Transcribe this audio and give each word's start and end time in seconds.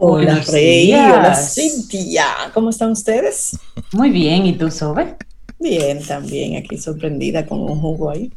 Hola, 0.00 0.40
Rey. 0.52 0.94
Hola, 0.94 1.34
Cintia. 1.34 2.24
¿Cómo 2.54 2.70
están 2.70 2.92
ustedes? 2.92 3.58
Muy 3.92 4.10
bien. 4.10 4.46
¿Y 4.46 4.52
tú, 4.52 4.70
Sobe? 4.70 5.16
Bien, 5.58 6.00
también. 6.06 6.56
Aquí 6.56 6.78
sorprendida 6.78 7.44
con 7.44 7.60
un 7.60 7.80
jugo 7.80 8.10
ahí. 8.10 8.32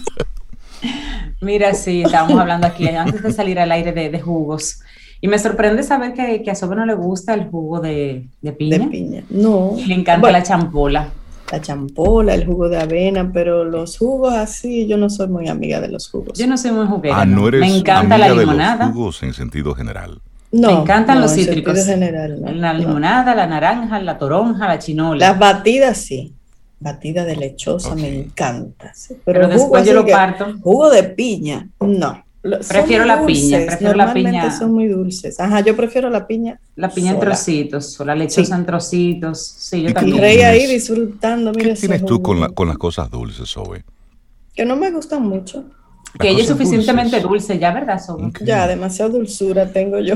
Mira, 1.40 1.74
sí, 1.74 2.02
estábamos 2.02 2.38
hablando 2.38 2.68
aquí 2.68 2.86
antes 2.86 3.20
de 3.20 3.32
salir 3.32 3.58
al 3.58 3.72
aire 3.72 3.92
de, 3.92 4.20
jugos. 4.20 4.78
Y 5.20 5.26
me 5.26 5.40
sorprende 5.40 5.82
saber 5.82 6.14
que, 6.14 6.48
a 6.48 6.54
Sobe 6.54 6.76
no 6.76 6.86
le 6.86 6.94
gusta 6.94 7.34
el 7.34 7.48
jugo 7.48 7.80
de, 7.80 8.26
piña. 8.56 8.78
De 8.78 8.86
piña. 8.86 9.24
No. 9.28 9.76
le 9.84 9.94
encanta 9.94 10.30
la 10.30 10.44
champola 10.44 11.10
la 11.50 11.60
champola, 11.60 12.34
el 12.34 12.46
jugo 12.46 12.68
de 12.68 12.78
avena, 12.78 13.30
pero 13.32 13.64
los 13.64 13.98
jugos 13.98 14.34
así, 14.34 14.86
yo 14.86 14.96
no 14.96 15.08
soy 15.08 15.28
muy 15.28 15.48
amiga 15.48 15.80
de 15.80 15.88
los 15.88 16.08
jugos. 16.08 16.38
Yo 16.38 16.46
no 16.46 16.56
soy 16.56 16.72
muy 16.72 16.86
juguera. 16.86 17.20
Ah, 17.20 17.24
no 17.24 17.48
eres 17.48 17.60
Me 17.60 17.78
encanta 17.78 18.18
la 18.18 18.28
limonada. 18.28 18.78
De 18.78 18.84
los 18.86 18.94
jugos 18.94 19.22
en 19.22 19.34
sentido 19.34 19.74
general. 19.74 20.20
No, 20.50 20.68
me 20.68 20.80
encantan 20.80 21.20
los 21.20 21.32
cítricos. 21.32 21.78
En 21.78 21.84
general, 21.84 22.40
la 22.60 22.72
limonada, 22.72 23.34
la 23.34 23.46
naranja, 23.46 24.00
la 24.00 24.18
toronja, 24.18 24.66
la 24.66 24.78
chinola. 24.78 25.28
Las 25.28 25.38
batidas 25.38 25.98
sí. 25.98 26.34
Batida 26.80 27.24
de 27.24 27.36
lechosa 27.36 27.94
me 27.96 28.08
encanta. 28.08 28.92
Pero, 29.24 29.48
después 29.48 29.84
yo 29.84 29.94
lo 29.94 30.06
parto. 30.06 30.54
Jugo 30.62 30.90
de 30.90 31.02
piña, 31.02 31.68
no 31.80 32.27
prefiero 32.42 33.04
la 33.04 33.24
piña, 33.26 33.66
prefiero 33.66 33.94
la 33.94 34.12
piña. 34.12 34.56
son 34.56 34.72
muy 34.72 34.86
dulces. 34.86 35.38
Ajá, 35.40 35.60
yo 35.60 35.76
prefiero 35.76 36.10
la 36.10 36.26
piña. 36.26 36.60
La 36.76 36.88
piña 36.88 37.12
en 37.12 37.20
trocitos, 37.20 37.98
o 38.00 38.04
la 38.04 38.14
lechosa 38.14 38.56
en 38.56 38.66
trocitos. 38.66 39.40
Sí, 39.40 39.82
yo 39.82 39.92
también. 39.92 40.16
Y 40.16 40.20
rey 40.20 40.40
ahí 40.42 40.66
disfrutando. 40.66 41.52
¿Qué 41.52 41.74
tienes 41.74 42.04
tú 42.04 42.22
con, 42.22 42.40
la, 42.40 42.48
con 42.48 42.68
las 42.68 42.78
cosas 42.78 43.10
dulces, 43.10 43.50
Zoe? 43.50 43.84
Que 44.54 44.64
no 44.64 44.76
me 44.76 44.90
gustan 44.90 45.22
mucho. 45.22 45.64
que 46.18 46.30
ella 46.30 46.42
es 46.42 46.48
suficientemente 46.48 47.20
dulce, 47.20 47.58
ya, 47.58 47.72
¿verdad, 47.72 48.00
Zoe? 48.04 48.32
Ya, 48.42 48.66
demasiada 48.66 49.10
dulzura 49.10 49.70
tengo 49.72 49.98
yo. 49.98 50.14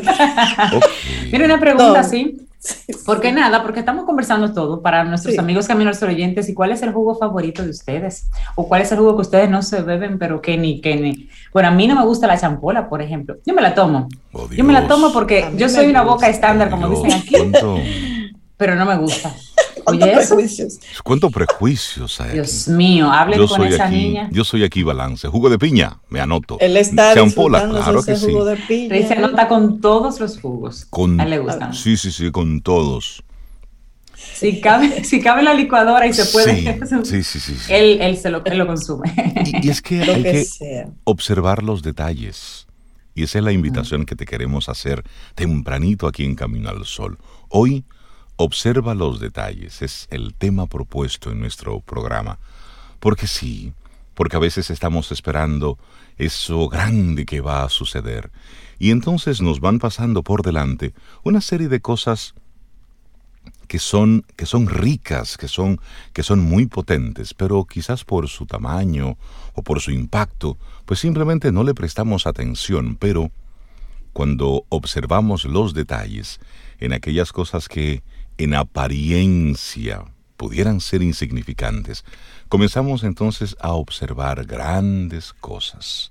Mira, 1.32 1.44
una 1.44 1.60
pregunta 1.60 2.00
así. 2.00 2.38
Porque 3.04 3.32
nada, 3.32 3.62
porque 3.62 3.80
estamos 3.80 4.04
conversando 4.04 4.52
todo 4.52 4.82
para 4.82 5.02
nuestros 5.04 5.36
amigos 5.38 5.66
caminos 5.66 6.00
oyentes 6.02 6.48
y 6.48 6.54
cuál 6.54 6.70
es 6.70 6.82
el 6.82 6.92
jugo 6.92 7.16
favorito 7.16 7.62
de 7.62 7.70
ustedes 7.70 8.28
o 8.54 8.68
cuál 8.68 8.82
es 8.82 8.92
el 8.92 8.98
jugo 8.98 9.16
que 9.16 9.22
ustedes 9.22 9.50
no 9.50 9.62
se 9.62 9.82
beben 9.82 10.18
pero 10.18 10.40
que 10.40 10.56
ni 10.56 10.80
que 10.80 10.96
ni. 10.96 11.28
Bueno, 11.52 11.68
a 11.68 11.72
mí 11.72 11.88
no 11.88 11.96
me 11.96 12.04
gusta 12.04 12.26
la 12.26 12.38
champola, 12.38 12.88
por 12.88 13.02
ejemplo. 13.02 13.36
Yo 13.44 13.54
me 13.54 13.62
la 13.62 13.74
tomo. 13.74 14.08
Oh, 14.32 14.48
yo 14.48 14.62
me 14.62 14.72
la 14.72 14.86
tomo 14.86 15.12
porque 15.12 15.50
yo 15.56 15.68
soy 15.68 15.86
una 15.86 16.02
boca 16.02 16.28
estándar, 16.28 16.70
como 16.70 16.88
dicen 16.88 17.12
aquí. 17.12 17.36
Pero 18.56 18.76
no 18.76 18.86
me 18.86 18.96
gusta. 18.96 19.34
¿Cuántos 19.84 20.08
prejuicios? 20.08 20.80
¿Cuántos 21.04 21.32
prejuicios 21.32 22.20
hay 22.20 22.32
Dios 22.34 22.68
mío, 22.68 23.10
hablen 23.10 23.46
con 23.46 23.64
esa 23.64 23.88
niña. 23.88 24.28
Yo 24.32 24.44
soy 24.44 24.64
aquí 24.64 24.82
balance. 24.82 25.28
Jugo 25.28 25.50
de 25.50 25.58
piña, 25.58 25.98
me 26.08 26.20
anoto. 26.20 26.58
Él 26.60 26.76
está 26.76 27.14
Champola, 27.14 27.68
claro 27.68 28.02
que 28.02 28.16
sí. 28.16 28.26
de 28.26 28.56
piña. 28.68 29.08
se 29.08 29.14
anota 29.14 29.48
con 29.48 29.80
todos 29.80 30.20
los 30.20 30.40
jugos. 30.40 30.86
Con, 30.90 31.20
a 31.20 31.24
él 31.24 31.30
le 31.30 31.38
gustan. 31.38 31.74
Sí, 31.74 31.96
sí, 31.96 32.10
sí, 32.10 32.30
con 32.30 32.60
todos. 32.60 33.22
Si 34.34 34.60
cabe, 34.60 35.04
si 35.04 35.20
cabe 35.20 35.42
la 35.42 35.54
licuadora 35.54 36.06
y 36.06 36.12
se 36.12 36.24
puede. 36.26 36.52
Sí, 37.04 37.22
sí, 37.22 37.40
sí. 37.40 37.54
Él, 37.68 38.00
él, 38.00 38.16
se 38.16 38.30
lo, 38.30 38.44
él 38.44 38.58
lo 38.58 38.66
consume. 38.66 39.12
Y, 39.62 39.68
es 39.68 39.82
que 39.82 40.02
hay 40.02 40.22
que, 40.22 40.86
observar 41.04 41.62
los 41.62 41.82
detalles. 41.82 42.66
Y 43.14 43.24
esa 43.24 43.38
es 43.38 43.44
la 43.44 43.52
invitación 43.52 44.06
que 44.06 44.16
te 44.16 44.24
queremos 44.24 44.68
hacer 44.68 45.04
tempranito 45.34 46.06
aquí 46.06 46.24
en 46.24 46.34
Camino 46.34 46.70
al 46.70 46.86
Sol. 46.86 47.18
Hoy 47.48 47.84
Observa 48.44 48.96
los 48.96 49.20
detalles, 49.20 49.82
es 49.82 50.08
el 50.10 50.34
tema 50.34 50.66
propuesto 50.66 51.30
en 51.30 51.38
nuestro 51.38 51.78
programa. 51.78 52.40
Porque 52.98 53.28
sí, 53.28 53.72
porque 54.14 54.34
a 54.34 54.40
veces 54.40 54.68
estamos 54.68 55.12
esperando 55.12 55.78
eso 56.18 56.68
grande 56.68 57.24
que 57.24 57.40
va 57.40 57.62
a 57.62 57.68
suceder. 57.68 58.32
Y 58.80 58.90
entonces 58.90 59.40
nos 59.40 59.60
van 59.60 59.78
pasando 59.78 60.24
por 60.24 60.42
delante 60.42 60.92
una 61.22 61.40
serie 61.40 61.68
de 61.68 61.80
cosas 61.80 62.34
que 63.68 63.78
son, 63.78 64.24
que 64.34 64.46
son 64.46 64.66
ricas, 64.66 65.38
que 65.38 65.46
son, 65.46 65.80
que 66.12 66.24
son 66.24 66.40
muy 66.40 66.66
potentes, 66.66 67.34
pero 67.34 67.64
quizás 67.64 68.04
por 68.04 68.28
su 68.28 68.46
tamaño 68.46 69.18
o 69.54 69.62
por 69.62 69.80
su 69.80 69.92
impacto, 69.92 70.58
pues 70.84 70.98
simplemente 70.98 71.52
no 71.52 71.62
le 71.62 71.74
prestamos 71.74 72.26
atención, 72.26 72.96
pero 72.96 73.30
cuando 74.12 74.64
observamos 74.68 75.44
los 75.44 75.74
detalles 75.74 76.40
en 76.80 76.92
aquellas 76.92 77.30
cosas 77.30 77.68
que 77.68 78.02
en 78.38 78.54
apariencia 78.54 80.04
pudieran 80.36 80.80
ser 80.80 81.02
insignificantes, 81.02 82.04
comenzamos 82.48 83.04
entonces 83.04 83.56
a 83.60 83.72
observar 83.72 84.44
grandes 84.44 85.32
cosas. 85.32 86.10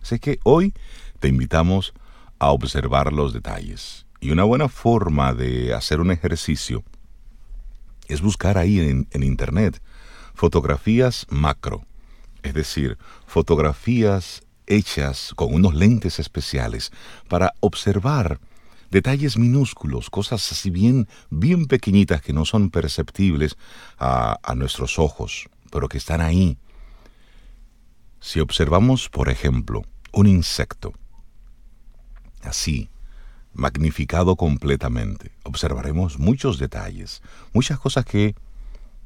Así 0.00 0.18
que 0.18 0.38
hoy 0.44 0.72
te 1.20 1.28
invitamos 1.28 1.94
a 2.38 2.50
observar 2.50 3.12
los 3.12 3.32
detalles. 3.32 4.06
Y 4.20 4.30
una 4.30 4.44
buena 4.44 4.68
forma 4.68 5.34
de 5.34 5.74
hacer 5.74 6.00
un 6.00 6.10
ejercicio 6.10 6.84
es 8.08 8.20
buscar 8.20 8.58
ahí 8.58 8.80
en, 8.80 9.08
en 9.10 9.22
Internet 9.22 9.82
fotografías 10.34 11.26
macro, 11.30 11.86
es 12.42 12.54
decir, 12.54 12.98
fotografías 13.26 14.42
hechas 14.66 15.32
con 15.36 15.54
unos 15.54 15.74
lentes 15.74 16.18
especiales 16.18 16.90
para 17.28 17.54
observar 17.60 18.40
detalles 18.94 19.36
minúsculos, 19.36 20.08
cosas 20.08 20.52
así 20.52 20.70
bien, 20.70 21.08
bien 21.28 21.66
pequeñitas 21.66 22.22
que 22.22 22.32
no 22.32 22.44
son 22.44 22.70
perceptibles 22.70 23.56
a, 23.98 24.38
nuestros 24.54 25.00
ojos, 25.00 25.48
pero 25.72 25.88
que 25.88 25.98
están 25.98 26.20
ahí. 26.20 26.58
Si 28.20 28.38
observamos, 28.38 29.08
por 29.08 29.30
ejemplo, 29.30 29.82
un 30.12 30.28
insecto, 30.28 30.92
así, 32.44 32.88
magnificado 33.52 34.36
completamente, 34.36 35.32
observaremos 35.42 36.20
muchos 36.20 36.60
detalles, 36.60 37.20
muchas 37.52 37.80
cosas 37.80 38.04
que 38.04 38.36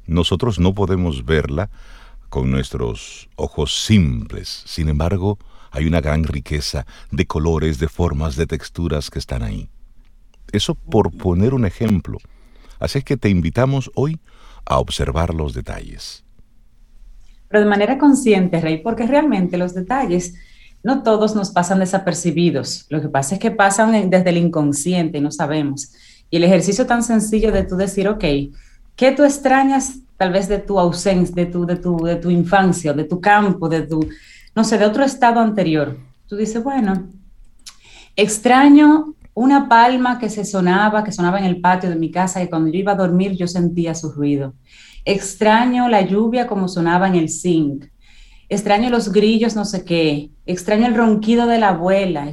nosotros 0.05 0.59
no 0.59 0.75
podemos 0.75 1.25
verla 1.25 1.71
con 2.29 2.51
nuestros 2.51 3.27
ojos 3.37 3.85
simples. 3.85 4.61
Sin 4.67 4.87
embargo, 4.87 5.39
hay 5.71 5.87
una 5.87 5.99
gran 5.99 6.25
riqueza 6.25 6.85
de 7.09 7.25
colores, 7.25 7.79
de 7.79 7.87
formas, 7.87 8.35
de 8.35 8.45
texturas 8.45 9.09
que 9.09 9.17
están 9.17 9.41
ahí. 9.41 9.67
Eso 10.51 10.75
por 10.75 11.11
poner 11.11 11.53
un 11.53 11.65
ejemplo. 11.65 12.17
Así 12.79 12.99
es 12.99 13.03
que 13.03 13.17
te 13.17 13.29
invitamos 13.29 13.91
hoy 13.95 14.19
a 14.65 14.79
observar 14.79 15.33
los 15.33 15.53
detalles. 15.53 16.23
Pero 17.47 17.63
de 17.63 17.69
manera 17.69 17.97
consciente, 17.97 18.61
Rey, 18.61 18.77
porque 18.77 19.07
realmente 19.07 19.57
los 19.57 19.73
detalles 19.73 20.35
no 20.83 21.03
todos 21.03 21.35
nos 21.35 21.51
pasan 21.51 21.79
desapercibidos. 21.79 22.85
Lo 22.89 23.01
que 23.01 23.09
pasa 23.09 23.35
es 23.35 23.41
que 23.41 23.51
pasan 23.51 24.09
desde 24.09 24.29
el 24.29 24.37
inconsciente 24.37 25.17
y 25.17 25.21
no 25.21 25.31
sabemos. 25.31 25.91
Y 26.29 26.37
el 26.37 26.43
ejercicio 26.43 26.85
tan 26.85 27.03
sencillo 27.03 27.51
de 27.51 27.63
tú 27.63 27.75
decir, 27.75 28.07
ok, 28.07 28.23
¿qué 28.95 29.11
tú 29.11 29.23
extrañas 29.23 29.99
tal 30.15 30.31
vez 30.31 30.47
de 30.47 30.59
tu 30.59 30.79
ausencia, 30.79 31.35
de 31.35 31.47
tu, 31.47 31.65
de 31.65 31.75
tu, 31.75 31.97
de 31.97 32.15
tu 32.15 32.29
infancia, 32.29 32.93
de 32.93 33.03
tu 33.03 33.19
campo, 33.19 33.67
de 33.67 33.81
tu, 33.81 34.07
no 34.55 34.63
sé, 34.63 34.77
de 34.77 34.85
otro 34.85 35.03
estado 35.03 35.39
anterior? 35.39 35.97
Tú 36.27 36.35
dices, 36.35 36.63
bueno, 36.63 37.09
extraño 38.15 39.15
una 39.39 39.69
palma 39.69 40.19
que 40.19 40.29
se 40.29 40.43
sonaba, 40.43 41.05
que 41.05 41.13
sonaba 41.13 41.39
en 41.39 41.45
el 41.45 41.61
patio 41.61 41.89
de 41.89 41.95
mi 41.95 42.11
casa 42.11 42.43
y 42.43 42.49
cuando 42.49 42.69
yo 42.69 42.79
iba 42.79 42.91
a 42.91 42.95
dormir 42.95 43.37
yo 43.37 43.47
sentía 43.47 43.95
su 43.95 44.11
ruido. 44.11 44.53
Extraño 45.05 45.87
la 45.87 46.01
lluvia 46.01 46.45
como 46.45 46.67
sonaba 46.67 47.07
en 47.07 47.15
el 47.15 47.29
zinc. 47.29 47.85
Extraño 48.49 48.89
los 48.89 49.13
grillos, 49.13 49.55
no 49.55 49.63
sé 49.63 49.85
qué. 49.85 50.29
Extraño 50.45 50.87
el 50.87 50.93
ronquido 50.93 51.47
de 51.47 51.57
la 51.57 51.69
abuela. 51.69 52.29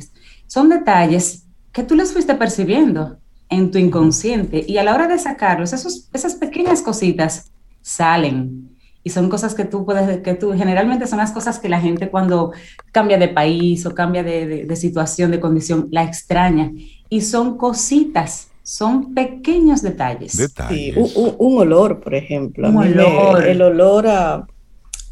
Son 0.49 0.69
detalles 0.69 1.45
que 1.71 1.85
tú 1.85 1.95
les 1.95 2.13
fuiste 2.13 2.35
percibiendo 2.35 3.19
en 3.51 3.71
tu 3.71 3.79
inconsciente 3.79 4.65
y 4.67 4.79
a 4.79 4.83
la 4.83 4.93
hora 4.93 5.07
de 5.07 5.21
sacarlos, 5.21 5.73
esos, 5.73 6.09
esas 6.13 6.35
pequeñas 6.35 6.83
cositas 6.83 7.53
salen 7.83 8.77
y 9.07 9.11
son 9.11 9.29
cosas 9.29 9.55
que 9.55 9.65
tú 9.65 9.85
puedes, 9.85 10.21
que 10.23 10.35
tú, 10.35 10.53
generalmente 10.53 11.07
son 11.07 11.21
las 11.21 11.31
cosas 11.31 11.61
que 11.61 11.69
la 11.69 11.81
gente 11.81 12.11
cuando 12.11 12.51
cambia 12.91 13.19
de 13.19 13.29
país 13.29 13.87
o 13.87 13.95
cambia 13.95 14.25
de, 14.25 14.75
situación, 14.75 15.31
de 15.31 15.39
condición, 15.39 15.87
la 15.93 16.03
extraña. 16.03 16.73
Y 17.09 17.21
son 17.21 17.57
cositas, 17.57 18.49
son 18.63 19.15
pequeños 19.15 19.83
detalles. 19.83 20.37
Detalles. 20.37 20.97
un, 21.15 21.59
olor, 21.59 22.01
por 22.01 22.15
ejemplo. 22.15 22.69
Un 22.69 22.77
olor. 22.79 23.47
el 23.47 23.63
olor 23.63 24.07
a, 24.09 24.47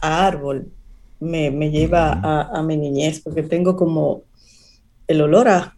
árbol 0.00 0.68
me, 1.20 1.50
lleva 1.70 2.20
a, 2.52 2.62
mi 2.62 2.76
niñez, 2.76 3.20
porque 3.20 3.42
tengo 3.42 3.76
como 3.76 4.22
el 5.06 5.20
olor 5.20 5.48
a, 5.48 5.76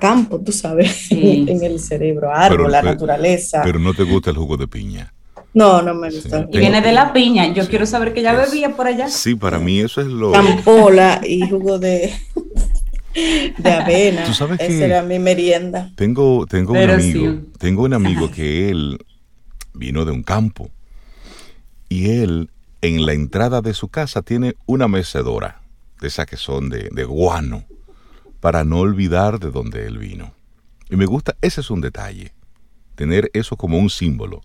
campo, 0.00 0.40
tú 0.40 0.52
sabes, 0.52 1.06
en 1.10 1.62
el 1.62 1.78
cerebro, 1.80 2.32
árbol, 2.32 2.72
la 2.72 2.82
naturaleza. 2.82 3.60
Pero 3.62 3.78
no 3.78 3.92
te 3.94 4.04
gusta 4.04 4.30
el 4.30 4.36
jugo 4.36 4.56
de 4.56 4.66
piña. 4.66 5.12
No, 5.54 5.82
no 5.82 5.94
me 5.94 6.10
gusta. 6.10 6.46
Y 6.52 6.58
viene 6.58 6.80
de 6.80 6.92
la 6.92 7.12
piña. 7.12 7.52
Yo 7.52 7.66
quiero 7.68 7.86
saber 7.86 8.12
que 8.12 8.22
ya 8.22 8.32
bebía 8.34 8.76
por 8.76 8.86
allá. 8.86 9.08
Sí, 9.08 9.34
para 9.34 9.58
mí 9.58 9.80
eso 9.80 10.00
es 10.00 10.06
lo. 10.06 10.30
Campola 10.32 11.20
y 11.26 11.48
jugo 11.48 11.78
de, 11.78 12.12
de 13.58 13.70
avena. 13.72 14.24
¿Tú 14.24 14.34
sabes 14.34 14.60
Esa 14.60 14.84
era 14.84 15.02
mi 15.02 15.18
merienda. 15.18 15.92
Tengo, 15.96 16.46
tengo 16.46 16.72
un 16.72 16.90
amigo. 16.90 17.40
Tengo 17.58 17.82
un 17.84 17.94
amigo 17.94 18.30
que 18.30 18.70
él 18.70 18.98
vino 19.74 20.04
de 20.04 20.12
un 20.12 20.22
campo. 20.22 20.70
Y 21.88 22.10
él, 22.10 22.50
en 22.82 23.06
la 23.06 23.12
entrada 23.12 23.60
de 23.60 23.74
su 23.74 23.88
casa, 23.88 24.22
tiene 24.22 24.54
una 24.66 24.88
mecedora. 24.88 25.62
De 26.00 26.08
esas 26.08 26.26
que 26.26 26.36
son 26.36 26.68
de, 26.68 26.88
de 26.92 27.04
guano. 27.04 27.64
para 28.40 28.62
no 28.64 28.78
olvidar 28.78 29.40
de 29.40 29.50
dónde 29.50 29.86
él 29.86 29.98
vino. 29.98 30.32
Y 30.90 30.96
me 30.96 31.06
gusta, 31.06 31.36
ese 31.40 31.60
es 31.60 31.70
un 31.70 31.80
detalle, 31.80 32.32
tener 32.94 33.30
eso 33.34 33.56
como 33.56 33.78
un 33.78 33.90
símbolo. 33.90 34.40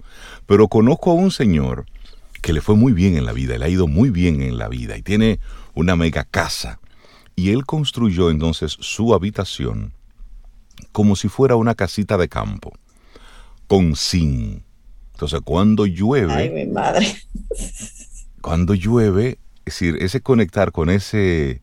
Pero 0.45 0.67
conozco 0.67 1.11
a 1.11 1.13
un 1.13 1.31
señor 1.31 1.85
que 2.41 2.53
le 2.53 2.61
fue 2.61 2.75
muy 2.75 2.91
bien 2.91 3.15
en 3.15 3.25
la 3.25 3.31
vida, 3.31 3.57
le 3.57 3.65
ha 3.65 3.69
ido 3.69 3.87
muy 3.87 4.09
bien 4.09 4.41
en 4.41 4.57
la 4.57 4.67
vida 4.67 4.97
y 4.97 5.01
tiene 5.01 5.39
una 5.73 5.95
mega 5.95 6.25
casa. 6.25 6.79
Y 7.35 7.51
él 7.51 7.65
construyó 7.65 8.29
entonces 8.29 8.77
su 8.79 9.13
habitación 9.13 9.93
como 10.91 11.15
si 11.15 11.27
fuera 11.27 11.55
una 11.55 11.75
casita 11.75 12.17
de 12.17 12.29
campo, 12.29 12.71
con 13.67 13.95
zinc. 13.95 14.63
Entonces, 15.13 15.41
cuando 15.43 15.85
llueve. 15.85 16.33
Ay, 16.33 16.49
mi 16.49 16.65
madre. 16.65 17.15
Cuando 18.41 18.73
llueve, 18.73 19.39
es 19.65 19.79
decir, 19.79 19.97
ese 20.01 20.21
conectar 20.21 20.71
con 20.71 20.89
ese, 20.89 21.61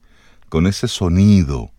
con 0.49 0.67
ese 0.67 0.89
sonido, 0.89 1.71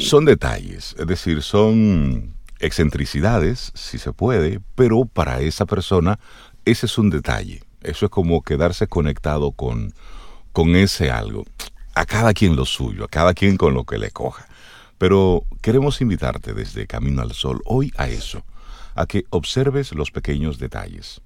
son 0.00 0.24
detalles, 0.24 0.94
es 0.98 1.06
decir, 1.06 1.42
son 1.42 2.34
excentricidades, 2.60 3.72
si 3.74 3.98
se 3.98 4.12
puede, 4.12 4.60
pero 4.76 5.04
para 5.04 5.40
esa 5.40 5.66
persona 5.66 6.20
ese 6.64 6.86
es 6.86 6.98
un 6.98 7.10
detalle. 7.10 7.62
Eso 7.80 8.06
es 8.06 8.10
como 8.10 8.42
quedarse 8.42 8.86
conectado 8.86 9.50
con, 9.50 9.92
con 10.52 10.76
ese 10.76 11.10
algo. 11.10 11.44
A 11.94 12.06
cada 12.06 12.32
quien 12.32 12.56
lo 12.56 12.64
suyo, 12.64 13.04
a 13.04 13.08
cada 13.08 13.34
quien 13.34 13.56
con 13.56 13.74
lo 13.74 13.84
que 13.84 13.98
le 13.98 14.10
coja. 14.10 14.46
Pero 14.98 15.44
queremos 15.60 16.00
invitarte 16.00 16.54
desde 16.54 16.86
Camino 16.86 17.22
al 17.22 17.32
Sol 17.32 17.60
hoy 17.64 17.92
a 17.96 18.08
eso, 18.08 18.44
a 18.94 19.06
que 19.06 19.24
observes 19.30 19.92
los 19.92 20.10
pequeños 20.10 20.58
detalles. 20.58 21.20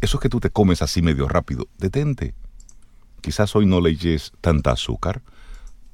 Eso 0.00 0.18
que 0.18 0.28
tú 0.28 0.40
te 0.40 0.50
comes 0.50 0.82
así 0.82 1.02
medio 1.02 1.28
rápido, 1.28 1.68
detente. 1.78 2.34
Quizás 3.20 3.56
hoy 3.56 3.66
no 3.66 3.80
leyes 3.80 4.32
tanta 4.40 4.70
azúcar, 4.70 5.22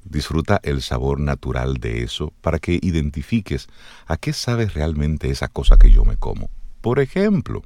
Disfruta 0.05 0.59
el 0.63 0.81
sabor 0.81 1.19
natural 1.19 1.75
de 1.75 2.03
eso 2.03 2.33
para 2.41 2.59
que 2.59 2.79
identifiques 2.81 3.67
a 4.05 4.17
qué 4.17 4.33
sabe 4.33 4.67
realmente 4.67 5.29
esa 5.29 5.47
cosa 5.47 5.77
que 5.77 5.91
yo 5.91 6.03
me 6.03 6.17
como. 6.17 6.49
Por 6.81 6.99
ejemplo, 6.99 7.63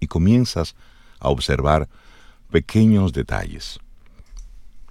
y 0.00 0.06
comienzas 0.06 0.74
a 1.18 1.28
observar 1.28 1.88
pequeños 2.50 3.12
detalles. 3.12 3.78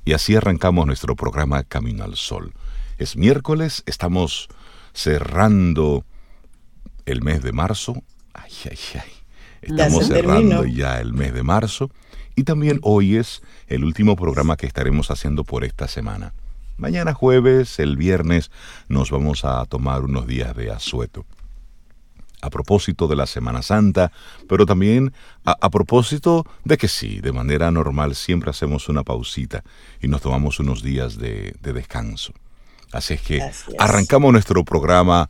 Y 0.10 0.14
así 0.14 0.36
arrancamos 0.36 0.88
nuestro 0.88 1.16
programa 1.16 1.62
Camino 1.62 2.04
al 2.04 2.16
Sol. 2.16 2.56
Es 2.98 3.16
miércoles, 3.16 3.84
estamos 3.86 4.50
cerrando 4.92 6.04
el 7.06 7.22
mes 7.22 7.44
de 7.44 7.52
marzo. 7.52 8.02
Ay, 8.34 8.52
ay, 8.72 8.80
ay. 8.96 9.12
Estamos 9.62 10.08
cerrando 10.08 10.66
ya 10.66 11.00
el 11.00 11.14
mes 11.14 11.32
de 11.32 11.44
marzo. 11.44 11.92
Y 12.36 12.42
también 12.42 12.80
hoy 12.82 13.18
es 13.18 13.44
el 13.68 13.84
último 13.84 14.16
programa 14.16 14.58
que 14.58 14.66
estaremos 14.66 15.12
haciendo 15.12 15.44
por 15.44 15.64
esta 15.64 15.88
semana. 15.88 16.34
Mañana 16.78 17.14
jueves, 17.14 17.78
el 17.78 17.96
viernes, 17.96 18.50
nos 18.88 19.12
vamos 19.12 19.46
a 19.46 19.64
tomar 19.66 20.02
unos 20.02 20.26
días 20.26 20.56
de 20.56 20.72
asueto. 20.72 21.24
A 22.42 22.50
propósito 22.50 23.08
de 23.08 23.16
la 23.16 23.26
Semana 23.26 23.62
Santa, 23.62 24.12
pero 24.48 24.66
también 24.66 25.14
a, 25.44 25.70
propósito 25.70 26.46
de 26.64 26.78
que 26.78 26.88
sí, 26.88 27.20
de 27.20 27.32
manera 27.32 27.70
normal 27.72 28.16
siempre 28.16 28.50
hacemos 28.50 28.88
una 28.88 29.04
pausita 29.04 29.64
y 30.02 30.08
nos 30.08 30.22
tomamos 30.22 30.60
unos 30.60 30.82
días 30.82 31.18
de, 31.18 31.56
descanso. 31.62 32.34
Así 32.92 33.16
es 33.16 33.22
que 33.22 33.42
arrancamos 33.78 34.32
nuestro 34.32 34.64
programa 34.64 35.30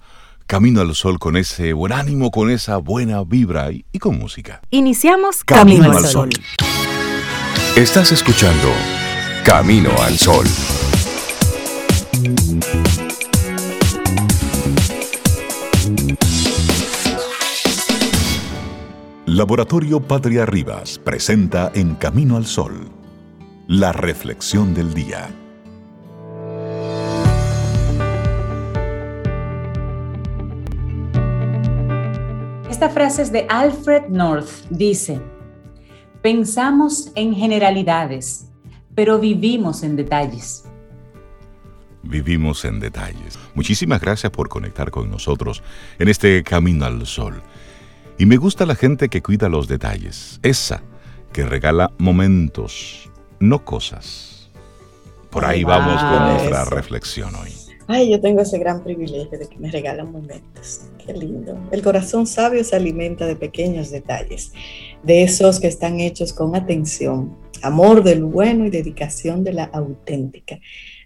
Camino 0.49 0.81
al 0.81 0.95
Sol 0.95 1.19
con 1.19 1.37
ese 1.37 1.73
buen 1.73 1.93
ánimo, 1.93 2.31
con 2.31 2.49
esa 2.49 2.77
buena 2.77 3.23
vibra 3.23 3.71
y, 3.71 3.99
con 3.99 4.17
música. 4.17 4.61
Iniciamos 4.71 5.43
Camino, 5.43 5.91
al 5.91 6.05
Sol. 6.05 6.29
Estás 7.75 8.11
escuchando 8.11 8.71
Camino 9.43 9.91
al 10.01 10.17
Sol. 10.17 10.47
Laboratorio 19.31 19.99
Patria 19.99 20.43
Rivas 20.43 20.97
presenta 20.97 21.71
En 21.75 21.93
Camino 21.93 22.35
al 22.35 22.47
Sol, 22.47 22.89
la 23.67 23.91
reflexión 23.91 24.73
del 24.73 24.91
día. 24.95 25.29
Esta 32.71 32.89
frase 32.89 33.21
es 33.21 33.31
de 33.31 33.45
Alfred 33.49 34.07
North. 34.09 34.49
Dice, 34.71 35.21
Pensamos 36.23 37.11
en 37.13 37.35
generalidades, 37.35 38.49
pero 38.95 39.19
vivimos 39.19 39.83
en 39.83 39.95
detalles. 39.95 40.63
Vivimos 42.01 42.65
en 42.65 42.79
detalles. 42.79 43.37
Muchísimas 43.53 44.01
gracias 44.01 44.31
por 44.31 44.49
conectar 44.49 44.89
con 44.89 45.11
nosotros 45.11 45.61
en 45.99 46.07
este 46.07 46.41
camino 46.43 46.85
al 46.85 47.05
sol. 47.05 47.43
Y 48.21 48.25
me 48.25 48.35
gusta 48.35 48.65
la 48.65 48.75
gente 48.75 49.07
que 49.07 49.21
cuida 49.21 49.47
los 49.47 49.69
detalles, 49.69 50.41
esa 50.43 50.83
que 51.31 51.45
regala 51.45 51.93
momentos, 51.99 53.09
no 53.39 53.63
cosas. 53.63 54.49
Por 55.29 55.45
ahí 55.45 55.63
vamos 55.63 56.03
con 56.03 56.33
nuestra 56.33 56.65
reflexión 56.65 57.33
hoy. 57.35 57.51
Ay, 57.87 58.11
yo 58.11 58.19
tengo 58.19 58.41
ese 58.41 58.59
gran 58.59 58.83
privilegio 58.83 59.39
de 59.39 59.47
que 59.47 59.57
me 59.57 59.71
regalan 59.71 60.11
momentos. 60.11 60.81
Qué 60.97 61.13
lindo. 61.13 61.57
El 61.71 61.81
corazón 61.81 62.27
sabio 62.27 62.61
se 62.65 62.75
alimenta 62.75 63.25
de 63.25 63.37
pequeños 63.37 63.89
detalles, 63.89 64.51
de 65.01 65.23
esos 65.23 65.61
que 65.61 65.67
están 65.67 66.01
hechos 66.01 66.33
con 66.33 66.57
atención, 66.57 67.37
amor 67.61 68.03
del 68.03 68.25
bueno 68.25 68.65
y 68.65 68.69
dedicación 68.69 69.45
de 69.45 69.53
la 69.53 69.63
auténtica. 69.63 70.59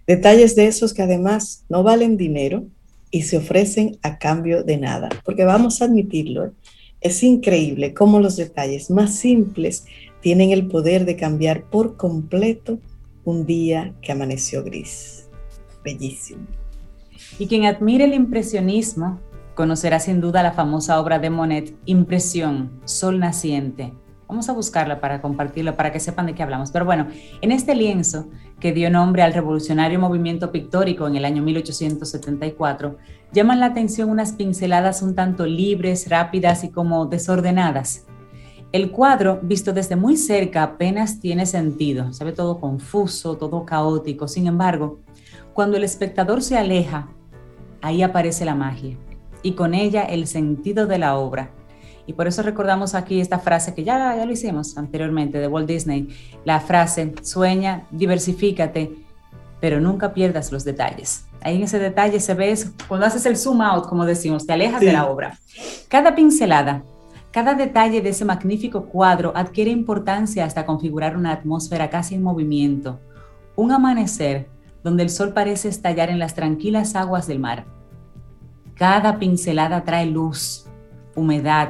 Detalles 0.07 0.55
de 0.55 0.65
esos 0.65 0.95
que 0.95 1.03
además 1.03 1.63
no 1.69 1.83
valen 1.83 2.17
dinero 2.17 2.65
y 3.11 3.21
se 3.21 3.37
ofrecen 3.37 3.99
a 4.01 4.17
cambio 4.17 4.63
de 4.63 4.77
nada, 4.77 5.09
porque 5.23 5.45
vamos 5.45 5.79
a 5.79 5.85
admitirlo, 5.85 6.53
es 7.03 7.21
increíble 7.21 7.93
cómo 7.93 8.19
los 8.19 8.37
detalles 8.37 8.89
más 8.89 9.13
simples 9.13 9.85
tienen 10.21 10.51
el 10.51 10.67
poder 10.67 11.05
de 11.05 11.17
cambiar 11.17 11.63
por 11.65 11.97
completo 11.97 12.79
un 13.25 13.45
día 13.45 13.93
que 14.01 14.13
amaneció 14.13 14.63
gris. 14.63 15.27
Bellísimo. 15.83 16.47
Y 17.37 17.47
quien 17.47 17.65
admire 17.65 18.05
el 18.05 18.13
impresionismo 18.13 19.19
conocerá 19.53 19.99
sin 19.99 20.21
duda 20.21 20.43
la 20.43 20.53
famosa 20.53 20.99
obra 20.99 21.19
de 21.19 21.29
Monet, 21.29 21.75
Impresión, 21.85 22.71
Sol 22.85 23.19
Naciente. 23.19 23.93
Vamos 24.27 24.49
a 24.49 24.53
buscarla 24.53 24.99
para 24.99 25.21
compartirla, 25.21 25.75
para 25.75 25.91
que 25.91 25.99
sepan 25.99 26.25
de 26.25 26.33
qué 26.33 26.41
hablamos. 26.41 26.71
Pero 26.71 26.85
bueno, 26.85 27.07
en 27.41 27.51
este 27.51 27.75
lienzo 27.75 28.29
que 28.59 28.71
dio 28.71 28.89
nombre 28.89 29.21
al 29.21 29.33
revolucionario 29.33 29.99
movimiento 29.99 30.51
pictórico 30.51 31.05
en 31.05 31.17
el 31.17 31.25
año 31.25 31.43
1874, 31.43 32.97
llaman 33.33 33.59
la 33.59 33.67
atención 33.67 34.09
unas 34.09 34.33
pinceladas 34.33 35.01
un 35.01 35.15
tanto 35.15 35.45
libres, 35.45 36.09
rápidas 36.09 36.63
y 36.63 36.69
como 36.69 37.07
desordenadas. 37.07 38.05
El 38.71 38.91
cuadro, 38.91 39.39
visto 39.43 39.73
desde 39.73 39.95
muy 39.95 40.17
cerca, 40.17 40.63
apenas 40.63 41.19
tiene 41.19 41.45
sentido, 41.45 42.13
se 42.13 42.23
ve 42.23 42.31
todo 42.31 42.59
confuso, 42.59 43.37
todo 43.37 43.65
caótico. 43.65 44.27
Sin 44.27 44.47
embargo, 44.47 44.99
cuando 45.53 45.77
el 45.77 45.83
espectador 45.83 46.41
se 46.41 46.57
aleja, 46.57 47.09
ahí 47.81 48.01
aparece 48.01 48.45
la 48.45 48.55
magia 48.55 48.97
y 49.43 49.53
con 49.53 49.73
ella 49.73 50.03
el 50.03 50.25
sentido 50.25 50.87
de 50.87 50.97
la 50.97 51.17
obra. 51.17 51.51
Y 52.05 52.13
por 52.13 52.27
eso 52.27 52.41
recordamos 52.41 52.95
aquí 52.95 53.19
esta 53.19 53.39
frase 53.39 53.73
que 53.73 53.83
ya, 53.83 54.15
ya 54.15 54.25
lo 54.25 54.31
hicimos 54.31 54.77
anteriormente 54.77 55.37
de 55.37 55.47
Walt 55.47 55.67
Disney, 55.67 56.09
la 56.43 56.59
frase, 56.59 57.13
sueña, 57.21 57.87
diversifícate, 57.91 59.02
pero 59.63 59.79
nunca 59.79 60.13
pierdas 60.13 60.51
los 60.51 60.65
detalles. 60.65 61.23
Ahí 61.39 61.55
en 61.55 61.63
ese 61.63 61.79
detalle 61.79 62.19
se 62.19 62.33
ve 62.33 62.53
cuando 62.89 63.05
haces 63.05 63.25
el 63.25 63.37
zoom 63.37 63.61
out, 63.61 63.87
como 63.87 64.03
decimos, 64.03 64.45
te 64.45 64.51
alejas 64.51 64.81
de 64.81 64.91
la 64.91 65.05
obra. 65.05 65.39
Cada 65.87 66.15
pincelada, 66.15 66.83
cada 67.31 67.53
detalle 67.53 68.01
de 68.01 68.09
ese 68.09 68.25
magnífico 68.25 68.87
cuadro 68.87 69.31
adquiere 69.33 69.71
importancia 69.71 70.43
hasta 70.43 70.65
configurar 70.65 71.15
una 71.15 71.31
atmósfera 71.31 71.89
casi 71.89 72.15
en 72.15 72.23
movimiento, 72.23 72.99
un 73.55 73.71
amanecer 73.71 74.49
donde 74.83 75.03
el 75.03 75.09
sol 75.09 75.31
parece 75.31 75.69
estallar 75.69 76.09
en 76.09 76.19
las 76.19 76.35
tranquilas 76.35 76.93
aguas 76.97 77.25
del 77.27 77.39
mar 77.39 77.63
cada 78.75 79.17
pincelada 79.17 79.85
trae 79.85 80.07
luz, 80.07 80.65
humedad, 81.15 81.69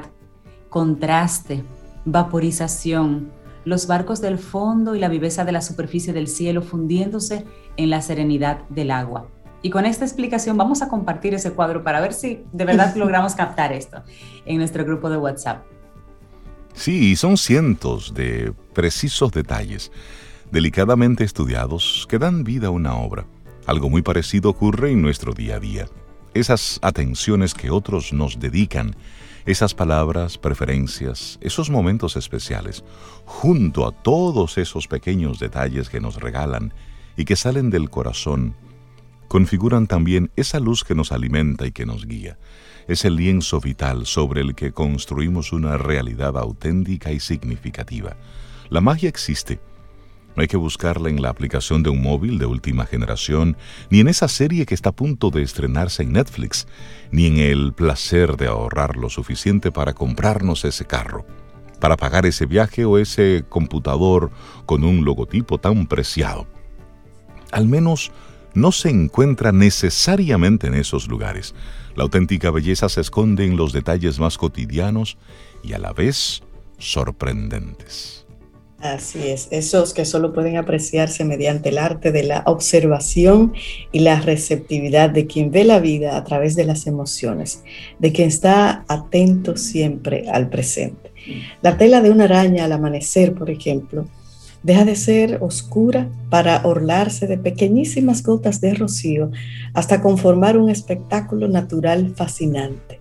contraste, 0.69 1.63
vaporización, 2.05 3.29
los 3.65 3.87
barcos 3.87 4.21
del 4.21 4.37
fondo 4.37 4.95
y 4.95 4.99
la 4.99 5.09
viveza 5.09 5.45
de 5.45 5.51
la 5.51 5.61
superficie 5.61 6.13
del 6.13 6.27
cielo 6.27 6.61
fundiéndose 6.61 7.45
en 7.77 7.89
la 7.89 8.01
serenidad 8.01 8.67
del 8.69 8.91
agua. 8.91 9.27
Y 9.61 9.69
con 9.69 9.85
esta 9.85 10.03
explicación 10.03 10.57
vamos 10.57 10.81
a 10.81 10.89
compartir 10.89 11.33
ese 11.33 11.53
cuadro 11.53 11.83
para 11.83 12.01
ver 12.01 12.13
si 12.13 12.43
de 12.51 12.65
verdad 12.65 12.95
logramos 12.97 13.35
captar 13.35 13.71
esto 13.71 14.03
en 14.45 14.57
nuestro 14.57 14.83
grupo 14.83 15.09
de 15.09 15.17
WhatsApp. 15.17 15.63
Sí, 16.73 17.15
son 17.15 17.37
cientos 17.37 18.13
de 18.13 18.53
precisos 18.73 19.31
detalles, 19.31 19.91
delicadamente 20.51 21.23
estudiados, 21.23 22.07
que 22.09 22.17
dan 22.17 22.43
vida 22.43 22.67
a 22.67 22.71
una 22.71 22.95
obra. 22.97 23.25
Algo 23.65 23.89
muy 23.89 24.01
parecido 24.01 24.49
ocurre 24.49 24.91
en 24.91 25.01
nuestro 25.01 25.33
día 25.33 25.55
a 25.55 25.59
día 25.59 25.87
esas 26.33 26.79
atenciones 26.81 27.53
que 27.53 27.69
otros 27.69 28.13
nos 28.13 28.39
dedican, 28.39 28.95
esas 29.45 29.73
palabras, 29.73 30.37
preferencias, 30.37 31.37
esos 31.41 31.69
momentos 31.69 32.15
especiales, 32.15 32.83
junto 33.25 33.85
a 33.85 33.91
todos 33.91 34.57
esos 34.57 34.87
pequeños 34.87 35.39
detalles 35.39 35.89
que 35.89 35.99
nos 35.99 36.15
regalan 36.15 36.73
y 37.17 37.25
que 37.25 37.35
salen 37.35 37.69
del 37.69 37.89
corazón, 37.89 38.55
configuran 39.27 39.87
también 39.87 40.31
esa 40.35 40.59
luz 40.59 40.83
que 40.83 40.95
nos 40.95 41.11
alimenta 41.11 41.65
y 41.65 41.71
que 41.71 41.85
nos 41.85 42.05
guía. 42.05 42.37
Es 42.87 43.05
el 43.05 43.15
lienzo 43.15 43.59
vital 43.59 44.05
sobre 44.05 44.41
el 44.41 44.55
que 44.55 44.71
construimos 44.71 45.53
una 45.53 45.77
realidad 45.77 46.37
auténtica 46.37 47.11
y 47.11 47.19
significativa. 47.19 48.15
La 48.69 48.81
magia 48.81 49.09
existe. 49.09 49.59
No 50.35 50.41
hay 50.41 50.47
que 50.47 50.57
buscarla 50.57 51.09
en 51.09 51.21
la 51.21 51.29
aplicación 51.29 51.83
de 51.83 51.89
un 51.89 52.01
móvil 52.01 52.39
de 52.39 52.45
última 52.45 52.85
generación, 52.85 53.55
ni 53.89 53.99
en 53.99 54.07
esa 54.07 54.27
serie 54.27 54.65
que 54.65 54.73
está 54.73 54.89
a 54.89 54.95
punto 54.95 55.29
de 55.29 55.43
estrenarse 55.43 56.03
en 56.03 56.13
Netflix, 56.13 56.67
ni 57.11 57.27
en 57.27 57.37
el 57.37 57.73
placer 57.73 58.35
de 58.37 58.47
ahorrar 58.47 58.97
lo 58.97 59.09
suficiente 59.09 59.71
para 59.71 59.93
comprarnos 59.93 60.65
ese 60.65 60.85
carro, 60.85 61.25
para 61.79 61.97
pagar 61.97 62.25
ese 62.25 62.45
viaje 62.45 62.85
o 62.85 62.97
ese 62.97 63.45
computador 63.47 64.31
con 64.65 64.83
un 64.83 65.05
logotipo 65.05 65.59
tan 65.59 65.85
preciado. 65.85 66.47
Al 67.51 67.67
menos 67.67 68.11
no 68.55 68.71
se 68.71 68.89
encuentra 68.89 69.51
necesariamente 69.51 70.67
en 70.67 70.75
esos 70.75 71.07
lugares. 71.07 71.53
La 71.95 72.03
auténtica 72.03 72.51
belleza 72.51 72.89
se 72.89 73.01
esconde 73.01 73.45
en 73.45 73.57
los 73.57 73.73
detalles 73.73 74.19
más 74.19 74.37
cotidianos 74.37 75.17
y 75.63 75.73
a 75.73 75.79
la 75.79 75.93
vez 75.93 76.41
sorprendentes. 76.77 78.22
Así 78.83 79.29
es, 79.29 79.47
esos 79.51 79.93
que 79.93 80.03
solo 80.03 80.33
pueden 80.33 80.57
apreciarse 80.57 81.23
mediante 81.23 81.69
el 81.69 81.77
arte 81.77 82.11
de 82.11 82.23
la 82.23 82.43
observación 82.45 83.53
y 83.93 83.99
la 83.99 84.19
receptividad 84.19 85.09
de 85.09 85.25
quien 85.25 85.51
ve 85.51 85.63
la 85.63 85.79
vida 85.79 86.17
a 86.17 86.23
través 86.25 86.57
de 86.57 86.65
las 86.65 86.85
emociones, 86.85 87.63
de 87.99 88.11
quien 88.11 88.27
está 88.27 88.83
atento 88.89 89.55
siempre 89.55 90.25
al 90.29 90.49
presente. 90.49 91.13
La 91.61 91.77
tela 91.77 92.01
de 92.01 92.09
una 92.09 92.25
araña 92.25 92.65
al 92.65 92.73
amanecer, 92.73 93.33
por 93.33 93.49
ejemplo, 93.49 94.05
deja 94.63 94.83
de 94.83 94.97
ser 94.97 95.37
oscura 95.41 96.09
para 96.29 96.65
orlarse 96.65 97.25
de 97.25 97.37
pequeñísimas 97.37 98.21
gotas 98.21 98.59
de 98.59 98.73
rocío 98.73 99.31
hasta 99.73 100.01
conformar 100.01 100.57
un 100.57 100.69
espectáculo 100.69 101.47
natural 101.47 102.13
fascinante. 102.17 102.99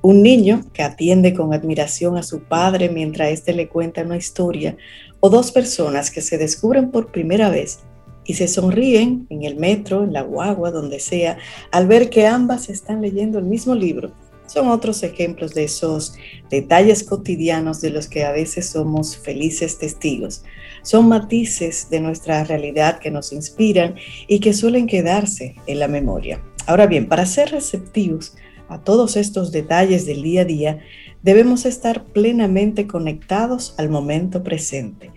Un 0.00 0.22
niño 0.22 0.62
que 0.72 0.84
atiende 0.84 1.34
con 1.34 1.52
admiración 1.52 2.16
a 2.16 2.22
su 2.22 2.44
padre 2.44 2.88
mientras 2.88 3.30
éste 3.30 3.52
le 3.52 3.68
cuenta 3.68 4.02
una 4.02 4.16
historia 4.16 4.76
o 5.20 5.30
dos 5.30 5.52
personas 5.52 6.10
que 6.10 6.20
se 6.20 6.38
descubren 6.38 6.90
por 6.90 7.10
primera 7.10 7.50
vez 7.50 7.80
y 8.24 8.34
se 8.34 8.46
sonríen 8.46 9.26
en 9.30 9.42
el 9.42 9.56
metro, 9.56 10.04
en 10.04 10.12
la 10.12 10.22
guagua, 10.22 10.70
donde 10.70 11.00
sea, 11.00 11.38
al 11.72 11.86
ver 11.86 12.10
que 12.10 12.26
ambas 12.26 12.68
están 12.68 13.00
leyendo 13.00 13.38
el 13.38 13.46
mismo 13.46 13.74
libro. 13.74 14.12
Son 14.46 14.68
otros 14.68 15.02
ejemplos 15.02 15.54
de 15.54 15.64
esos 15.64 16.14
detalles 16.50 17.04
cotidianos 17.04 17.80
de 17.80 17.90
los 17.90 18.06
que 18.06 18.24
a 18.24 18.32
veces 18.32 18.68
somos 18.68 19.16
felices 19.16 19.78
testigos. 19.78 20.42
Son 20.82 21.08
matices 21.08 21.88
de 21.90 22.00
nuestra 22.00 22.44
realidad 22.44 22.98
que 22.98 23.10
nos 23.10 23.32
inspiran 23.32 23.96
y 24.26 24.40
que 24.40 24.54
suelen 24.54 24.86
quedarse 24.86 25.56
en 25.66 25.78
la 25.78 25.88
memoria. 25.88 26.42
Ahora 26.66 26.86
bien, 26.86 27.08
para 27.08 27.26
ser 27.26 27.50
receptivos 27.50 28.34
a 28.68 28.82
todos 28.82 29.16
estos 29.16 29.52
detalles 29.52 30.06
del 30.06 30.22
día 30.22 30.42
a 30.42 30.44
día, 30.44 30.78
debemos 31.22 31.64
estar 31.64 32.04
plenamente 32.04 32.86
conectados 32.86 33.74
al 33.78 33.88
momento 33.88 34.42
presente. 34.42 35.10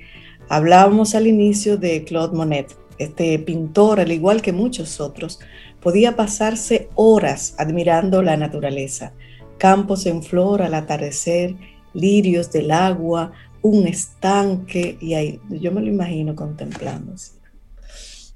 Hablábamos 0.50 1.16
al 1.16 1.28
inicio 1.28 1.78
de 1.78 2.04
Claude 2.04 2.36
Monet. 2.36 2.76
Este 2.98 3.40
pintor, 3.40 4.00
al 4.00 4.12
igual 4.12 4.42
que 4.42 4.52
muchos 4.52 5.00
otros, 5.00 5.40
podía 5.80 6.16
pasarse 6.16 6.90
horas 6.96 7.56
admirando 7.58 8.22
la 8.22 8.38
naturaleza, 8.38 9.14
campos 9.58 10.06
en 10.06 10.22
flor 10.22 10.62
al 10.62 10.74
atardecer, 10.74 11.56
lirios 11.94 12.52
del 12.52 12.72
agua, 12.72 13.32
un 13.62 13.88
estanque, 13.88 14.98
y 15.00 15.14
ahí 15.14 15.40
yo 15.50 15.72
me 15.72 15.82
lo 15.82 15.88
imagino 15.88 16.36
contemplando. 16.36 17.14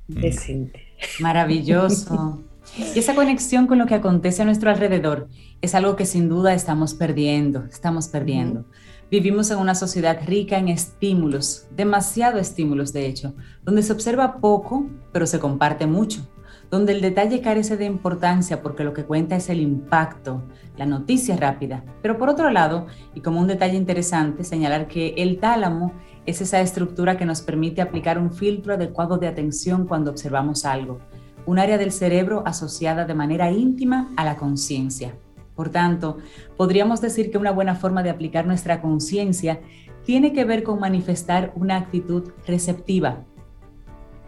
Mm. 0.08 0.22
Decente. 0.22 0.82
Maravilloso. 1.20 2.44
Y 2.94 3.00
esa 3.00 3.16
conexión 3.16 3.68
con 3.68 3.78
lo 3.78 3.86
que 3.86 3.94
acontece 3.94 4.42
a 4.42 4.46
nuestro 4.46 4.70
alrededor 4.70 5.30
es 5.62 5.76
algo 5.76 5.96
que 5.96 6.06
sin 6.06 6.30
duda 6.30 6.54
estamos 6.54 6.94
perdiendo, 6.94 7.66
estamos 7.66 8.08
perdiendo. 8.08 8.66
Vivimos 9.10 9.52
en 9.52 9.60
una 9.60 9.76
sociedad 9.76 10.20
rica 10.26 10.58
en 10.58 10.68
estímulos, 10.68 11.68
demasiado 11.76 12.40
estímulos 12.40 12.94
de 12.94 13.06
hecho, 13.08 13.36
donde 13.64 13.84
se 13.84 13.94
observa 13.94 14.40
poco, 14.40 14.88
pero 15.12 15.28
se 15.28 15.40
comparte 15.40 15.86
mucho, 15.88 16.28
donde 16.72 16.94
el 16.94 17.02
detalle 17.02 17.42
carece 17.42 17.78
de 17.78 17.86
importancia 17.86 18.62
porque 18.62 18.84
lo 18.84 18.94
que 18.94 19.06
cuenta 19.06 19.36
es 19.36 19.50
el 19.50 19.60
impacto, 19.60 20.44
la 20.78 20.86
noticia 20.86 21.38
rápida. 21.38 21.84
Pero 22.02 22.18
por 22.18 22.30
otro 22.30 22.50
lado, 22.50 22.88
y 23.14 23.22
como 23.22 23.40
un 23.40 23.48
detalle 23.48 23.78
interesante, 23.78 24.44
señalar 24.44 24.88
que 24.88 25.14
el 25.18 25.40
tálamo 25.40 25.94
es 26.26 26.42
esa 26.42 26.62
estructura 26.62 27.18
que 27.18 27.26
nos 27.26 27.42
permite 27.42 27.82
aplicar 27.82 28.18
un 28.18 28.34
filtro 28.34 28.74
adecuado 28.74 29.18
de 29.18 29.28
atención 29.28 29.88
cuando 29.88 30.12
observamos 30.12 30.66
algo 30.66 31.00
un 31.46 31.60
área 31.60 31.78
del 31.78 31.92
cerebro 31.92 32.44
asociada 32.46 33.06
de 33.06 33.14
manera 33.14 33.52
íntima 33.52 34.12
a 34.18 34.26
la 34.26 34.36
conciencia. 34.36 35.16
Por 35.56 35.70
tanto, 35.70 36.18
podríamos 36.58 37.02
decir 37.02 37.32
que 37.32 37.38
una 37.38 37.52
buena 37.52 37.76
forma 37.76 38.04
de 38.04 38.10
aplicar 38.10 38.46
nuestra 38.46 38.82
conciencia 38.82 39.62
tiene 40.04 40.34
que 40.34 40.46
ver 40.46 40.64
con 40.64 40.80
manifestar 40.80 41.54
una 41.56 41.78
actitud 41.78 42.32
receptiva, 42.46 43.24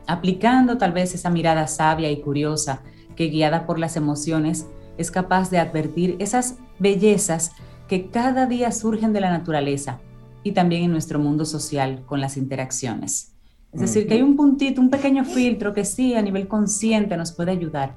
aplicando 0.08 0.78
tal 0.78 0.94
vez 0.94 1.14
esa 1.14 1.30
mirada 1.30 1.68
sabia 1.68 2.10
y 2.10 2.22
curiosa 2.22 2.82
que 3.16 3.28
guiada 3.28 3.66
por 3.66 3.78
las 3.78 3.98
emociones 3.98 4.68
es 4.98 5.12
capaz 5.12 5.50
de 5.52 5.60
advertir 5.60 6.16
esas 6.20 6.58
bellezas 6.80 7.52
que 7.88 8.10
cada 8.10 8.46
día 8.46 8.72
surgen 8.72 9.14
de 9.14 9.22
la 9.22 9.30
naturaleza 9.30 10.00
y 10.44 10.54
también 10.54 10.84
en 10.84 10.92
nuestro 10.92 11.20
mundo 11.20 11.46
social 11.46 12.04
con 12.06 12.22
las 12.22 12.38
interacciones. 12.38 13.34
Es 13.74 13.82
decir, 13.82 14.08
que 14.08 14.16
hay 14.16 14.22
un 14.22 14.36
puntito, 14.36 14.82
un 14.82 14.90
pequeño 14.90 15.26
filtro 15.26 15.74
que 15.74 15.86
sí 15.86 16.16
a 16.16 16.22
nivel 16.22 16.48
consciente 16.48 17.18
nos 17.18 17.34
puede 17.34 17.52
ayudar. 17.52 17.96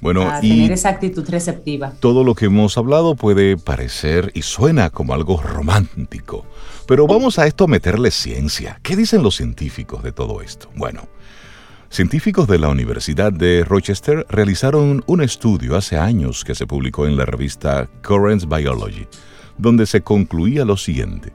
Bueno, 0.00 0.22
a 0.22 0.40
tener 0.40 0.70
esa 0.70 0.90
actitud 0.90 1.28
receptiva. 1.28 1.92
Todo 1.98 2.22
lo 2.22 2.34
que 2.34 2.46
hemos 2.46 2.78
hablado 2.78 3.16
puede 3.16 3.56
parecer 3.56 4.30
y 4.34 4.42
suena 4.42 4.90
como 4.90 5.12
algo 5.12 5.40
romántico, 5.42 6.46
pero 6.86 7.06
vamos 7.06 7.38
a 7.38 7.46
esto 7.46 7.64
a 7.64 7.68
meterle 7.68 8.10
ciencia. 8.10 8.78
¿Qué 8.82 8.94
dicen 8.94 9.22
los 9.22 9.36
científicos 9.36 10.04
de 10.04 10.12
todo 10.12 10.40
esto? 10.40 10.70
Bueno, 10.76 11.08
científicos 11.90 12.46
de 12.46 12.60
la 12.60 12.68
Universidad 12.68 13.32
de 13.32 13.64
Rochester 13.64 14.24
realizaron 14.28 15.02
un 15.06 15.20
estudio 15.20 15.76
hace 15.76 15.96
años 15.96 16.44
que 16.44 16.54
se 16.54 16.66
publicó 16.66 17.06
en 17.06 17.16
la 17.16 17.24
revista 17.24 17.88
Currents 18.02 18.48
Biology, 18.48 19.08
donde 19.56 19.86
se 19.86 20.02
concluía 20.02 20.64
lo 20.64 20.76
siguiente. 20.76 21.32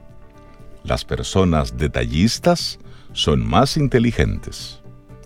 Las 0.84 1.04
personas 1.04 1.76
detallistas 1.76 2.78
son 3.12 3.46
más 3.46 3.76
inteligentes. 3.76 4.83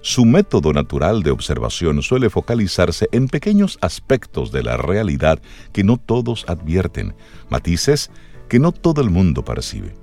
Su 0.09 0.25
método 0.25 0.73
natural 0.73 1.23
de 1.23 1.31
observación 1.31 2.01
suele 2.01 2.31
focalizarse 2.31 3.11
en 3.13 3.29
pequeños 3.29 3.77
aspectos 3.83 4.51
de 4.51 4.63
la 4.63 4.79
realidad 4.79 5.39
que 5.71 5.85
no 5.85 5.99
todos 5.99 6.47
advierten, 6.49 7.15
matices 7.51 8.11
que 8.49 8.59
no 8.59 8.73
todo 8.73 9.03
el 9.03 9.11
mundo 9.11 9.45
percibe. 9.45 9.95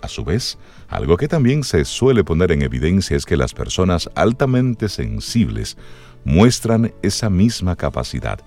A 0.00 0.08
su 0.08 0.24
vez, 0.24 0.56
algo 0.88 1.18
que 1.18 1.28
también 1.28 1.64
se 1.64 1.84
suele 1.84 2.24
poner 2.24 2.50
en 2.50 2.62
evidencia 2.62 3.14
es 3.14 3.26
que 3.26 3.36
las 3.36 3.52
personas 3.52 4.08
altamente 4.14 4.88
sensibles 4.88 5.76
muestran 6.24 6.94
esa 7.02 7.28
misma 7.28 7.76
capacidad. 7.76 8.40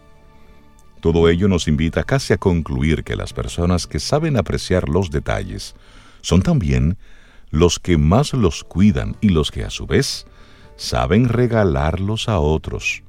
Todo 1.02 1.30
ello 1.30 1.48
nos 1.48 1.68
invita 1.68 2.04
casi 2.04 2.34
a 2.34 2.38
concluir 2.38 3.04
que 3.04 3.16
las 3.16 3.32
personas 3.32 3.86
que 3.86 4.00
saben 4.00 4.38
apreciar 4.38 4.90
los 4.90 5.12
detalles 5.12 5.76
son 6.22 6.42
también 6.42 6.98
los 7.52 7.78
que 7.78 8.00
más 8.00 8.34
los 8.34 8.64
cuidan 8.64 9.16
y 9.22 9.30
los 9.30 9.52
que 9.52 9.64
a 9.64 9.70
su 9.70 9.86
vez 9.86 10.26
saben 10.76 11.30
regalarlos 11.30 12.30
a 12.30 12.40
otros. 12.40 13.04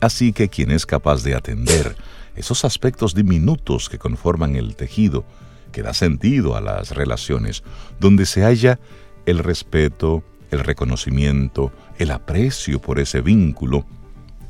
Así 0.00 0.32
que 0.32 0.48
quien 0.48 0.70
es 0.70 0.86
capaz 0.86 1.22
de 1.22 1.34
atender 1.34 1.96
esos 2.34 2.64
aspectos 2.64 3.14
diminutos 3.14 3.88
que 3.88 3.98
conforman 3.98 4.56
el 4.56 4.74
tejido, 4.74 5.24
que 5.70 5.82
da 5.82 5.94
sentido 5.94 6.56
a 6.56 6.60
las 6.60 6.90
relaciones, 6.90 7.62
donde 8.00 8.26
se 8.26 8.42
halla 8.42 8.80
el 9.26 9.38
respeto, 9.38 10.24
el 10.50 10.60
reconocimiento, 10.60 11.72
el 11.98 12.10
aprecio 12.10 12.80
por 12.80 12.98
ese 12.98 13.20
vínculo, 13.20 13.86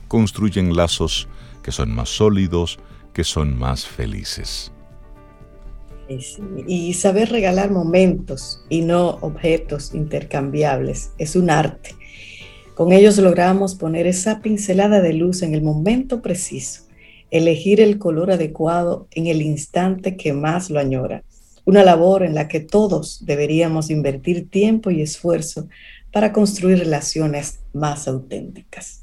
construyen 0.09 0.77
lazos 0.77 1.29
que 1.63 1.73
son 1.73 1.95
más 1.95 2.09
sólidos, 2.09 2.79
que 3.13 3.25
son 3.25 3.59
más 3.59 3.87
felices. 3.87 4.73
Y 6.67 6.95
saber 6.95 7.31
regalar 7.31 7.71
momentos 7.71 8.65
y 8.69 8.83
no 8.83 9.19
objetos 9.21 9.95
intercambiables 9.95 11.13
es 11.19 11.37
un 11.37 11.51
arte. 11.51 11.95
Con 12.75 12.93
ellos 12.93 13.19
logramos 13.19 13.75
poner 13.75 14.07
esa 14.07 14.41
pincelada 14.41 15.01
de 15.01 15.13
luz 15.13 15.43
en 15.43 15.55
el 15.55 15.63
momento 15.63 16.23
preciso, 16.23 16.85
elegir 17.31 17.81
el 17.81 17.99
color 17.99 18.31
adecuado 18.31 19.09
en 19.11 19.27
el 19.27 19.43
instante 19.43 20.17
que 20.17 20.33
más 20.33 20.71
lo 20.71 20.81
añora. 20.81 21.23
Una 21.65 21.85
labor 21.85 22.23
en 22.23 22.35
la 22.35 22.49
que 22.49 22.61
todos 22.61 23.25
deberíamos 23.25 23.91
invertir 23.91 24.49
tiempo 24.51 24.91
y 24.91 25.03
esfuerzo 25.03 25.69
para 26.13 26.33
construir 26.33 26.79
relaciones 26.79 27.61
más 27.73 28.09
auténticas. 28.09 29.03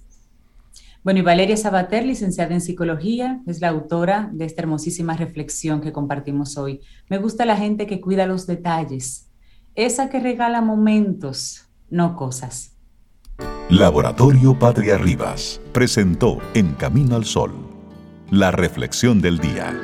Bueno, 1.10 1.22
y 1.22 1.24
Valeria 1.24 1.58
Sabater, 1.58 2.06
licenciada 2.06 2.54
en 2.54 2.62
psicología, 2.62 3.42
es 3.48 3.62
la 3.62 3.70
autora 3.70 4.30
de 4.32 4.46
esta 4.46 4.62
hermosísima 4.62 5.18
reflexión 5.18 5.82
que 5.82 5.92
compartimos 5.92 6.56
hoy. 6.56 6.82
Me 7.10 7.18
gusta 7.18 7.46
la 7.46 7.58
gente 7.58 7.88
que 7.88 8.00
cuida 8.00 8.28
los 8.28 8.46
detalles, 8.46 9.28
esa 9.74 10.12
que 10.12 10.20
regala 10.20 10.62
momentos, 10.62 11.68
no 11.90 12.16
cosas. 12.16 12.78
Laboratorio 13.72 14.60
Patria 14.60 15.00
Rivas 15.00 15.60
presentó 15.72 16.38
En 16.54 16.74
Camino 16.76 17.16
al 17.16 17.26
Sol, 17.26 17.56
la 18.30 18.52
reflexión 18.52 19.20
del 19.20 19.40
día. 19.40 19.76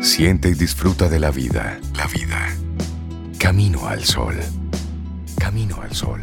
Siente 0.00 0.50
y 0.50 0.54
disfruta 0.54 1.08
de 1.08 1.18
la 1.18 1.32
vida, 1.32 1.80
la 1.96 2.06
vida. 2.06 2.56
Camino 3.40 3.88
al 3.88 4.04
Sol. 4.04 4.36
Camino 5.40 5.82
al 5.82 5.90
Sol. 5.92 6.20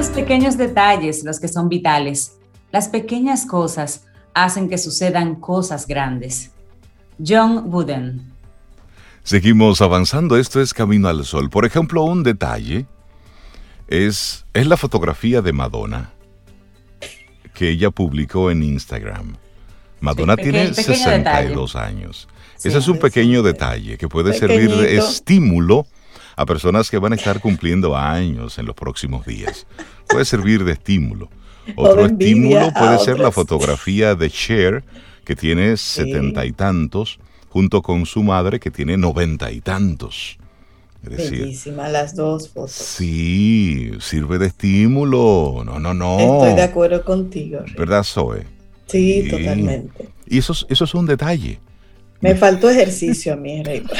Los 0.00 0.08
pequeños 0.08 0.56
detalles 0.56 1.24
los 1.24 1.38
que 1.38 1.46
son 1.46 1.68
vitales. 1.68 2.38
Las 2.72 2.88
pequeñas 2.88 3.44
cosas 3.44 4.06
hacen 4.32 4.66
que 4.66 4.78
sucedan 4.78 5.34
cosas 5.34 5.86
grandes. 5.86 6.52
John 7.22 7.64
Wooden. 7.66 8.32
Seguimos 9.24 9.82
avanzando, 9.82 10.38
esto 10.38 10.62
es 10.62 10.72
Camino 10.72 11.08
al 11.08 11.26
Sol. 11.26 11.50
Por 11.50 11.66
ejemplo, 11.66 12.02
un 12.02 12.22
detalle 12.22 12.86
es, 13.88 14.46
es 14.54 14.66
la 14.66 14.78
fotografía 14.78 15.42
de 15.42 15.52
Madonna 15.52 16.12
que 17.52 17.68
ella 17.68 17.90
publicó 17.90 18.50
en 18.50 18.62
Instagram. 18.62 19.36
Madonna 20.00 20.34
tiene 20.34 20.72
62 20.72 21.76
años. 21.76 22.26
Ese 22.64 22.78
es 22.78 22.88
un 22.88 22.98
pequeño 22.98 23.42
detalle 23.42 23.98
que 23.98 24.08
puede 24.08 24.32
servir 24.32 24.74
de 24.74 24.96
estímulo 24.96 25.86
a 26.40 26.46
personas 26.46 26.90
que 26.90 26.96
van 26.96 27.12
a 27.12 27.16
estar 27.16 27.38
cumpliendo 27.38 27.94
años 27.94 28.58
en 28.58 28.64
los 28.64 28.74
próximos 28.74 29.26
días. 29.26 29.66
Puede 30.08 30.24
servir 30.24 30.64
de 30.64 30.72
estímulo. 30.72 31.28
Otro 31.76 32.06
estímulo 32.06 32.72
puede 32.72 32.98
ser 32.98 33.18
la 33.18 33.30
fotografía 33.30 34.14
de 34.14 34.30
Cher, 34.30 34.82
que 35.26 35.36
tiene 35.36 35.76
setenta 35.76 36.46
y 36.46 36.52
tantos, 36.52 37.20
junto 37.50 37.82
con 37.82 38.06
su 38.06 38.22
madre, 38.22 38.58
que 38.58 38.70
tiene 38.70 38.96
noventa 38.96 39.52
y 39.52 39.60
tantos. 39.60 40.38
Bellísima 41.02 41.90
las 41.90 42.16
dos 42.16 42.48
fotos. 42.48 42.72
Sí, 42.72 43.90
sirve 44.00 44.38
de 44.38 44.46
estímulo. 44.46 45.62
No, 45.66 45.78
no, 45.78 45.92
no. 45.92 46.18
Estoy 46.20 46.54
de 46.54 46.62
acuerdo 46.62 47.04
contigo. 47.04 47.60
¿Verdad, 47.76 48.02
Zoe? 48.02 48.46
Sí, 48.86 49.28
totalmente. 49.30 50.08
Y 50.26 50.38
eso, 50.38 50.54
eso 50.70 50.84
es 50.84 50.94
un 50.94 51.04
detalle. 51.04 51.58
Me 52.22 52.34
faltó 52.34 52.70
ejercicio 52.70 53.34
a 53.34 53.36
mí, 53.36 53.62
Rey. 53.62 53.82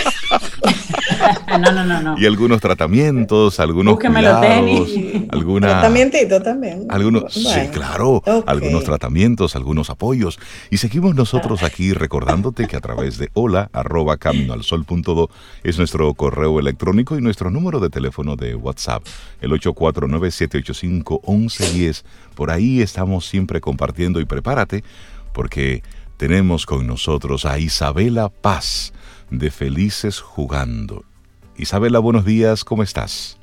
no, 1.48 1.72
no, 1.72 1.84
no, 1.84 2.02
no. 2.02 2.18
Y 2.18 2.26
algunos 2.26 2.60
tratamientos, 2.60 3.60
algunos 3.60 3.98
cuidados, 3.98 4.90
alguna... 5.30 5.68
Tratamientito 5.68 6.42
también. 6.42 6.86
Algunos, 6.88 7.32
sí, 7.32 7.68
claro, 7.72 8.20
algunos 8.46 8.82
tratamientos, 8.84 9.56
algunos 9.56 9.88
apoyos. 9.90 10.38
Y 10.70 10.76
seguimos 10.78 11.14
nosotros 11.14 11.62
aquí 11.62 11.92
recordándote 11.92 12.66
que 12.66 12.76
a 12.76 12.80
través 12.80 13.18
de 13.18 13.28
hola 13.34 13.68
arroba 13.72 14.16
caminoalsol.do 14.16 15.28
es 15.62 15.78
nuestro 15.78 16.12
correo 16.14 16.58
electrónico 16.58 17.16
y 17.18 17.20
nuestro 17.20 17.50
número 17.50 17.78
de 17.80 17.90
teléfono 17.90 18.36
de 18.36 18.54
WhatsApp, 18.54 19.04
el 19.40 19.50
849-785-1110. 19.52 22.04
Por 22.34 22.50
ahí 22.50 22.82
estamos 22.82 23.26
siempre 23.26 23.60
compartiendo 23.60 24.20
y 24.20 24.24
prepárate 24.24 24.82
porque 25.32 25.82
tenemos 26.16 26.66
con 26.66 26.86
nosotros 26.86 27.44
a 27.46 27.58
Isabela 27.58 28.28
Paz 28.28 28.92
de 29.30 29.50
Felices 29.50 30.20
Jugando. 30.20 31.04
Isabela, 31.56 31.98
buenos 31.98 32.24
días, 32.24 32.64
¿cómo 32.64 32.82
estás? 32.82 33.38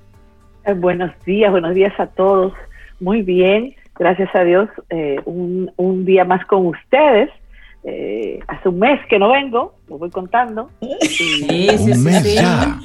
Eh, 0.66 0.74
buenos 0.74 1.12
días, 1.26 1.52
buenos 1.52 1.74
días 1.74 1.98
a 2.00 2.08
todos. 2.08 2.54
Muy 3.00 3.22
bien, 3.22 3.76
gracias 3.98 4.34
a 4.36 4.44
Dios, 4.44 4.70
eh, 4.90 5.18
un, 5.26 6.06
día 6.06 6.26
más 6.26 6.46
con 6.46 6.68
ustedes. 6.68 7.30
Eh, 7.84 8.40
hace 8.48 8.70
un 8.70 8.80
mes 8.80 9.00
que 9.08 9.18
no 9.18 9.32
vengo, 9.32 9.76
lo 9.88 9.98
voy 9.98 10.10
contando. 10.10 10.70
Sí, 11.02 11.68
un 11.80 12.04
mes 12.04 12.36
ya. 12.36 12.80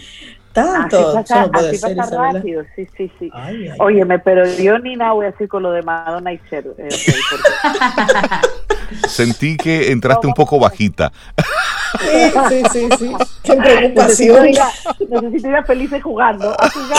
Tanto. 0.53 1.19
Así 1.19 1.95
pasa, 1.97 2.33
rápido, 2.33 2.65
sí, 2.77 2.87
sí, 2.97 3.11
sí. 3.19 3.31
Óyeme, 3.79 4.19
pero 4.19 4.47
yo 4.47 4.79
ni 4.79 4.97
nada 4.97 5.13
voy 5.13 5.27
a 5.27 5.31
decir 5.31 5.49
con 5.49 5.63
lo 5.63 5.73
de 5.73 5.83
Madonna 5.83 6.33
y 6.33 6.41
Cher. 6.51 6.65
Eh, 6.79 6.89
Sentí 9.09 9.57
que 9.57 9.91
entraste 9.91 10.27
un 10.27 10.35
poco 10.35 10.59
bajita. 10.59 11.13
Sí, 12.01 12.33
sí, 12.49 12.63
sí, 12.73 12.89
sí. 12.99 13.15
Qué 13.43 13.55
preocupación. 13.57 14.47
Necesito 15.11 15.49
ir 15.49 15.57
a 15.57 15.65
felices 15.65 16.03
jugando, 16.03 16.55
a 16.59 16.71
jugar. 16.71 16.99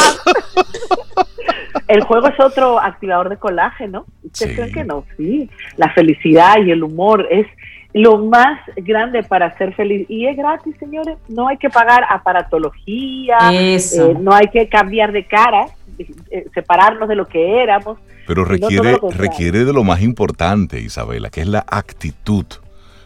El 1.88 2.04
juego 2.04 2.28
es 2.28 2.40
otro 2.40 2.80
activador 2.80 3.30
de 3.30 3.38
colágeno. 3.38 4.06
¿Ustedes 4.24 4.56
creen 4.56 4.74
que 4.74 4.84
no? 4.84 5.06
Sí. 5.18 5.50
La 5.78 5.92
felicidad 5.94 6.56
y 6.66 6.72
el 6.72 6.84
humor 6.84 7.28
es 7.30 7.46
lo 7.94 8.18
más 8.18 8.60
grande 8.76 9.24
para 9.24 9.56
ser 9.58 9.74
feliz. 9.76 10.06
Y 10.10 10.26
es 10.28 10.36
gratis, 10.36 10.76
señores. 10.80 11.18
No 11.28 11.48
hay 11.48 11.58
que 11.58 11.70
pagar 11.70 12.04
aparatología, 12.10 13.38
eh, 13.52 13.80
no 14.20 14.34
hay 14.34 14.48
que 14.48 14.68
cambiar 14.68 15.12
de 15.12 15.26
cara, 15.26 15.68
eh, 16.00 16.48
separarnos 16.54 17.08
de 17.08 17.16
lo 17.16 17.28
que 17.28 17.62
éramos. 17.62 18.00
Pero 18.26 18.46
requiere, 18.46 18.98
requiere 19.12 19.66
de 19.66 19.74
lo 19.74 19.84
más 19.84 20.02
importante, 20.02 20.80
Isabela, 20.80 21.30
que 21.30 21.42
es 21.42 21.48
la 21.48 21.64
actitud, 21.68 22.46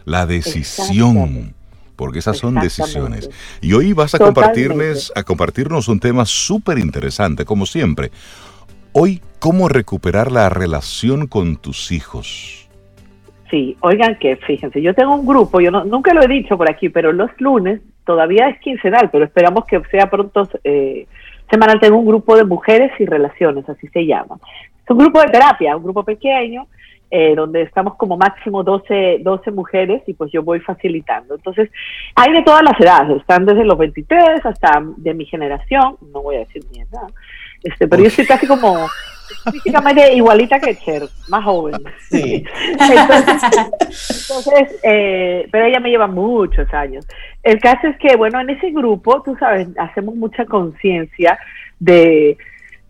la 0.04 0.26
decisión. 0.26 1.54
Porque 1.96 2.20
esas 2.20 2.38
son 2.38 2.54
decisiones. 2.54 3.28
Y 3.60 3.72
hoy 3.72 3.92
vas 3.92 4.14
a 4.14 4.18
compartirles, 4.18 5.12
a 5.16 5.24
compartirnos 5.24 5.88
un 5.88 5.98
tema 5.98 6.24
súper 6.24 6.78
interesante, 6.78 7.44
como 7.44 7.66
siempre. 7.66 8.12
Hoy, 8.92 9.20
¿cómo 9.40 9.68
recuperar 9.68 10.30
la 10.30 10.48
relación 10.48 11.26
con 11.26 11.56
tus 11.56 11.90
hijos? 11.90 12.67
Sí, 13.50 13.76
oigan 13.80 14.18
que 14.18 14.36
fíjense, 14.36 14.82
yo 14.82 14.94
tengo 14.94 15.14
un 15.14 15.26
grupo, 15.26 15.60
yo 15.60 15.70
nunca 15.70 16.12
lo 16.12 16.22
he 16.22 16.28
dicho 16.28 16.58
por 16.58 16.70
aquí, 16.70 16.90
pero 16.90 17.12
los 17.12 17.30
lunes 17.40 17.80
todavía 18.04 18.48
es 18.48 18.60
quincenal, 18.60 19.08
pero 19.10 19.24
esperamos 19.24 19.64
que 19.64 19.80
sea 19.90 20.10
pronto 20.10 20.48
eh, 20.64 21.06
semanal. 21.50 21.80
Tengo 21.80 21.96
un 21.96 22.06
grupo 22.06 22.36
de 22.36 22.44
mujeres 22.44 22.92
y 22.98 23.06
relaciones, 23.06 23.68
así 23.68 23.86
se 23.88 24.04
llama. 24.04 24.36
Es 24.84 24.90
un 24.90 24.98
grupo 24.98 25.20
de 25.20 25.28
terapia, 25.28 25.76
un 25.76 25.82
grupo 25.82 26.04
pequeño, 26.04 26.66
eh, 27.10 27.34
donde 27.34 27.62
estamos 27.62 27.94
como 27.96 28.18
máximo 28.18 28.62
12, 28.62 29.20
12 29.22 29.50
mujeres 29.50 30.02
y 30.06 30.12
pues 30.12 30.30
yo 30.30 30.42
voy 30.42 30.60
facilitando. 30.60 31.36
Entonces, 31.36 31.70
hay 32.14 32.32
de 32.34 32.42
todas 32.42 32.62
las 32.62 32.78
edades, 32.78 33.16
están 33.16 33.46
desde 33.46 33.64
los 33.64 33.78
23 33.78 34.44
hasta 34.44 34.82
de 34.96 35.14
mi 35.14 35.24
generación, 35.24 35.96
no 36.12 36.20
voy 36.20 36.36
a 36.36 36.40
decir 36.40 36.62
ni 36.70 36.80
edad, 36.80 37.08
este, 37.62 37.88
pero 37.88 38.02
yo 38.02 38.08
estoy 38.08 38.26
casi 38.26 38.46
como 38.46 38.86
físicamente 39.52 40.14
igualita 40.14 40.60
que 40.60 40.76
Cher, 40.76 41.02
más 41.28 41.44
joven. 41.44 41.76
Sí. 42.10 42.44
Entonces, 42.80 44.80
eh, 44.82 45.48
pero 45.50 45.66
ella 45.66 45.80
me 45.80 45.90
lleva 45.90 46.06
muchos 46.06 46.72
años. 46.72 47.06
El 47.42 47.60
caso 47.60 47.88
es 47.88 47.96
que, 47.98 48.16
bueno, 48.16 48.40
en 48.40 48.50
ese 48.50 48.70
grupo, 48.70 49.22
tú 49.22 49.36
sabes, 49.38 49.68
hacemos 49.78 50.14
mucha 50.14 50.44
conciencia 50.44 51.38
de, 51.78 52.36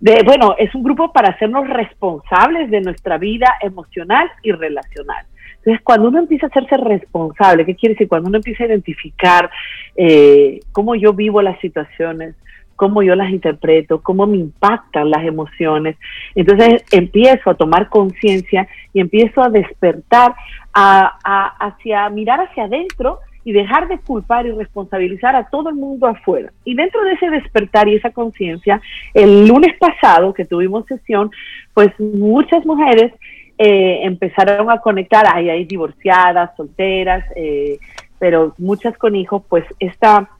de, 0.00 0.22
bueno, 0.24 0.54
es 0.58 0.74
un 0.74 0.82
grupo 0.82 1.12
para 1.12 1.30
hacernos 1.30 1.68
responsables 1.68 2.70
de 2.70 2.80
nuestra 2.80 3.18
vida 3.18 3.54
emocional 3.60 4.30
y 4.42 4.52
relacional. 4.52 5.24
Entonces, 5.58 5.82
cuando 5.84 6.08
uno 6.08 6.20
empieza 6.20 6.46
a 6.46 6.48
hacerse 6.48 6.76
responsable, 6.76 7.66
¿qué 7.66 7.74
quiere 7.74 7.94
decir? 7.94 8.08
Cuando 8.08 8.28
uno 8.28 8.38
empieza 8.38 8.64
a 8.64 8.68
identificar 8.68 9.50
eh, 9.96 10.60
cómo 10.72 10.94
yo 10.94 11.12
vivo 11.12 11.42
las 11.42 11.58
situaciones, 11.60 12.36
cómo 12.78 13.02
yo 13.02 13.16
las 13.16 13.30
interpreto, 13.30 14.00
cómo 14.00 14.24
me 14.28 14.36
impactan 14.36 15.10
las 15.10 15.24
emociones. 15.24 15.96
Entonces 16.36 16.84
empiezo 16.92 17.50
a 17.50 17.54
tomar 17.54 17.88
conciencia 17.88 18.68
y 18.94 19.00
empiezo 19.00 19.42
a 19.42 19.48
despertar 19.50 20.36
hacia 20.72 22.08
mirar 22.08 22.40
hacia 22.40 22.64
adentro 22.64 23.18
y 23.42 23.50
dejar 23.52 23.88
de 23.88 23.98
culpar 23.98 24.46
y 24.46 24.52
responsabilizar 24.52 25.34
a 25.34 25.48
todo 25.48 25.70
el 25.70 25.74
mundo 25.74 26.06
afuera. 26.06 26.52
Y 26.64 26.76
dentro 26.76 27.02
de 27.02 27.14
ese 27.14 27.30
despertar 27.30 27.88
y 27.88 27.96
esa 27.96 28.10
conciencia, 28.10 28.80
el 29.12 29.48
lunes 29.48 29.76
pasado 29.78 30.32
que 30.32 30.44
tuvimos 30.44 30.86
sesión, 30.86 31.32
pues 31.74 31.88
muchas 31.98 32.64
mujeres 32.64 33.12
eh, 33.58 34.00
empezaron 34.04 34.70
a 34.70 34.78
conectar, 34.78 35.24
hay, 35.34 35.50
hay 35.50 35.64
divorciadas, 35.64 36.54
solteras, 36.56 37.24
eh, 37.34 37.80
pero 38.20 38.54
muchas 38.58 38.96
con 38.96 39.16
hijos, 39.16 39.42
pues 39.48 39.64
esta 39.80 40.30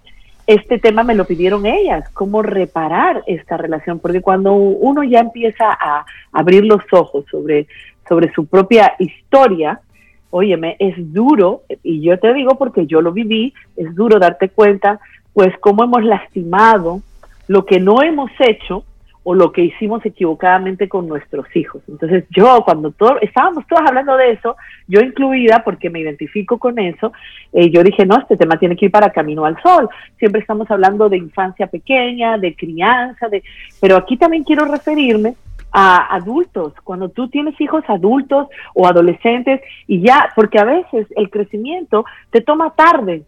este 0.49 0.79
tema 0.79 1.03
me 1.03 1.15
lo 1.15 1.27
pidieron 1.27 1.67
ellas, 1.67 2.09
cómo 2.15 2.41
reparar 2.41 3.23
esta 3.27 3.59
relación, 3.59 3.99
porque 3.99 4.23
cuando 4.23 4.55
uno 4.55 5.05
ya 5.05 5.21
empieza 5.21 5.67
a 5.79 6.07
abrir 6.33 6.65
los 6.65 6.81
ojos 6.91 7.27
sobre, 7.31 7.67
sobre 8.09 8.33
su 8.33 8.47
propia 8.47 8.95
historia, 8.99 9.83
óyeme, 10.31 10.77
es 10.79 10.95
duro, 11.13 11.65
y 11.83 12.01
yo 12.01 12.19
te 12.19 12.33
digo 12.33 12.57
porque 12.57 12.87
yo 12.87 13.03
lo 13.03 13.13
viví, 13.13 13.53
es 13.77 13.95
duro 13.95 14.19
darte 14.19 14.49
cuenta, 14.49 14.99
pues 15.35 15.53
cómo 15.61 15.85
hemos 15.85 16.03
lastimado 16.03 17.03
lo 17.47 17.67
que 17.67 17.79
no 17.79 18.03
hemos 18.03 18.31
hecho 18.39 18.85
o 19.31 19.35
lo 19.35 19.53
que 19.53 19.61
hicimos 19.61 20.07
equivocadamente 20.07 20.89
con 20.89 21.07
nuestros 21.07 21.55
hijos. 21.55 21.83
Entonces 21.87 22.25
yo, 22.31 22.63
cuando 22.65 22.93
todo, 22.93 23.21
estábamos 23.21 23.67
todos 23.67 23.83
hablando 23.87 24.17
de 24.17 24.31
eso, 24.31 24.57
yo 24.87 25.01
incluida, 25.01 25.63
porque 25.63 25.91
me 25.91 26.01
identifico 26.01 26.59
con 26.59 26.79
eso, 26.79 27.13
eh, 27.53 27.69
yo 27.69 27.83
dije, 27.83 28.07
no, 28.07 28.17
este 28.17 28.39
tema 28.39 28.59
tiene 28.59 28.75
que 28.75 28.87
ir 28.87 28.91
para 28.91 29.13
Camino 29.13 29.45
al 29.45 29.61
Sol. 29.61 29.87
Siempre 30.19 30.41
estamos 30.41 30.71
hablando 30.71 31.11
de 31.11 31.19
infancia 31.19 31.67
pequeña, 31.67 32.39
de 32.39 32.57
crianza, 32.57 33.29
de, 33.29 33.43
pero 33.83 33.99
aquí 33.99 34.17
también 34.17 34.45
quiero 34.45 34.65
referirme 34.65 35.35
a 35.73 36.15
adultos, 36.15 36.73
cuando 36.83 37.11
tú 37.11 37.29
tienes 37.29 37.61
hijos 37.61 37.85
adultos 37.89 38.47
o 38.73 38.87
adolescentes 38.87 39.61
y 39.87 40.01
ya, 40.01 40.33
porque 40.35 40.59
a 40.59 40.65
veces 40.65 41.07
el 41.15 41.29
crecimiento 41.29 42.07
te 42.31 42.41
toma 42.41 42.71
tarde, 42.71 43.25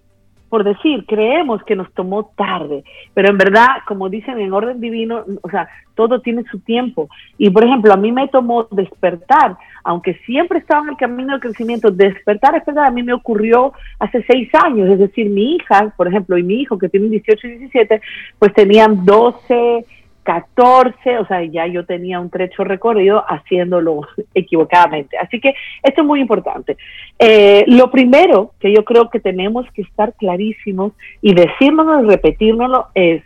por 0.50 0.64
decir, 0.64 1.06
creemos 1.06 1.62
que 1.62 1.76
nos 1.76 1.90
tomó 1.94 2.32
tarde, 2.36 2.82
pero 3.14 3.30
en 3.30 3.38
verdad, 3.38 3.68
como 3.86 4.08
dicen 4.10 4.38
en 4.40 4.52
orden 4.52 4.80
divino, 4.80 5.24
o 5.42 5.48
sea, 5.48 5.68
todo 5.94 6.20
tiene 6.20 6.42
su 6.50 6.58
tiempo. 6.58 7.08
Y 7.38 7.50
por 7.50 7.64
ejemplo, 7.64 7.92
a 7.92 7.96
mí 7.96 8.10
me 8.10 8.26
tomó 8.28 8.66
despertar, 8.72 9.56
aunque 9.84 10.14
siempre 10.26 10.58
estaba 10.58 10.82
en 10.82 10.90
el 10.90 10.96
camino 10.96 11.32
del 11.32 11.40
crecimiento, 11.40 11.92
despertar, 11.92 12.56
es 12.56 12.66
verdad, 12.66 12.86
a 12.86 12.90
mí 12.90 13.02
me 13.04 13.12
ocurrió 13.12 13.72
hace 14.00 14.24
seis 14.28 14.50
años, 14.54 14.90
es 14.90 14.98
decir, 14.98 15.30
mi 15.30 15.54
hija, 15.54 15.94
por 15.96 16.08
ejemplo, 16.08 16.36
y 16.36 16.42
mi 16.42 16.54
hijo 16.54 16.76
que 16.78 16.88
tiene 16.88 17.08
18 17.08 17.46
y 17.46 17.50
17, 17.50 18.00
pues 18.38 18.52
tenían 18.52 19.04
12, 19.04 19.84
14, 20.30 21.18
o 21.18 21.26
sea, 21.26 21.42
ya 21.42 21.66
yo 21.66 21.84
tenía 21.84 22.20
un 22.20 22.30
trecho 22.30 22.62
recorrido 22.62 23.24
haciéndolo 23.28 24.02
equivocadamente. 24.34 25.18
Así 25.18 25.40
que 25.40 25.54
esto 25.82 26.02
es 26.02 26.06
muy 26.06 26.20
importante. 26.20 26.76
Eh, 27.18 27.64
lo 27.66 27.90
primero 27.90 28.52
que 28.60 28.72
yo 28.72 28.84
creo 28.84 29.10
que 29.10 29.18
tenemos 29.18 29.66
que 29.72 29.82
estar 29.82 30.14
clarísimos 30.14 30.92
y 31.20 31.34
decírnoslo 31.34 32.04
y 32.04 32.06
repetirnoslo 32.06 32.86
es 32.94 33.24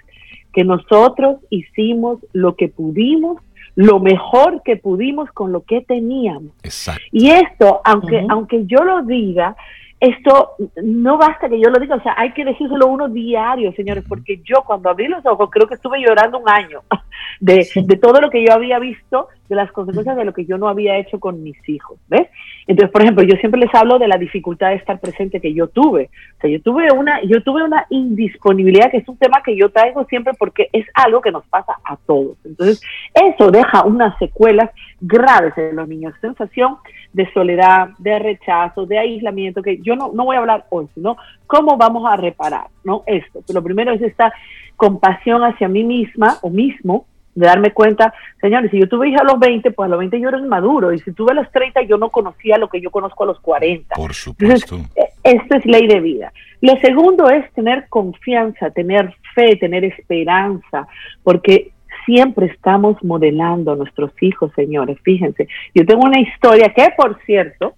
que 0.54 0.64
nosotros 0.64 1.40
hicimos 1.50 2.20
lo 2.32 2.56
que 2.56 2.68
pudimos 2.68 3.38
lo 3.76 3.98
mejor 3.98 4.62
que 4.64 4.76
pudimos 4.76 5.28
con 5.32 5.50
lo 5.50 5.64
que 5.64 5.80
teníamos. 5.80 6.52
Exacto. 6.62 7.02
Y 7.10 7.30
esto, 7.30 7.80
aunque, 7.84 8.24
aunque 8.28 8.66
yo 8.66 8.84
lo 8.84 9.02
diga, 9.02 9.56
esto 10.04 10.52
no 10.82 11.16
basta 11.16 11.48
que 11.48 11.58
yo 11.58 11.70
lo 11.70 11.80
diga, 11.80 11.96
o 11.96 12.02
sea, 12.02 12.14
hay 12.16 12.32
que 12.32 12.44
decírselo 12.44 12.86
uno 12.86 13.08
diario, 13.08 13.72
señores, 13.72 14.04
porque 14.08 14.42
yo 14.44 14.62
cuando 14.66 14.90
abrí 14.90 15.08
los 15.08 15.24
ojos 15.24 15.48
creo 15.50 15.66
que 15.66 15.74
estuve 15.74 16.00
llorando 16.00 16.38
un 16.38 16.48
año 16.48 16.82
de, 17.40 17.66
de 17.74 17.96
todo 17.96 18.20
lo 18.20 18.30
que 18.30 18.44
yo 18.44 18.52
había 18.52 18.78
visto, 18.78 19.28
de 19.48 19.56
las 19.56 19.70
consecuencias 19.72 20.16
de 20.16 20.24
lo 20.24 20.32
que 20.32 20.44
yo 20.44 20.58
no 20.58 20.68
había 20.68 20.96
hecho 20.98 21.20
con 21.20 21.42
mis 21.42 21.56
hijos, 21.68 21.98
¿ves? 22.08 22.28
Entonces, 22.66 22.90
por 22.90 23.02
ejemplo, 23.02 23.24
yo 23.24 23.36
siempre 23.36 23.60
les 23.60 23.74
hablo 23.74 23.98
de 23.98 24.08
la 24.08 24.16
dificultad 24.16 24.70
de 24.70 24.76
estar 24.76 24.98
presente 24.98 25.40
que 25.40 25.52
yo 25.52 25.68
tuve. 25.68 26.08
O 26.38 26.40
sea, 26.40 26.50
yo 26.50 26.62
tuve 26.62 26.90
una, 26.92 27.22
yo 27.22 27.42
tuve 27.42 27.62
una 27.62 27.86
indisponibilidad, 27.90 28.90
que 28.90 28.98
es 28.98 29.08
un 29.08 29.18
tema 29.18 29.42
que 29.44 29.56
yo 29.56 29.70
traigo 29.70 30.04
siempre 30.06 30.32
porque 30.38 30.68
es 30.72 30.86
algo 30.94 31.20
que 31.20 31.30
nos 31.30 31.46
pasa 31.46 31.74
a 31.84 31.96
todos. 31.96 32.38
Entonces, 32.44 32.82
eso 33.14 33.50
deja 33.50 33.84
unas 33.84 34.16
secuelas 34.18 34.70
graves 35.00 35.56
en 35.58 35.76
los 35.76 35.88
niños, 35.88 36.14
sensación 36.20 36.76
de 37.12 37.30
soledad, 37.32 37.90
de 37.98 38.18
rechazo, 38.18 38.86
de 38.86 38.98
aislamiento, 38.98 39.62
que 39.62 39.78
yo 39.82 39.94
no, 39.94 40.12
no 40.14 40.24
voy 40.24 40.36
a 40.36 40.40
hablar 40.40 40.66
hoy, 40.70 40.88
sino 40.94 41.16
cómo 41.46 41.76
vamos 41.76 42.04
a 42.10 42.16
reparar, 42.16 42.66
¿no? 42.82 43.02
Esto. 43.06 43.40
Lo 43.52 43.62
primero 43.62 43.92
es 43.92 44.02
esta 44.02 44.32
compasión 44.76 45.44
hacia 45.44 45.68
mí 45.68 45.84
misma 45.84 46.38
o 46.42 46.50
mismo, 46.50 47.06
de 47.34 47.46
darme 47.46 47.72
cuenta, 47.72 48.14
señores, 48.40 48.70
si 48.70 48.78
yo 48.78 48.88
tuve 48.88 49.08
hija 49.08 49.20
a 49.20 49.24
los 49.24 49.38
20, 49.38 49.70
pues 49.72 49.86
a 49.86 49.90
los 49.90 49.98
20 49.98 50.20
yo 50.20 50.28
era 50.28 50.38
inmaduro, 50.38 50.92
y 50.92 51.00
si 51.00 51.12
tuve 51.12 51.32
a 51.32 51.34
los 51.34 51.50
30 51.50 51.82
yo 51.82 51.98
no 51.98 52.10
conocía 52.10 52.58
lo 52.58 52.68
que 52.68 52.80
yo 52.80 52.90
conozco 52.90 53.24
a 53.24 53.28
los 53.28 53.40
40. 53.40 53.94
Por 53.94 54.14
supuesto. 54.14 54.78
E, 54.96 55.08
esto 55.24 55.56
es 55.56 55.66
ley 55.66 55.86
de 55.86 56.00
vida. 56.00 56.32
Lo 56.60 56.76
segundo 56.80 57.28
es 57.28 57.50
tener 57.52 57.88
confianza, 57.88 58.70
tener 58.70 59.14
fe, 59.34 59.56
tener 59.56 59.84
esperanza, 59.84 60.86
porque 61.22 61.72
siempre 62.06 62.46
estamos 62.46 63.02
modelando 63.02 63.72
a 63.72 63.76
nuestros 63.76 64.10
hijos, 64.20 64.52
señores. 64.54 64.98
Fíjense, 65.02 65.48
yo 65.74 65.84
tengo 65.86 66.04
una 66.04 66.20
historia 66.20 66.72
que, 66.74 66.88
por 66.96 67.18
cierto, 67.24 67.74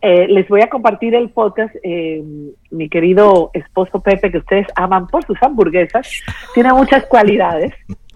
eh, 0.00 0.28
les 0.28 0.46
voy 0.48 0.60
a 0.60 0.68
compartir 0.68 1.14
el 1.14 1.30
podcast, 1.30 1.74
eh, 1.82 2.22
mi 2.70 2.88
querido 2.88 3.50
esposo 3.52 4.00
Pepe, 4.00 4.30
que 4.30 4.38
ustedes 4.38 4.66
aman 4.76 5.08
por 5.08 5.24
sus 5.24 5.42
hamburguesas, 5.42 6.22
tiene 6.54 6.72
muchas 6.72 7.04
cualidades. 7.06 7.72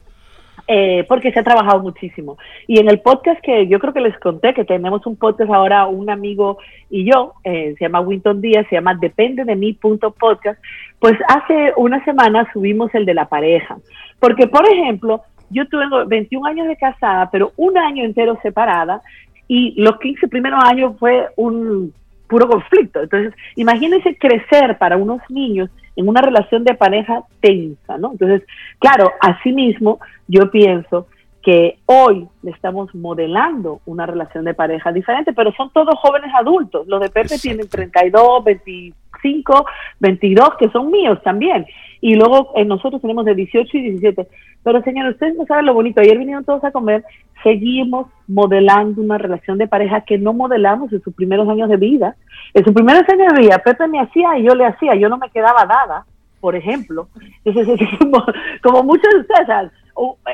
Eh, 0.74 1.04
porque 1.06 1.30
se 1.32 1.38
ha 1.38 1.44
trabajado 1.44 1.82
muchísimo. 1.82 2.38
Y 2.66 2.80
en 2.80 2.88
el 2.88 3.00
podcast 3.00 3.38
que 3.42 3.68
yo 3.68 3.78
creo 3.78 3.92
que 3.92 4.00
les 4.00 4.18
conté, 4.18 4.54
que 4.54 4.64
tenemos 4.64 5.04
un 5.04 5.16
podcast 5.16 5.50
ahora, 5.50 5.84
un 5.86 6.08
amigo 6.08 6.56
y 6.88 7.04
yo, 7.04 7.34
eh, 7.44 7.74
se 7.76 7.84
llama 7.84 8.00
Winton 8.00 8.40
Díaz, 8.40 8.66
se 8.70 8.76
llama 8.76 8.94
Depende 8.94 9.44
de 9.44 9.54
mí 9.54 9.74
podcast, 9.74 10.58
pues 10.98 11.18
hace 11.28 11.74
una 11.76 12.02
semana 12.06 12.50
subimos 12.54 12.94
el 12.94 13.04
de 13.04 13.12
la 13.12 13.28
pareja. 13.28 13.76
Porque, 14.18 14.46
por 14.46 14.66
ejemplo, 14.66 15.20
yo 15.50 15.68
tuve 15.68 15.84
21 16.06 16.46
años 16.46 16.66
de 16.66 16.76
casada, 16.76 17.28
pero 17.30 17.52
un 17.58 17.76
año 17.76 18.02
entero 18.02 18.38
separada, 18.42 19.02
y 19.48 19.78
los 19.78 19.98
15 19.98 20.26
primeros 20.28 20.64
años 20.64 20.94
fue 20.98 21.26
un 21.36 21.92
puro 22.28 22.48
conflicto. 22.48 23.02
Entonces, 23.02 23.34
imagínense 23.56 24.16
crecer 24.16 24.78
para 24.78 24.96
unos 24.96 25.20
niños 25.28 25.68
en 25.96 26.08
una 26.08 26.20
relación 26.20 26.64
de 26.64 26.74
pareja 26.74 27.24
tensa, 27.40 27.98
¿no? 27.98 28.12
Entonces, 28.12 28.42
claro, 28.78 29.10
asimismo, 29.20 30.00
yo 30.26 30.50
pienso 30.50 31.06
que 31.42 31.78
hoy 31.86 32.28
le 32.42 32.52
estamos 32.52 32.94
modelando 32.94 33.80
una 33.84 34.06
relación 34.06 34.44
de 34.44 34.54
pareja 34.54 34.92
diferente, 34.92 35.32
pero 35.32 35.52
son 35.52 35.70
todos 35.70 35.98
jóvenes 35.98 36.30
adultos. 36.34 36.86
Los 36.86 37.00
de 37.00 37.10
Pepe 37.10 37.36
tienen 37.38 37.68
32, 37.68 38.44
25, 38.44 39.66
22, 39.98 40.50
que 40.58 40.70
son 40.70 40.90
míos 40.90 41.18
también. 41.24 41.66
Y 42.02 42.16
luego 42.16 42.52
eh, 42.56 42.64
nosotros 42.64 43.00
tenemos 43.00 43.24
de 43.24 43.34
18 43.34 43.76
y 43.78 43.82
17. 43.90 44.28
Pero 44.62 44.82
señores, 44.82 45.14
ustedes 45.14 45.36
no 45.36 45.46
saben 45.46 45.66
lo 45.66 45.72
bonito. 45.72 46.00
Ayer 46.00 46.18
vinieron 46.18 46.44
todos 46.44 46.62
a 46.64 46.72
comer. 46.72 47.04
Seguimos 47.42 48.08
modelando 48.28 49.00
una 49.00 49.18
relación 49.18 49.56
de 49.56 49.68
pareja 49.68 50.02
que 50.02 50.18
no 50.18 50.32
modelamos 50.34 50.92
en 50.92 51.00
sus 51.00 51.14
primeros 51.14 51.48
años 51.48 51.68
de 51.70 51.76
vida. 51.76 52.16
En 52.52 52.64
sus 52.64 52.74
primeros 52.74 53.08
años 53.08 53.32
de 53.32 53.40
vida, 53.40 53.58
Pepe 53.58 53.86
me 53.88 54.00
hacía 54.00 54.36
y 54.36 54.44
yo 54.44 54.54
le 54.54 54.66
hacía. 54.66 54.94
Yo 54.96 55.08
no 55.08 55.16
me 55.16 55.30
quedaba 55.30 55.64
dada, 55.64 56.04
por 56.40 56.54
ejemplo. 56.56 57.08
Entonces, 57.44 57.80
es 57.92 57.98
como, 57.98 58.24
como 58.62 58.82
muchos 58.82 59.10
de 59.14 59.20
ustedes, 59.20 59.70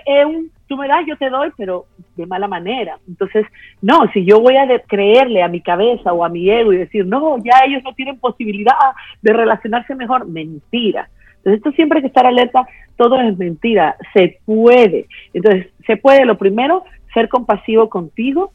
es 0.07 0.25
un 0.27 0.51
tú 0.69 0.77
me 0.77 0.87
das, 0.87 1.05
yo 1.07 1.17
te 1.17 1.31
doy, 1.31 1.51
pero 1.57 1.87
de 2.15 2.27
mala 2.27 2.47
manera. 2.47 2.99
Entonces, 3.09 3.47
no, 3.81 4.07
si 4.13 4.25
yo 4.25 4.41
voy 4.41 4.57
a 4.57 4.67
creerle 4.87 5.43
a 5.43 5.49
mi 5.49 5.61
cabeza 5.61 6.13
o 6.13 6.25
a 6.25 6.29
mi 6.29 6.49
ego 6.49 6.73
y 6.73 6.77
decir, 6.77 7.07
no, 7.07 7.39
ya 7.39 7.65
ellos 7.67 7.83
no 7.83 7.95
tienen 7.95 8.21
posibilidad 8.21 8.75
de 9.23 9.33
relacionarse 9.33 9.95
mejor, 9.95 10.29
mentira. 10.29 11.09
Entonces, 11.39 11.59
esto 11.59 11.73
siempre 11.73 11.99
hay 11.99 12.03
que 12.03 12.09
estar 12.09 12.27
alerta, 12.27 12.67
todo 12.97 13.21
es 13.21 13.37
mentira, 13.39 13.97
se 14.13 14.39
puede. 14.45 15.07
Entonces, 15.33 15.69
se 15.87 15.97
puede, 15.97 16.25
lo 16.25 16.37
primero, 16.37 16.85
ser 17.15 17.29
compasivo 17.29 17.89
contigo, 17.89 18.53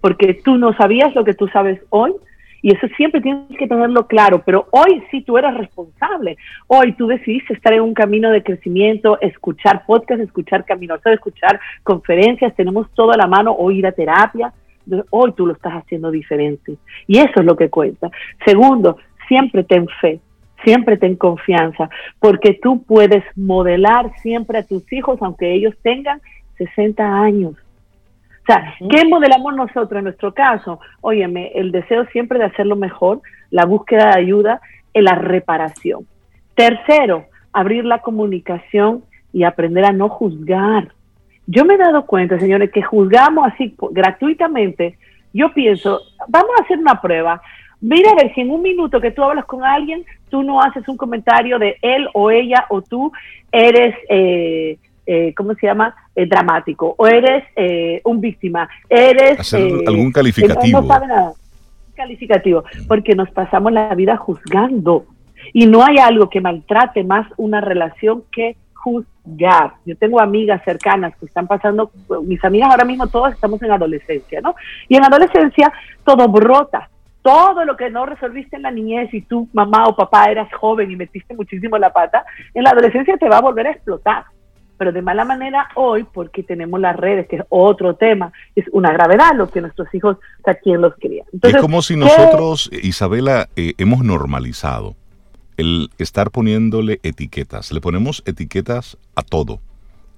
porque 0.00 0.34
tú 0.34 0.56
no 0.56 0.74
sabías 0.74 1.14
lo 1.14 1.24
que 1.24 1.34
tú 1.34 1.48
sabes 1.48 1.80
hoy, 1.90 2.12
y 2.64 2.74
eso 2.74 2.86
siempre 2.96 3.20
tienes 3.20 3.58
que 3.58 3.66
tenerlo 3.66 4.06
claro, 4.06 4.42
pero 4.42 4.68
hoy 4.70 5.02
sí 5.10 5.20
tú 5.20 5.36
eres 5.36 5.52
responsable. 5.52 6.38
Hoy 6.66 6.92
tú 6.94 7.06
decidiste 7.06 7.52
estar 7.52 7.74
en 7.74 7.82
un 7.82 7.92
camino 7.92 8.30
de 8.30 8.42
crecimiento, 8.42 9.20
escuchar 9.20 9.84
podcast, 9.84 10.22
escuchar 10.22 10.64
camino, 10.64 10.94
escuchar 11.04 11.60
conferencias, 11.82 12.56
tenemos 12.56 12.90
todo 12.94 13.12
a 13.12 13.18
la 13.18 13.26
mano, 13.26 13.52
o 13.52 13.70
ir 13.70 13.86
a 13.86 13.92
terapia. 13.92 14.50
Hoy 15.10 15.32
tú 15.32 15.46
lo 15.46 15.52
estás 15.52 15.74
haciendo 15.74 16.10
diferente. 16.10 16.76
Y 17.06 17.18
eso 17.18 17.32
es 17.36 17.44
lo 17.44 17.54
que 17.54 17.68
cuenta. 17.68 18.10
Segundo, 18.46 18.96
siempre 19.28 19.64
ten 19.64 19.86
fe, 20.00 20.20
siempre 20.64 20.96
ten 20.96 21.16
confianza, 21.16 21.88
porque 22.18 22.58
tú 22.60 22.82
puedes 22.82 23.24
modelar 23.36 24.10
siempre 24.20 24.58
a 24.58 24.66
tus 24.66 24.90
hijos, 24.92 25.18
aunque 25.20 25.52
ellos 25.52 25.74
tengan 25.82 26.20
60 26.58 27.04
años. 27.04 27.52
O 27.52 28.46
sea, 28.46 28.74
¿qué 28.90 29.06
modelamos 29.08 29.54
nosotros 29.54 29.98
en 29.98 30.04
nuestro 30.04 30.34
caso? 30.34 30.78
Óyeme, 31.00 31.52
el 31.54 31.72
deseo 31.72 32.04
siempre 32.06 32.38
de 32.38 32.44
hacerlo 32.44 32.76
mejor, 32.76 33.22
la 33.50 33.64
búsqueda 33.64 34.08
de 34.10 34.20
ayuda, 34.20 34.60
la 34.92 35.14
reparación. 35.14 36.06
Tercero, 36.54 37.26
abrir 37.52 37.84
la 37.84 38.00
comunicación 38.00 39.04
y 39.32 39.44
aprender 39.44 39.84
a 39.84 39.92
no 39.92 40.08
juzgar. 40.08 40.88
Yo 41.46 41.64
me 41.64 41.74
he 41.74 41.78
dado 41.78 42.06
cuenta, 42.06 42.38
señores, 42.38 42.70
que 42.70 42.82
juzgamos 42.82 43.46
así 43.46 43.74
gratuitamente. 43.90 44.98
Yo 45.32 45.52
pienso, 45.52 46.00
vamos 46.28 46.50
a 46.58 46.62
hacer 46.62 46.78
una 46.78 47.00
prueba. 47.00 47.42
Mira 47.80 48.10
a 48.10 48.14
ver 48.14 48.34
si 48.34 48.40
en 48.40 48.50
un 48.50 48.62
minuto 48.62 49.00
que 49.00 49.10
tú 49.10 49.22
hablas 49.22 49.44
con 49.44 49.64
alguien, 49.64 50.04
tú 50.30 50.42
no 50.42 50.60
haces 50.60 50.88
un 50.88 50.96
comentario 50.96 51.58
de 51.58 51.76
él 51.82 52.08
o 52.14 52.30
ella 52.30 52.66
o 52.70 52.82
tú 52.82 53.12
eres 53.52 53.94
eh, 54.08 54.78
eh, 55.06 55.34
¿cómo 55.36 55.54
se 55.54 55.66
llama? 55.66 55.94
Eh, 56.14 56.26
dramático, 56.26 56.94
o 56.96 57.06
eres 57.06 57.44
eh, 57.56 58.00
un 58.04 58.20
víctima, 58.20 58.68
eres... 58.88 59.52
algún 59.52 60.10
calificativo. 60.12 60.80
No 60.80 60.86
sabe 60.86 61.06
nada. 61.06 61.32
Calificativo, 61.94 62.64
porque 62.88 63.14
nos 63.14 63.30
pasamos 63.30 63.72
la 63.72 63.94
vida 63.94 64.16
juzgando. 64.16 65.04
Y 65.52 65.66
no 65.66 65.84
hay 65.84 65.98
algo 65.98 66.30
que 66.30 66.40
maltrate 66.40 67.04
más 67.04 67.26
una 67.36 67.60
relación 67.60 68.24
que 68.32 68.56
juzgar. 68.72 69.74
Yo 69.84 69.96
tengo 69.96 70.20
amigas 70.20 70.62
cercanas 70.64 71.14
que 71.16 71.26
están 71.26 71.46
pasando, 71.46 71.90
mis 72.22 72.42
amigas 72.42 72.70
ahora 72.70 72.84
mismo 72.84 73.06
todas 73.06 73.34
estamos 73.34 73.62
en 73.62 73.72
adolescencia, 73.72 74.40
¿no? 74.40 74.54
Y 74.88 74.96
en 74.96 75.04
adolescencia 75.04 75.70
todo 76.04 76.28
brota, 76.28 76.88
todo 77.24 77.64
lo 77.64 77.74
que 77.78 77.88
no 77.88 78.04
resolviste 78.04 78.56
en 78.56 78.62
la 78.62 78.70
niñez 78.70 79.12
y 79.14 79.22
tú, 79.22 79.48
mamá 79.54 79.84
o 79.86 79.96
papá, 79.96 80.26
eras 80.26 80.52
joven 80.52 80.90
y 80.90 80.96
metiste 80.96 81.34
muchísimo 81.34 81.78
la 81.78 81.90
pata, 81.90 82.22
en 82.52 82.62
la 82.62 82.70
adolescencia 82.70 83.16
te 83.16 83.30
va 83.30 83.38
a 83.38 83.40
volver 83.40 83.66
a 83.66 83.70
explotar. 83.70 84.24
pero 84.76 84.92
de 84.92 85.00
mala 85.00 85.24
manera 85.24 85.68
hoy 85.76 86.04
porque 86.04 86.42
tenemos 86.42 86.78
las 86.78 86.94
redes, 86.94 87.26
que 87.26 87.36
es 87.36 87.42
otro 87.48 87.94
tema, 87.94 88.30
es 88.54 88.66
una 88.72 88.92
gravedad 88.92 89.30
lo 89.34 89.48
que 89.48 89.62
nuestros 89.62 89.88
hijos, 89.94 90.16
o 90.16 90.42
sea, 90.44 90.54
¿quién 90.54 90.82
los 90.82 90.94
quería? 90.96 91.24
es 91.42 91.56
como 91.56 91.80
si 91.80 91.96
nosotros, 91.96 92.68
Isabela, 92.82 93.48
eh, 93.56 93.72
hemos 93.78 94.04
normalizado 94.04 94.94
el 95.56 95.88
estar 95.96 96.30
poniéndole 96.30 97.00
etiquetas, 97.04 97.72
le 97.72 97.80
ponemos 97.80 98.22
etiquetas 98.26 98.98
a 99.14 99.22
todo, 99.22 99.60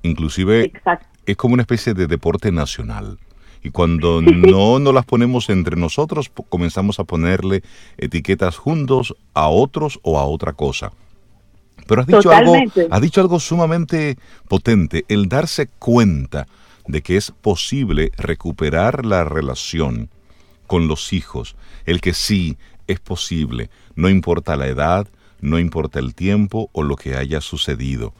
inclusive 0.03 0.73
es 1.27 1.37
como 1.37 1.55
una 1.55 1.63
especie 1.63 1.95
de 1.95 2.09
deporte 2.09 2.51
nacional. 2.51 3.19
Y 3.63 3.71
cuando 3.71 4.23
no 4.23 4.79
nos 4.79 4.95
las 4.95 5.05
ponemos 5.05 5.49
entre 5.51 5.77
nosotros, 5.77 6.31
comenzamos 6.49 6.99
a 6.99 7.05
ponerle 7.05 7.63
etiquetas 7.99 8.57
juntos 8.57 9.15
a 9.35 9.49
otros 9.49 9.99
o 10.03 10.19
a 10.19 10.25
otra 10.25 10.53
cosa. 10.53 10.93
Pero 11.87 12.01
has 12.01 12.07
dicho, 12.07 12.31
algo, 12.31 12.55
has 12.91 13.01
dicho 13.01 13.21
algo 13.21 13.39
sumamente 13.39 14.19
potente, 14.49 15.05
el 15.09 15.29
darse 15.29 15.69
cuenta 15.79 16.49
de 16.87 17.03
que 17.03 17.17
es 17.17 17.31
posible 17.31 18.11
recuperar 18.17 19.05
la 19.05 19.25
relación 19.25 20.11
con 20.67 20.89
los 20.89 21.13
hijos, 21.13 21.57
el 21.85 22.01
que 22.01 22.13
sí 22.13 22.57
es 22.87 23.01
posible, 23.01 23.71
no 23.95 24.09
importa 24.09 24.57
la 24.57 24.67
edad, 24.67 25.09
no 25.41 25.59
importa 25.59 25.99
el 25.99 26.15
tiempo 26.15 26.71
o 26.73 26.83
lo 26.83 26.97
que 26.97 27.17
haya 27.17 27.41
sucedido, 27.41 28.15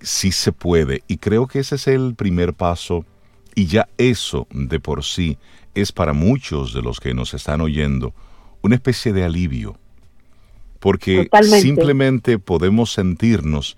sí 0.00 0.32
se 0.32 0.52
puede 0.52 1.02
y 1.06 1.18
creo 1.18 1.46
que 1.46 1.60
ese 1.60 1.76
es 1.76 1.86
el 1.86 2.14
primer 2.14 2.54
paso 2.54 3.04
y 3.54 3.66
ya 3.66 3.88
eso 3.98 4.46
de 4.50 4.80
por 4.80 5.04
sí 5.04 5.38
es 5.74 5.92
para 5.92 6.12
muchos 6.12 6.74
de 6.74 6.82
los 6.82 7.00
que 7.00 7.14
nos 7.14 7.34
están 7.34 7.60
oyendo 7.60 8.14
una 8.62 8.76
especie 8.76 9.12
de 9.12 9.24
alivio, 9.24 9.76
porque 10.78 11.28
simplemente 11.60 12.38
podemos 12.38 12.92
sentirnos 12.92 13.76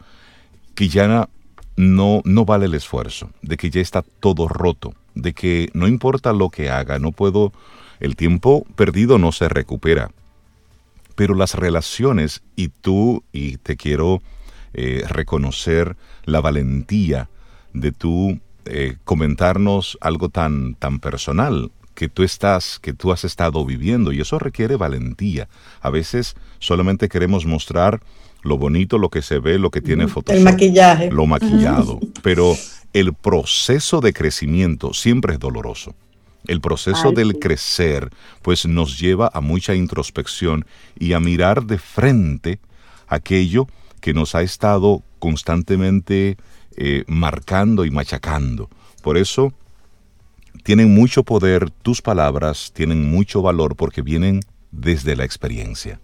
que 0.75 0.89
ya 0.89 1.29
no, 1.77 2.23
no 2.25 2.45
vale 2.45 2.67
el 2.67 2.75
esfuerzo, 2.75 3.31
de 3.43 3.57
que 3.57 3.71
ya 3.71 3.81
está 3.81 4.03
todo 4.21 4.49
roto, 4.49 4.95
de 5.15 5.33
que 5.33 5.71
no 5.73 5.89
importa 5.89 6.33
lo 6.33 6.51
que 6.51 6.71
haga, 6.71 6.99
no 6.99 7.13
puedo, 7.13 7.53
el 8.01 8.17
tiempo 8.17 8.67
perdido 8.77 9.19
no 9.19 9.33
se 9.33 9.49
recupera, 9.49 10.11
pero 11.15 11.35
las 11.35 11.55
relaciones, 11.55 12.43
y 12.57 12.69
tú, 12.69 13.23
y 13.33 13.57
te 13.59 13.77
quiero 13.77 14.21
eh, 14.75 15.05
reconocer 15.09 15.97
la 16.25 16.41
valentía 16.41 17.29
de 17.73 17.93
tú 17.93 18.41
eh, 18.67 18.97
comentarnos 19.05 19.99
algo 20.01 20.29
tan, 20.29 20.75
tan 20.75 21.01
personal 21.01 21.71
que 21.95 22.09
tú 22.09 22.23
estás, 22.23 22.79
que 22.81 22.93
tú 22.93 23.13
has 23.13 23.25
estado 23.25 23.65
viviendo, 23.65 24.13
y 24.13 24.21
eso 24.21 24.39
requiere 24.39 24.77
valentía. 24.77 25.49
A 25.81 25.91
veces 25.91 26.35
solamente 26.59 27.09
queremos 27.09 27.47
mostrar 27.47 28.01
lo 28.43 28.59
bonito, 28.59 28.99
lo 28.99 29.09
que 29.09 29.23
se 29.23 29.39
ve, 29.39 29.59
lo 29.59 29.71
que 29.71 29.81
tiene 29.81 30.07
fotos. 30.07 30.35
El 30.35 30.43
maquillaje. 30.43 31.11
Lo 31.11 31.27
maquillado. 31.27 31.99
Pero 32.23 32.55
el 32.93 33.15
proceso 33.15 34.01
de 34.01 34.13
crecimiento 34.13 34.93
siempre 34.93 35.35
es 35.35 35.41
doloroso. 35.41 35.95
El 36.47 36.61
proceso 36.61 37.13
del 37.13 37.39
crecer, 37.39 38.11
pues 38.43 38.67
nos 38.67 39.01
lleva 39.01 39.31
a 39.33 39.41
mucha 39.41 39.75
introspección 39.75 40.67
y 40.99 41.15
a 41.15 41.21
mirar 41.21 41.65
de 41.65 41.79
frente 41.79 42.59
aquello 43.09 43.67
que 44.03 44.13
nos 44.13 44.35
ha 44.35 44.43
estado 44.43 45.03
constantemente 45.19 46.37
eh, 46.77 47.05
marcando 47.07 47.85
y 47.85 47.91
machacando. 47.91 48.69
Por 49.03 49.17
eso 49.17 49.53
tienen 50.63 50.95
mucho 50.95 51.23
poder, 51.25 51.71
tus 51.71 52.01
palabras 52.01 52.73
tienen 52.75 53.11
mucho 53.11 53.43
valor 53.43 53.77
porque 53.77 54.03
vienen 54.03 54.41
desde 54.71 55.17
la 55.17 55.25
experiencia. 55.25 56.01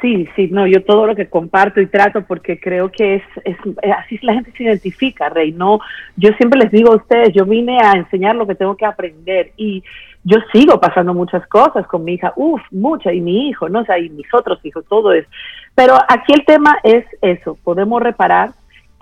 Sí, 0.00 0.28
sí, 0.36 0.48
no, 0.52 0.66
yo 0.66 0.84
todo 0.84 1.06
lo 1.06 1.16
que 1.16 1.30
comparto 1.30 1.80
y 1.80 1.86
trato 1.86 2.26
porque 2.26 2.60
creo 2.60 2.90
que 2.92 3.16
es, 3.16 3.22
es 3.44 3.56
así 3.96 4.18
la 4.20 4.34
gente 4.34 4.52
se 4.54 4.64
identifica, 4.64 5.30
Rey. 5.30 5.52
No, 5.52 5.80
yo 6.16 6.30
siempre 6.36 6.60
les 6.60 6.70
digo 6.70 6.92
a 6.92 6.96
ustedes, 6.96 7.32
yo 7.32 7.46
vine 7.46 7.78
a 7.80 7.92
enseñar 7.92 8.36
lo 8.36 8.46
que 8.46 8.54
tengo 8.54 8.76
que 8.76 8.84
aprender 8.84 9.52
y 9.56 9.82
yo 10.22 10.38
sigo 10.52 10.78
pasando 10.80 11.14
muchas 11.14 11.46
cosas 11.46 11.86
con 11.86 12.04
mi 12.04 12.14
hija, 12.14 12.32
uff, 12.36 12.60
muchas, 12.70 13.14
y 13.14 13.20
mi 13.20 13.48
hijo, 13.48 13.68
no 13.68 13.80
o 13.80 13.84
sea, 13.84 13.98
y 13.98 14.10
mis 14.10 14.26
otros 14.34 14.58
hijos, 14.64 14.84
todo 14.88 15.12
es. 15.12 15.26
Pero 15.74 15.96
aquí 16.08 16.32
el 16.32 16.44
tema 16.44 16.76
es 16.82 17.04
eso, 17.22 17.56
podemos 17.64 18.02
reparar, 18.02 18.50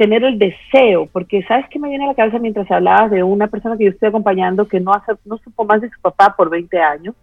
tener 0.03 0.25
el 0.25 0.37
deseo, 0.37 1.07
porque 1.13 1.45
sabes 1.45 1.69
que 1.69 1.79
me 1.79 1.89
viene 1.89 2.07
a 2.07 2.09
la 2.09 2.15
cabeza 2.17 2.41
mientras 2.41 2.69
hablabas 2.73 3.13
de 3.13 3.23
una 3.23 3.47
persona 3.47 3.77
que 3.77 3.85
yo 3.85 3.91
estoy 3.91 4.09
acompañando 4.09 4.67
que 4.67 4.81
no, 4.81 4.93
hace, 4.93 5.13
no 5.25 5.39
supo 5.39 5.65
más 5.65 5.81
de 5.81 5.91
su 5.91 6.01
papá 6.01 6.35
por 6.37 6.51
20 6.51 6.77
años, 6.77 7.15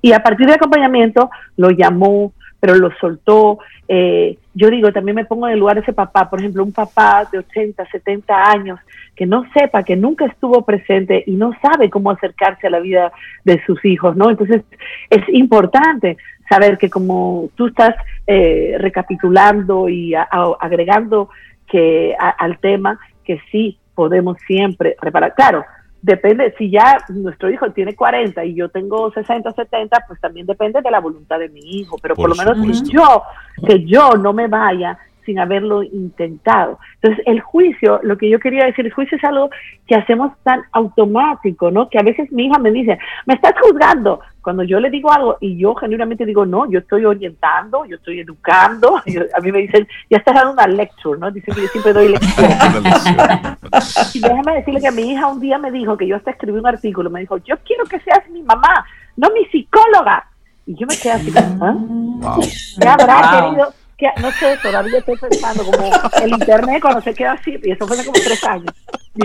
y 0.00 0.12
a 0.12 0.22
partir 0.22 0.46
del 0.46 0.54
acompañamiento 0.54 1.28
lo 1.58 1.68
llamó, 1.70 2.32
pero 2.60 2.76
lo 2.76 2.90
soltó. 2.98 3.58
Eh, 3.88 4.38
yo 4.54 4.70
digo, 4.70 4.90
también 4.90 5.16
me 5.16 5.26
pongo 5.26 5.48
en 5.48 5.52
el 5.52 5.60
lugar 5.60 5.76
de 5.76 5.82
ese 5.82 5.92
papá, 5.92 6.30
por 6.30 6.38
ejemplo, 6.40 6.64
un 6.64 6.72
papá 6.72 7.28
de 7.30 7.40
80, 7.40 7.84
70 7.90 8.50
años 8.50 8.80
que 9.14 9.26
no 9.26 9.44
sepa, 9.52 9.82
que 9.82 9.96
nunca 9.96 10.24
estuvo 10.24 10.62
presente 10.64 11.24
y 11.26 11.32
no 11.32 11.52
sabe 11.60 11.90
cómo 11.90 12.10
acercarse 12.10 12.68
a 12.68 12.70
la 12.70 12.80
vida 12.80 13.12
de 13.44 13.62
sus 13.66 13.84
hijos, 13.84 14.16
¿no? 14.16 14.30
Entonces, 14.30 14.62
es 15.10 15.22
importante 15.28 16.16
saber 16.48 16.78
que 16.78 16.88
como 16.88 17.50
tú 17.54 17.66
estás 17.66 17.94
eh, 18.26 18.76
recapitulando 18.78 19.90
y 19.90 20.14
agregando 20.14 21.28
que 21.74 22.14
al 22.16 22.58
tema, 22.60 23.00
que 23.24 23.40
sí 23.50 23.80
podemos 23.96 24.36
siempre 24.46 24.94
reparar. 25.00 25.34
Claro, 25.34 25.64
depende, 26.02 26.54
si 26.56 26.70
ya 26.70 26.98
nuestro 27.08 27.50
hijo 27.50 27.72
tiene 27.72 27.96
40 27.96 28.44
y 28.44 28.54
yo 28.54 28.68
tengo 28.68 29.10
60, 29.10 29.50
70, 29.50 30.04
pues 30.06 30.20
también 30.20 30.46
depende 30.46 30.80
de 30.80 30.90
la 30.92 31.00
voluntad 31.00 31.40
de 31.40 31.48
mi 31.48 31.58
hijo, 31.80 31.96
pero 32.00 32.14
por, 32.14 32.28
lo 32.28 32.36
menos 32.36 32.88
yo, 32.88 33.24
que 33.66 33.84
yo 33.84 34.12
no 34.12 34.32
me 34.32 34.46
vaya 34.46 34.96
sin 35.24 35.38
haberlo 35.38 35.82
intentado. 35.82 36.78
Entonces, 37.00 37.24
el 37.26 37.40
juicio, 37.40 38.00
lo 38.02 38.16
que 38.16 38.28
yo 38.28 38.38
quería 38.38 38.64
decir, 38.64 38.86
el 38.86 38.92
juicio 38.92 39.16
es 39.16 39.24
algo 39.24 39.50
que 39.86 39.94
hacemos 39.94 40.32
tan 40.42 40.62
automático, 40.72 41.70
¿no? 41.70 41.88
Que 41.88 41.98
a 41.98 42.02
veces 42.02 42.30
mi 42.32 42.46
hija 42.46 42.58
me 42.58 42.70
dice, 42.70 42.98
me 43.26 43.34
estás 43.34 43.54
juzgando. 43.60 44.20
Cuando 44.42 44.62
yo 44.62 44.78
le 44.78 44.90
digo 44.90 45.10
algo 45.10 45.38
y 45.40 45.56
yo 45.56 45.74
genuinamente 45.74 46.26
digo, 46.26 46.44
no, 46.44 46.70
yo 46.70 46.80
estoy 46.80 47.04
orientando, 47.04 47.84
yo 47.86 47.96
estoy 47.96 48.20
educando. 48.20 48.96
a 49.36 49.40
mí 49.40 49.52
me 49.52 49.60
dicen, 49.60 49.88
ya 50.10 50.18
estás 50.18 50.34
dando 50.34 50.52
una 50.52 50.66
lecture, 50.66 51.18
¿no? 51.18 51.30
Dicen 51.30 51.54
que 51.54 51.62
yo 51.62 51.68
siempre 51.68 51.92
doy 51.92 52.08
lectura. 52.12 53.58
y 54.12 54.20
déjame 54.20 54.56
decirle 54.56 54.80
que 54.80 54.90
mi 54.90 55.12
hija 55.12 55.26
un 55.28 55.40
día 55.40 55.58
me 55.58 55.70
dijo 55.70 55.96
que 55.96 56.06
yo 56.06 56.16
hasta 56.16 56.30
escribí 56.30 56.58
un 56.58 56.66
artículo, 56.66 57.10
me 57.10 57.20
dijo, 57.20 57.38
yo 57.38 57.56
quiero 57.64 57.84
que 57.84 58.00
seas 58.00 58.28
mi 58.30 58.42
mamá, 58.42 58.84
no 59.16 59.30
mi 59.30 59.44
psicóloga. 59.46 60.26
Y 60.66 60.74
yo 60.76 60.86
me 60.86 60.96
quedé 60.96 61.12
así, 61.12 61.32
¿ah? 61.60 61.76
¿Qué 62.80 62.88
habrá 62.88 63.40
querido? 63.40 63.83
Que 63.96 64.06
no 64.20 64.30
sé, 64.32 64.56
todavía 64.62 64.98
estoy 64.98 65.16
pensando 65.16 65.64
como 65.64 65.86
el 66.22 66.30
internet 66.30 66.80
cuando 66.82 67.00
se 67.00 67.14
queda 67.14 67.32
así, 67.32 67.58
y 67.62 67.70
eso 67.70 67.86
fue 67.86 67.96
hace 67.96 68.06
como 68.06 68.20
tres 68.22 68.44
años. 68.44 68.72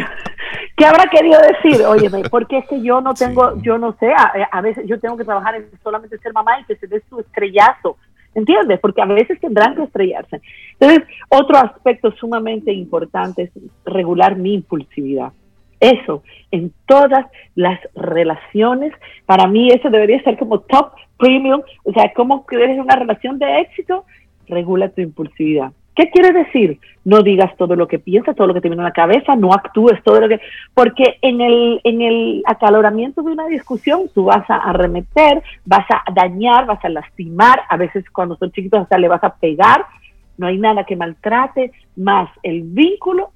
¿Qué 0.77 0.85
habrá 0.85 1.09
querido 1.09 1.39
decir? 1.41 1.85
Óyeme, 1.85 2.21
porque 2.29 2.59
es 2.59 2.67
que 2.67 2.81
yo 2.81 3.01
no 3.01 3.13
tengo, 3.13 3.61
yo 3.61 3.77
no 3.77 3.95
sé, 3.99 4.11
a, 4.13 4.61
veces 4.61 4.85
yo 4.87 4.99
tengo 4.99 5.17
que 5.17 5.25
trabajar 5.25 5.55
en 5.55 5.69
solamente 5.83 6.17
ser 6.19 6.31
mamá 6.33 6.59
y 6.61 6.65
que 6.65 6.75
se 6.77 6.87
dé 6.87 7.01
su 7.09 7.19
estrellazo, 7.19 7.97
¿entiendes? 8.33 8.79
Porque 8.79 9.01
a 9.01 9.05
veces 9.05 9.39
tendrán 9.41 9.75
que 9.75 9.83
estrellarse. 9.83 10.41
Entonces, 10.79 11.07
otro 11.29 11.57
aspecto 11.57 12.11
sumamente 12.13 12.71
importante 12.71 13.43
es 13.43 13.51
regular 13.85 14.37
mi 14.37 14.53
impulsividad. 14.53 15.33
Eso, 15.79 16.23
en 16.51 16.73
todas 16.85 17.25
las 17.55 17.79
relaciones, 17.95 18.93
para 19.25 19.47
mí 19.47 19.69
eso 19.69 19.89
debería 19.89 20.21
ser 20.23 20.37
como 20.37 20.59
top 20.59 20.93
premium, 21.17 21.61
o 21.83 21.91
sea, 21.93 22.11
¿cómo 22.13 22.45
crees 22.45 22.79
una 22.79 22.95
relación 22.95 23.39
de 23.39 23.61
éxito? 23.61 24.05
Regula 24.49 24.89
tu 24.89 25.01
impulsividad. 25.01 25.71
¿Qué 25.99 26.09
quiere 26.11 26.31
decir? 26.31 26.79
No 27.03 27.21
digas 27.23 27.55
todo 27.57 27.75
lo 27.75 27.87
que 27.87 27.99
piensas, 27.99 28.33
todo 28.33 28.47
lo 28.47 28.53
que 28.53 28.61
te 28.61 28.69
viene 28.69 28.83
a 28.83 28.85
la 28.85 28.93
cabeza, 28.93 29.35
no 29.35 29.51
actúes 29.51 30.01
todo 30.03 30.21
lo 30.21 30.29
que... 30.29 30.39
Porque 30.73 31.17
en 31.21 31.41
el, 31.41 31.81
en 31.83 32.01
el 32.01 32.43
acaloramiento 32.45 33.21
de 33.21 33.33
una 33.33 33.47
discusión 33.47 34.03
tú 34.13 34.25
vas 34.25 34.49
a 34.49 34.55
arremeter, 34.55 35.43
vas 35.65 35.85
a 35.89 36.09
dañar, 36.13 36.65
vas 36.67 36.83
a 36.85 36.89
lastimar, 36.89 37.63
a 37.69 37.75
veces 37.75 38.09
cuando 38.11 38.37
son 38.37 38.49
chiquitos 38.51 38.81
hasta 38.81 38.97
le 38.97 39.09
vas 39.09 39.23
a 39.25 39.35
pegar, 39.35 39.85
no 40.37 40.47
hay 40.47 40.57
nada 40.57 40.85
que 40.85 40.95
maltrate 40.95 41.73
más 41.97 42.29
el 42.43 42.61
vínculo 42.61 43.31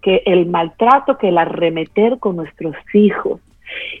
que 0.00 0.22
el 0.26 0.46
maltrato, 0.46 1.18
que 1.18 1.30
el 1.30 1.38
arremeter 1.38 2.20
con 2.20 2.36
nuestros 2.36 2.76
hijos. 2.94 3.40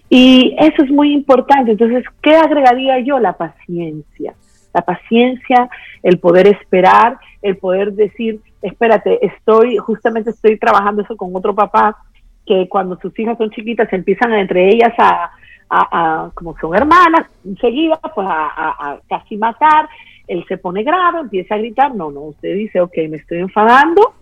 Y 0.08 0.54
eso 0.60 0.84
es 0.84 0.90
muy 0.92 1.12
importante. 1.12 1.72
Entonces, 1.72 2.04
¿qué 2.22 2.36
agregaría 2.36 3.00
yo? 3.00 3.18
La 3.18 3.32
paciencia 3.32 4.34
la 4.76 4.82
paciencia, 4.82 5.70
el 6.02 6.18
poder 6.18 6.46
esperar, 6.46 7.18
el 7.40 7.56
poder 7.56 7.94
decir, 7.94 8.40
espérate, 8.60 9.24
estoy, 9.24 9.78
justamente 9.78 10.30
estoy 10.30 10.58
trabajando 10.58 11.00
eso 11.00 11.16
con 11.16 11.34
otro 11.34 11.54
papá, 11.54 11.96
que 12.44 12.68
cuando 12.68 12.98
sus 13.00 13.18
hijas 13.18 13.38
son 13.38 13.50
chiquitas 13.50 13.90
empiezan 13.92 14.34
entre 14.34 14.68
ellas 14.68 14.92
a, 14.98 16.30
como 16.34 16.56
son 16.58 16.76
hermanas, 16.76 17.26
enseguida, 17.44 17.98
pues 18.14 18.26
a, 18.30 18.98
casi 19.08 19.36
matar, 19.36 19.88
él 20.28 20.44
se 20.46 20.58
pone 20.58 20.82
grave, 20.82 21.20
empieza 21.20 21.54
a 21.54 21.58
gritar, 21.58 21.94
no, 21.94 22.10
no, 22.10 22.20
usted 22.20 22.54
dice, 22.54 22.80
ok, 22.80 22.96
me 23.08 23.16
estoy 23.16 23.38
enfadando, 23.38 24.14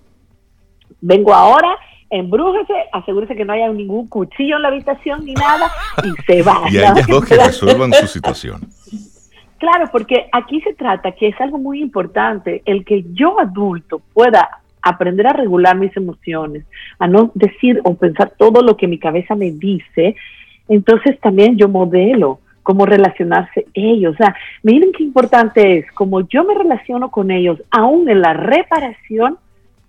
vengo 1.00 1.34
ahora, 1.34 1.76
embrújese, 2.10 2.74
asegúrese 2.92 3.34
que 3.34 3.44
no 3.44 3.52
haya 3.52 3.68
ningún 3.68 4.06
cuchillo 4.06 4.56
en 4.56 4.62
la 4.62 4.68
habitación 4.68 5.24
ni 5.24 5.34
nada, 5.34 5.70
y 6.04 6.22
se 6.22 6.42
va. 6.42 6.62
Y 6.70 6.78
hay 6.78 7.02
dos 7.08 7.24
que 7.24 7.36
resuelvan 7.36 7.92
su 7.92 8.06
situación. 8.06 8.60
Claro, 9.58 9.88
porque 9.90 10.26
aquí 10.32 10.60
se 10.60 10.74
trata 10.74 11.12
que 11.12 11.28
es 11.28 11.40
algo 11.40 11.58
muy 11.58 11.80
importante, 11.80 12.62
el 12.64 12.84
que 12.84 13.04
yo 13.12 13.38
adulto 13.40 14.00
pueda 14.12 14.48
aprender 14.82 15.26
a 15.26 15.32
regular 15.32 15.76
mis 15.76 15.96
emociones, 15.96 16.64
a 16.98 17.06
no 17.06 17.30
decir 17.34 17.80
o 17.84 17.94
pensar 17.94 18.32
todo 18.36 18.62
lo 18.62 18.76
que 18.76 18.86
mi 18.86 18.98
cabeza 18.98 19.34
me 19.34 19.50
dice, 19.50 20.16
entonces 20.68 21.18
también 21.20 21.56
yo 21.56 21.68
modelo 21.68 22.40
cómo 22.62 22.84
relacionarse 22.86 23.66
ellos. 23.74 24.14
O 24.14 24.16
sea, 24.16 24.34
miren 24.62 24.92
qué 24.92 25.04
importante 25.04 25.78
es, 25.78 25.92
como 25.92 26.26
yo 26.28 26.44
me 26.44 26.54
relaciono 26.54 27.10
con 27.10 27.30
ellos, 27.30 27.62
aún 27.70 28.08
en 28.08 28.20
la 28.20 28.34
reparación, 28.34 29.38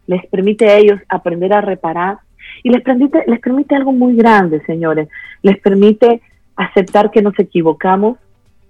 les 0.08 0.26
permite 0.28 0.70
a 0.70 0.78
ellos 0.78 1.02
aprender 1.10 1.54
a 1.54 1.62
reparar 1.62 2.20
y 2.64 2.70
les 2.70 2.82
permite, 2.82 3.24
les 3.28 3.40
permite 3.40 3.76
algo 3.76 3.92
muy 3.92 4.16
grande, 4.16 4.64
señores, 4.66 5.10
les 5.42 5.58
permite 5.60 6.22
aceptar 6.56 7.12
que 7.12 7.22
nos 7.22 7.38
equivocamos 7.40 8.18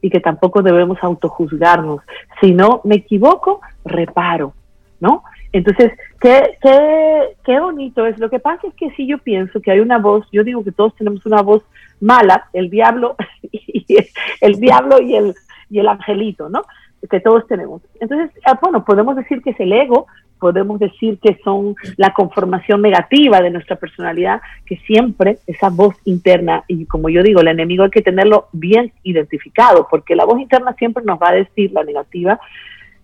y 0.05 0.09
que 0.11 0.19
tampoco 0.19 0.61
debemos 0.61 0.99
autojuzgarnos. 1.01 1.99
Si 2.39 2.53
no 2.53 2.81
me 2.83 2.97
equivoco, 2.97 3.59
reparo, 3.83 4.53
¿no? 4.99 5.23
Entonces, 5.51 5.93
qué, 6.21 6.59
qué, 6.61 7.35
qué 7.43 7.59
bonito 7.59 8.05
es. 8.05 8.19
Lo 8.19 8.29
que 8.29 8.37
pasa 8.37 8.67
es 8.67 8.75
que 8.75 8.91
si 8.91 9.07
yo 9.07 9.17
pienso 9.17 9.59
que 9.61 9.71
hay 9.71 9.79
una 9.79 9.97
voz, 9.97 10.27
yo 10.31 10.43
digo 10.43 10.63
que 10.63 10.71
todos 10.71 10.95
tenemos 10.95 11.25
una 11.25 11.41
voz 11.41 11.63
mala, 11.99 12.49
el 12.53 12.69
diablo, 12.69 13.15
y 13.51 13.97
el 14.41 14.59
diablo 14.59 15.01
y 15.01 15.15
el, 15.15 15.33
y 15.71 15.79
el 15.79 15.87
angelito, 15.87 16.49
¿no? 16.49 16.61
Que 17.09 17.19
todos 17.19 17.47
tenemos. 17.47 17.81
Entonces, 17.99 18.31
ah, 18.45 18.57
bueno, 18.61 18.83
podemos 18.83 19.15
decir 19.15 19.41
que 19.41 19.51
es 19.51 19.59
el 19.59 19.73
ego, 19.73 20.07
podemos 20.39 20.79
decir 20.79 21.17
que 21.19 21.39
son 21.43 21.75
la 21.97 22.13
conformación 22.13 22.81
negativa 22.81 23.41
de 23.41 23.49
nuestra 23.49 23.75
personalidad, 23.75 24.41
que 24.65 24.77
siempre 24.77 25.37
esa 25.47 25.69
voz 25.69 25.95
interna, 26.05 26.63
y 26.67 26.85
como 26.85 27.09
yo 27.09 27.23
digo, 27.23 27.41
el 27.41 27.47
enemigo 27.47 27.83
hay 27.83 27.89
que 27.89 28.01
tenerlo 28.01 28.47
bien 28.51 28.91
identificado, 29.03 29.87
porque 29.89 30.15
la 30.15 30.25
voz 30.25 30.39
interna 30.39 30.73
siempre 30.73 31.03
nos 31.03 31.19
va 31.19 31.29
a 31.29 31.35
decir 31.35 31.71
la 31.71 31.83
negativa, 31.83 32.39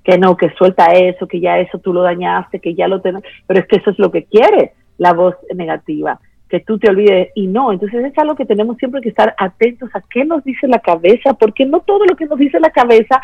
que 0.04 0.18
no, 0.18 0.36
que 0.36 0.50
suelta 0.52 0.94
eso, 0.94 1.28
que 1.28 1.40
ya 1.40 1.60
eso 1.60 1.80
tú 1.80 1.94
lo 1.94 2.02
dañaste, 2.02 2.60
que 2.60 2.74
ya 2.74 2.88
lo 2.88 3.02
tenés, 3.02 3.24
pero 3.48 3.60
es 3.60 3.68
que 3.68 3.78
eso 3.78 3.92
es 3.92 4.00
lo 4.00 4.12
que 4.12 4.26
quiere 4.26 4.74
la 4.98 5.14
voz 5.14 5.36
negativa, 5.54 6.20
que 6.52 6.60
tú 6.60 6.78
te 6.78 6.90
olvides 6.90 7.30
y 7.34 7.48
no, 7.48 7.72
entonces 7.72 8.04
es 8.04 8.18
algo 8.18 8.36
que 8.36 8.46
tenemos 8.46 8.76
siempre 8.76 9.00
que 9.00 9.08
estar 9.08 9.34
atentos 9.38 9.90
a 9.94 10.02
qué 10.02 10.26
nos 10.26 10.44
dice 10.44 10.68
la 10.68 10.80
cabeza, 10.80 11.34
porque 11.34 11.66
no 11.66 11.80
todo 11.80 12.06
lo 12.06 12.18
que 12.18 12.26
nos 12.26 12.38
dice 12.38 12.60
la 12.60 12.70
cabeza 12.70 13.22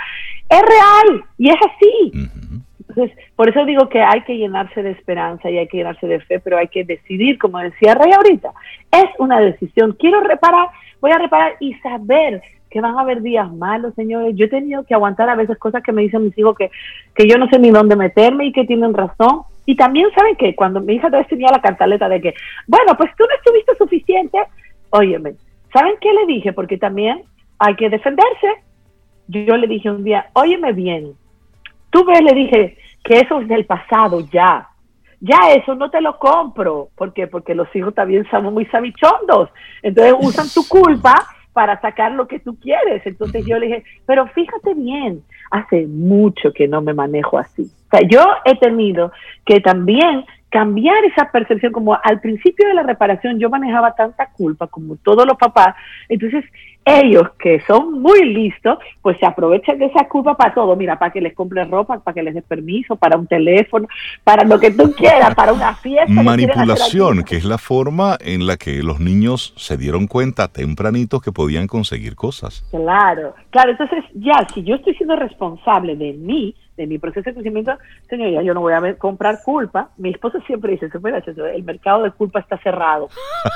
es 0.50 0.62
real 0.62 1.26
y 1.38 1.50
es 1.50 1.58
así. 1.58 2.30
Entonces, 2.80 3.18
por 3.36 3.50
eso 3.50 3.66
digo 3.66 3.90
que 3.90 4.02
hay 4.02 4.22
que 4.22 4.38
llenarse 4.38 4.82
de 4.82 4.92
esperanza 4.92 5.52
y 5.52 5.58
hay 5.58 5.68
que 5.68 5.78
llenarse 5.78 6.08
de 6.08 6.22
fe, 6.22 6.40
pero 6.40 6.58
hay 6.58 6.70
que 6.70 6.86
decidir, 6.86 7.38
como 7.38 7.60
decía 7.60 7.96
Rey 7.96 8.14
ahorita, 8.14 8.54
es 8.92 9.10
una 9.20 9.42
decisión, 9.42 9.98
quiero 10.00 10.22
reparar, 10.22 10.70
voy 11.02 11.12
a 11.12 11.18
reparar 11.18 11.58
y 11.60 11.74
saber 11.76 12.42
que 12.72 12.80
van 12.80 12.98
a 12.98 13.02
haber 13.02 13.22
días 13.22 13.52
malos, 13.54 13.94
señores. 13.96 14.36
Yo 14.38 14.46
he 14.46 14.50
tenido 14.50 14.86
que 14.86 14.94
aguantar 14.94 15.30
a 15.30 15.36
veces 15.36 15.58
cosas 15.58 15.84
que 15.84 15.92
me 15.92 16.02
dicen 16.02 16.24
mis 16.24 16.38
hijos 16.38 16.56
que, 16.58 16.72
que 17.14 17.28
yo 17.28 17.38
no 17.38 17.48
sé 17.50 17.60
ni 17.60 17.72
dónde 17.72 17.98
meterme 17.98 18.46
y 18.46 18.54
que 18.54 18.66
tienen 18.66 18.94
razón. 18.94 19.42
Y 19.68 19.76
también 19.76 20.08
saben 20.16 20.38
que 20.38 20.56
cuando 20.56 20.80
mi 20.80 20.94
hija 20.94 21.08
todavía 21.08 21.28
tenía 21.28 21.52
la 21.52 21.62
cantaleta 21.62 22.08
de 22.08 22.22
que, 22.22 22.34
bueno, 22.66 22.96
pues 22.98 23.12
tú 23.18 23.26
no 23.28 23.36
estuviste 23.36 23.76
suficiente, 23.76 24.40
óyeme, 24.92 25.34
¿saben 25.74 25.96
qué 26.00 26.14
le 26.14 26.26
dije? 26.26 26.54
Porque 26.54 26.78
también 26.78 27.24
hay 27.60 27.76
que 27.76 27.90
defenderse. 27.90 28.64
Yo 29.28 29.58
le 29.58 29.68
dije 29.68 29.92
un 29.92 30.06
día, 30.06 30.30
óyeme 30.34 30.72
bien, 30.72 31.12
tú 31.90 32.06
ves, 32.06 32.22
le 32.22 32.34
dije, 32.34 32.78
que 33.04 33.20
eso 33.20 33.42
es 33.42 33.48
del 33.50 33.66
pasado 33.66 34.22
ya. 34.32 34.70
Ya 35.20 35.52
eso 35.54 35.76
no 35.76 35.90
te 35.90 36.00
lo 36.00 36.18
compro. 36.18 36.88
¿Por 36.96 37.12
qué? 37.12 37.28
Porque 37.28 37.54
los 37.54 37.68
hijos 37.76 37.94
también 37.94 38.26
somos 38.32 38.54
muy 38.54 38.66
sabichondos. 38.68 39.50
Entonces 39.82 40.14
usan 40.18 40.48
tu 40.48 40.66
culpa 40.66 41.14
para 41.52 41.82
sacar 41.82 42.14
lo 42.14 42.26
que 42.26 42.40
tú 42.40 42.58
quieres. 42.58 43.06
Entonces 43.06 43.46
yo 43.46 43.60
le 43.60 43.68
dije, 43.68 43.84
pero 44.06 44.28
fíjate 44.28 44.76
bien, 44.76 45.24
hace 45.52 45.88
mucho 45.88 46.52
que 46.54 46.68
no 46.68 46.82
me 46.82 46.94
manejo 46.94 47.38
así. 47.38 47.64
O 47.64 47.90
sea, 47.90 48.08
yo 48.08 48.24
he 48.46 48.56
tenido 48.58 49.12
que 49.46 49.60
también 49.60 50.26
cambiar 50.50 51.04
esa 51.06 51.30
percepción, 51.32 51.72
como 51.72 51.98
al 52.02 52.22
principio 52.22 52.68
de 52.68 52.74
la 52.74 52.84
reparación 52.84 53.40
yo 53.40 53.50
manejaba 53.50 53.96
tanta 53.96 54.30
culpa 54.32 54.68
como 54.68 54.96
todos 54.98 55.26
los 55.26 55.38
papás, 55.38 55.76
entonces 56.08 56.46
ellos 56.88 57.30
que 57.40 57.62
son 57.68 58.02
muy 58.02 58.24
listos, 58.26 58.80
pues 59.02 59.18
se 59.20 59.26
aprovechan 59.26 59.78
de 59.78 59.86
esa 59.86 60.08
culpa 60.08 60.36
para 60.36 60.54
todo, 60.54 60.76
mira, 60.76 60.98
para 60.98 61.12
que 61.12 61.22
les 61.22 61.34
compre 61.34 61.64
ropa, 61.66 62.00
para 62.00 62.16
que 62.16 62.24
les 62.24 62.34
dé 62.34 62.42
permiso, 62.42 62.96
para 62.96 63.18
un 63.18 63.28
teléfono, 63.28 63.88
para 64.24 64.44
lo 64.44 64.60
que 64.60 64.72
tú 64.72 64.94
quieras, 64.98 65.36
para 65.36 65.54
una 65.54 65.76
fiesta. 65.76 66.24
Manipulación, 66.24 67.24
que, 67.24 67.38
es 67.38 67.46
la 67.46 67.58
forma 67.58 68.18
en 68.20 68.48
la 68.48 68.58
que 68.58 68.82
los 68.84 69.00
niños 69.00 69.54
se 69.58 69.78
dieron 69.78 70.08
cuenta 70.08 70.48
tempranito 70.48 71.20
que 71.20 71.32
podían 71.32 71.68
conseguir 71.68 72.16
cosas. 72.16 72.66
Claro, 72.72 73.36
claro, 73.50 73.72
entonces 73.72 74.04
ya, 74.14 74.48
si 74.54 74.64
yo 74.64 74.76
estoy 74.76 74.96
siendo 74.96 75.16
responsable 75.16 75.96
de 75.96 76.14
mí, 76.14 76.56
de 76.78 76.86
mi 76.86 77.00
proceso 77.00 77.30
de 77.30 77.34
crecimiento, 77.34 77.74
señoría, 78.08 78.44
yo 78.44 78.54
no 78.54 78.62
voy 78.62 78.74
a 78.74 78.98
comprar 78.98 79.40
culpa. 79.44 79.90
Mi 79.98 80.12
esposo 80.12 80.40
siempre 80.46 80.74
dice, 80.74 80.90
el 81.54 81.64
mercado 81.64 82.04
de 82.04 82.12
culpa 82.12 82.40
está 82.40 82.58
cerrado. 82.60 83.10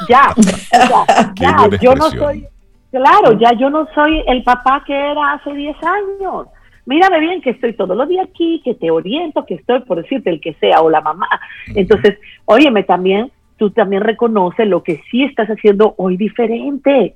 Ya, 0.09 0.33
ya, 1.35 1.69
yo 1.79 1.93
no 1.93 2.09
soy 2.09 2.47
Claro, 2.91 3.39
ya 3.39 3.53
yo 3.53 3.69
no 3.69 3.87
soy 3.95 4.21
el 4.27 4.43
papá 4.43 4.83
que 4.85 4.93
era 4.93 5.33
hace 5.33 5.53
10 5.53 5.77
años. 5.83 6.47
Mírame 6.85 7.19
bien 7.19 7.41
que 7.41 7.51
estoy 7.51 7.73
todos 7.73 7.95
los 7.95 8.07
días 8.09 8.27
aquí, 8.29 8.61
que 8.63 8.73
te 8.73 8.91
oriento, 8.91 9.45
que 9.45 9.55
estoy 9.55 9.79
por 9.81 10.01
decirte 10.01 10.29
el 10.29 10.41
que 10.41 10.53
sea 10.55 10.81
o 10.81 10.89
la 10.89 10.99
mamá. 10.99 11.29
Entonces, 11.75 12.17
óyeme 12.45 12.83
también, 12.83 13.31
tú 13.57 13.69
también 13.69 14.01
reconoces 14.01 14.67
lo 14.67 14.83
que 14.83 15.01
sí 15.09 15.23
estás 15.23 15.47
haciendo 15.47 15.93
hoy 15.97 16.17
diferente. 16.17 17.15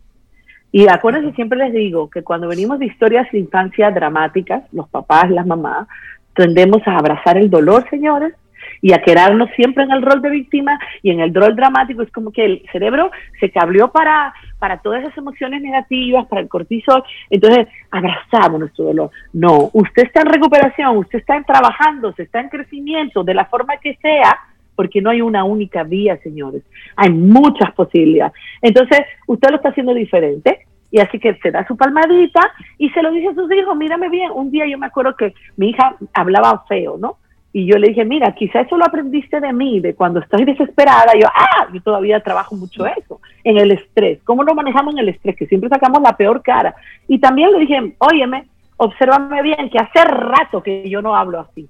Y 0.72 0.88
acuérdense, 0.88 1.34
siempre 1.36 1.58
les 1.58 1.74
digo 1.74 2.10
que 2.10 2.24
cuando 2.24 2.48
venimos 2.48 2.80
de 2.80 2.86
historias 2.86 3.30
de 3.32 3.40
infancia 3.40 3.92
dramáticas, 3.92 4.64
los 4.72 4.88
papás, 4.90 5.30
las 5.30 5.46
mamás, 5.46 5.88
tendemos 6.36 6.82
a 6.86 6.98
abrazar 6.98 7.38
el 7.38 7.50
dolor, 7.50 7.90
señores, 7.90 8.34
y 8.82 8.94
a 8.94 9.02
quedarnos 9.02 9.50
siempre 9.56 9.84
en 9.84 9.92
el 9.92 10.02
rol 10.02 10.22
de 10.22 10.30
víctima 10.30 10.80
y 11.02 11.12
en 11.12 11.20
el 11.20 11.34
rol 11.34 11.56
dramático. 11.56 12.02
Es 12.02 12.12
como 12.12 12.32
que 12.32 12.46
el 12.46 12.66
cerebro 12.72 13.12
se 13.40 13.50
cableó 13.52 13.92
para, 13.92 14.34
para 14.60 14.78
todas 14.78 15.04
esas 15.04 15.18
emociones 15.18 15.62
negativas, 15.62 16.28
para 16.28 16.42
el 16.42 16.50
cortisol. 16.50 17.04
Entonces, 17.30 17.68
abrazamos 17.92 18.60
nuestro 18.60 18.86
dolor. 18.86 19.12
No, 19.34 19.70
usted 19.74 20.04
está 20.04 20.22
en 20.22 20.28
recuperación, 20.28 20.98
usted 20.98 21.20
está 21.20 21.42
trabajando, 21.44 22.14
se 22.14 22.24
está 22.24 22.40
en 22.40 22.50
crecimiento, 22.50 23.24
de 23.24 23.34
la 23.34 23.46
forma 23.46 23.78
que 23.78 23.96
sea, 24.02 24.38
porque 24.76 25.02
no 25.02 25.10
hay 25.10 25.22
una 25.22 25.44
única 25.44 25.84
vía, 25.84 26.18
señores. 26.18 26.64
Hay 26.96 27.12
muchas 27.12 27.72
posibilidades. 27.74 28.34
Entonces, 28.62 29.02
usted 29.28 29.50
lo 29.50 29.58
está 29.58 29.70
haciendo 29.70 29.94
diferente. 29.94 30.66
Y 30.92 31.00
así 31.00 31.20
que 31.20 31.34
se 31.44 31.52
da 31.52 31.68
su 31.68 31.76
palmadita 31.76 32.40
y 32.78 32.90
se 32.92 33.02
lo 33.02 33.12
dice 33.12 33.30
a 33.30 33.34
sus 33.34 33.52
hijos, 33.52 33.76
mírame 33.76 34.08
bien. 34.08 34.32
Un 34.34 34.50
día 34.50 34.66
yo 34.66 34.78
me 34.78 34.86
acuerdo 34.86 35.14
que 35.16 35.34
mi 35.58 35.72
hija 35.72 35.98
hablaba 36.14 36.64
feo, 36.70 36.98
¿no? 36.98 37.18
Y 37.58 37.66
yo 37.66 37.78
le 37.78 37.88
dije, 37.88 38.04
mira, 38.04 38.36
quizá 38.36 38.60
eso 38.60 38.76
lo 38.76 38.84
aprendiste 38.84 39.40
de 39.40 39.54
mí, 39.54 39.80
de 39.80 39.96
cuando 39.96 40.20
estoy 40.20 40.44
desesperada. 40.44 41.14
Yo, 41.18 41.26
ah, 41.34 41.70
yo 41.74 41.82
todavía 41.82 42.20
trabajo 42.20 42.54
mucho 42.54 42.86
eso, 42.86 43.22
en 43.46 43.58
el 43.58 43.72
estrés. 43.72 44.22
¿Cómo 44.26 44.44
lo 44.44 44.54
manejamos 44.54 44.94
en 44.94 45.00
el 45.00 45.08
estrés? 45.08 45.38
Que 45.38 45.48
siempre 45.48 45.70
sacamos 45.70 46.02
la 46.02 46.18
peor 46.18 46.44
cara. 46.44 46.76
Y 47.08 47.18
también 47.18 47.54
le 47.54 47.60
dije, 47.60 47.96
óyeme, 48.00 48.44
obsérvame 48.76 49.42
bien, 49.42 49.70
que 49.70 49.80
hace 49.80 50.04
rato 50.04 50.62
que 50.62 50.90
yo 50.90 51.02
no 51.02 51.16
hablo 51.16 51.40
así. 51.40 51.70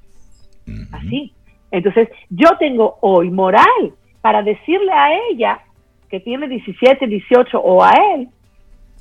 Así. 0.92 1.32
Entonces, 1.70 2.10
yo 2.32 2.58
tengo 2.58 2.98
hoy 3.02 3.30
moral 3.30 3.94
para 4.22 4.42
decirle 4.42 4.92
a 4.92 5.10
ella, 5.30 5.60
que 6.10 6.20
tiene 6.20 6.48
17, 6.48 7.06
18, 7.06 7.60
o 7.60 7.84
a 7.84 7.92
él, 8.16 8.30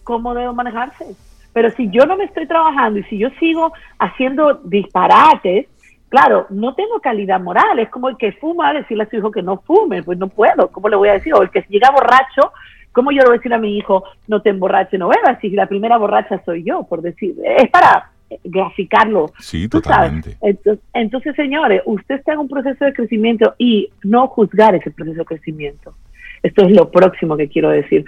cómo 0.03 0.35
debo 0.35 0.53
manejarse. 0.53 1.17
Pero 1.55 1.71
si 1.71 1.89
yo 1.89 2.05
no 2.05 2.19
me 2.19 2.25
estoy 2.25 2.47
trabajando 2.47 2.99
y 2.99 3.05
si 3.05 3.17
yo 3.17 3.31
sigo 3.41 3.73
haciendo 3.99 4.61
disparates, 4.65 5.67
Claro, 6.15 6.47
no 6.51 6.77
tengo 6.77 7.01
calidad 7.01 7.41
moral, 7.41 7.77
es 7.81 7.89
como 7.89 8.09
el 8.09 8.17
que 8.17 8.31
fuma 8.31 8.73
decirle 8.73 9.03
a 9.03 9.11
su 9.11 9.17
hijo 9.17 9.33
que 9.33 9.43
no 9.43 9.57
fume, 9.63 10.05
pues 10.05 10.17
no 10.17 10.29
puedo, 10.29 10.69
¿cómo 10.69 10.89
le 10.89 10.95
voy 10.95 11.09
a 11.09 11.15
decir? 11.15 11.35
O 11.35 11.43
el 11.43 11.51
que 11.51 11.65
llega 11.69 11.91
borracho, 11.91 12.53
¿cómo 12.93 13.11
yo 13.11 13.19
le 13.19 13.25
voy 13.25 13.35
a 13.35 13.39
decir 13.39 13.53
a 13.53 13.59
mi 13.59 13.77
hijo 13.77 14.05
no 14.29 14.41
te 14.41 14.51
emborraches, 14.51 15.01
no 15.01 15.09
bebas? 15.09 15.41
Si 15.41 15.51
la 15.51 15.67
primera 15.67 15.97
borracha 15.99 16.41
soy 16.45 16.63
yo, 16.63 16.85
por 16.85 17.03
decir, 17.03 17.35
es 17.43 17.69
para 17.69 18.13
graficarlo. 18.45 19.33
Sí, 19.41 19.67
totalmente. 19.67 20.37
Entonces, 20.41 20.85
entonces, 20.93 21.35
señores, 21.35 21.83
usted 21.85 22.15
está 22.15 22.35
en 22.35 22.39
un 22.39 22.49
proceso 22.49 22.85
de 22.85 22.93
crecimiento 22.93 23.57
y 23.59 23.91
no 24.05 24.29
juzgar 24.29 24.77
ese 24.77 24.93
proceso 24.93 25.19
de 25.19 25.25
crecimiento. 25.25 25.97
Esto 26.45 26.65
es 26.65 26.77
lo 26.77 26.93
próximo 26.93 27.37
que 27.37 27.49
quiero 27.49 27.71
decir 27.71 28.05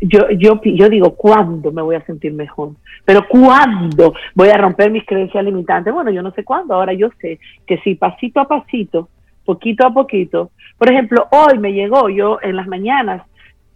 yo, 0.00 0.30
yo, 0.30 0.60
yo 0.62 0.88
digo, 0.88 1.14
¿cuándo 1.14 1.72
me 1.72 1.82
voy 1.82 1.96
a 1.96 2.04
sentir 2.04 2.32
mejor? 2.32 2.70
Pero 3.04 3.26
¿cuándo 3.28 4.14
voy 4.34 4.48
a 4.48 4.56
romper 4.56 4.90
mis 4.90 5.04
creencias 5.04 5.44
limitantes? 5.44 5.92
Bueno, 5.92 6.10
yo 6.10 6.22
no 6.22 6.30
sé 6.32 6.44
cuándo, 6.44 6.74
ahora 6.74 6.92
yo 6.92 7.10
sé 7.20 7.38
que 7.66 7.78
si 7.78 7.94
pasito 7.94 8.40
a 8.40 8.48
pasito, 8.48 9.08
poquito 9.44 9.86
a 9.86 9.92
poquito, 9.92 10.50
por 10.76 10.90
ejemplo, 10.90 11.26
hoy 11.32 11.58
me 11.58 11.72
llegó, 11.72 12.08
yo 12.08 12.38
en 12.42 12.56
las 12.56 12.68
mañanas 12.68 13.22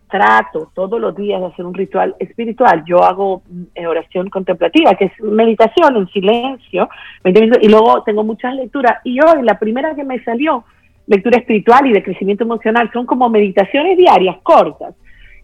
trato 0.08 0.70
todos 0.74 1.00
los 1.00 1.16
días 1.16 1.40
de 1.40 1.46
hacer 1.46 1.64
un 1.64 1.74
ritual 1.74 2.14
espiritual, 2.18 2.84
yo 2.86 3.02
hago 3.02 3.42
eh, 3.74 3.86
oración 3.86 4.28
contemplativa, 4.28 4.94
que 4.94 5.06
es 5.06 5.20
meditación 5.20 5.96
en 5.96 6.06
silencio, 6.08 6.88
y 7.24 7.68
luego 7.68 8.02
tengo 8.04 8.22
muchas 8.22 8.54
lecturas, 8.54 8.98
y 9.04 9.18
hoy 9.20 9.42
la 9.42 9.58
primera 9.58 9.94
que 9.94 10.04
me 10.04 10.22
salió, 10.22 10.64
lectura 11.06 11.38
espiritual 11.38 11.86
y 11.86 11.92
de 11.92 12.02
crecimiento 12.02 12.44
emocional, 12.44 12.90
son 12.92 13.06
como 13.06 13.28
meditaciones 13.30 13.96
diarias 13.96 14.36
cortas 14.42 14.94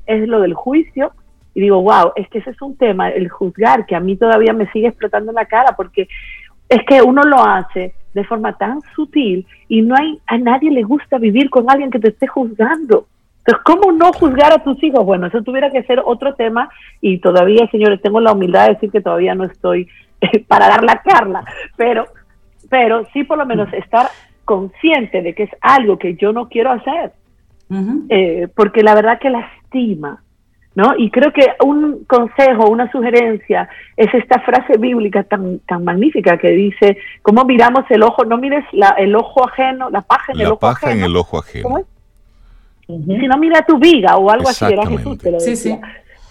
es 0.09 0.27
lo 0.29 0.41
del 0.41 0.55
juicio. 0.55 1.13
Y 1.55 1.61
digo, 1.61 1.81
wow, 1.83 2.13
es 2.17 2.29
que 2.29 2.39
ese 2.39 2.51
es 2.51 2.63
un 2.63 2.77
tema, 2.77 3.09
el 3.11 3.29
juzgar, 3.29 3.87
que 3.87 3.95
a 3.95 4.01
mí 4.01 4.17
todavía 4.17 4.53
me 4.53 4.71
sigue 4.71 4.89
explotando 4.89 5.31
en 5.31 5.37
la 5.37 5.47
cara, 5.47 5.75
porque 5.77 6.09
es 6.69 6.83
que 6.85 7.03
uno 7.03 7.23
lo 7.23 7.43
hace 7.43 7.95
de 8.15 8.25
forma 8.25 8.53
tan 8.55 8.81
sutil 8.95 9.47
y 9.69 9.83
no 9.83 9.95
hay 9.97 10.19
a 10.27 10.39
nadie 10.39 10.71
le 10.71 10.83
gusta 10.83 11.19
vivir 11.19 11.51
con 11.51 11.71
alguien 11.71 11.91
que 11.91 11.99
te 11.99 12.09
esté 12.09 12.27
juzgando. 12.27 13.07
Entonces, 13.39 13.65
¿cómo 13.65 13.93
no 13.93 14.13
juzgar 14.13 14.53
a 14.53 14.63
tus 14.63 14.83
hijos? 14.83 15.05
Bueno, 15.05 15.27
eso 15.27 15.43
tuviera 15.43 15.71
que 15.71 15.83
ser 15.85 16.03
otro 16.05 16.35
tema 16.35 16.69
y 17.01 17.19
todavía, 17.19 17.67
señores, 17.71 18.03
tengo 18.03 18.21
la 18.21 18.33
humildad 18.33 18.67
de 18.67 18.75
decir 18.75 18.91
que 18.91 19.01
todavía 19.01 19.35
no 19.35 19.45
estoy 19.45 19.89
para 20.49 20.69
dar 20.69 20.85
la 20.85 21.03
charla, 21.03 21.45
pero, 21.77 22.07
pero 22.69 23.07
sí 23.13 23.25
por 23.25 23.39
lo 23.39 23.47
menos 23.47 23.73
estar 23.73 24.09
consciente 24.45 25.23
de 25.23 25.35
que 25.35 25.45
es 25.45 25.51
algo 25.61 25.99
que 25.99 26.15
yo 26.15 26.33
no 26.33 26.49
quiero 26.49 26.73
hacer, 26.73 27.13
eh, 28.09 28.49
porque 28.55 28.83
la 28.83 28.95
verdad 28.95 29.19
que 29.19 29.31
¿no? 30.75 30.95
Y 30.97 31.11
creo 31.11 31.33
que 31.33 31.45
un 31.65 32.05
consejo, 32.05 32.69
una 32.71 32.91
sugerencia 32.93 33.69
es 33.97 34.13
esta 34.15 34.41
frase 34.41 34.79
bíblica 34.79 35.25
tan, 35.25 35.59
tan 35.61 35.85
magnífica 35.85 36.39
que 36.39 36.51
dice, 36.51 36.99
¿cómo 37.23 37.45
miramos 37.45 37.85
el 37.91 38.03
ojo? 38.03 38.25
No 38.25 38.39
mires 38.39 38.65
la, 38.73 38.91
el 38.91 39.15
ojo 39.17 39.47
ajeno, 39.49 39.91
la 39.91 40.03
paja 40.03 40.33
en 40.33 40.41
el 40.41 40.47
ojo 40.47 40.59
paja 40.59 40.93
en 40.93 41.03
el 41.03 41.17
ojo 41.17 41.39
ajeno. 41.39 41.85
Si 42.87 43.27
no 43.27 43.37
mira 43.39 43.63
tu 43.63 43.79
viga 43.79 44.17
o 44.17 44.31
algo 44.31 44.49
así, 44.49 44.65
era 44.65 44.87
Jesús 44.87 45.19
que 45.19 45.31
lo 45.31 45.39
decía. 45.39 45.81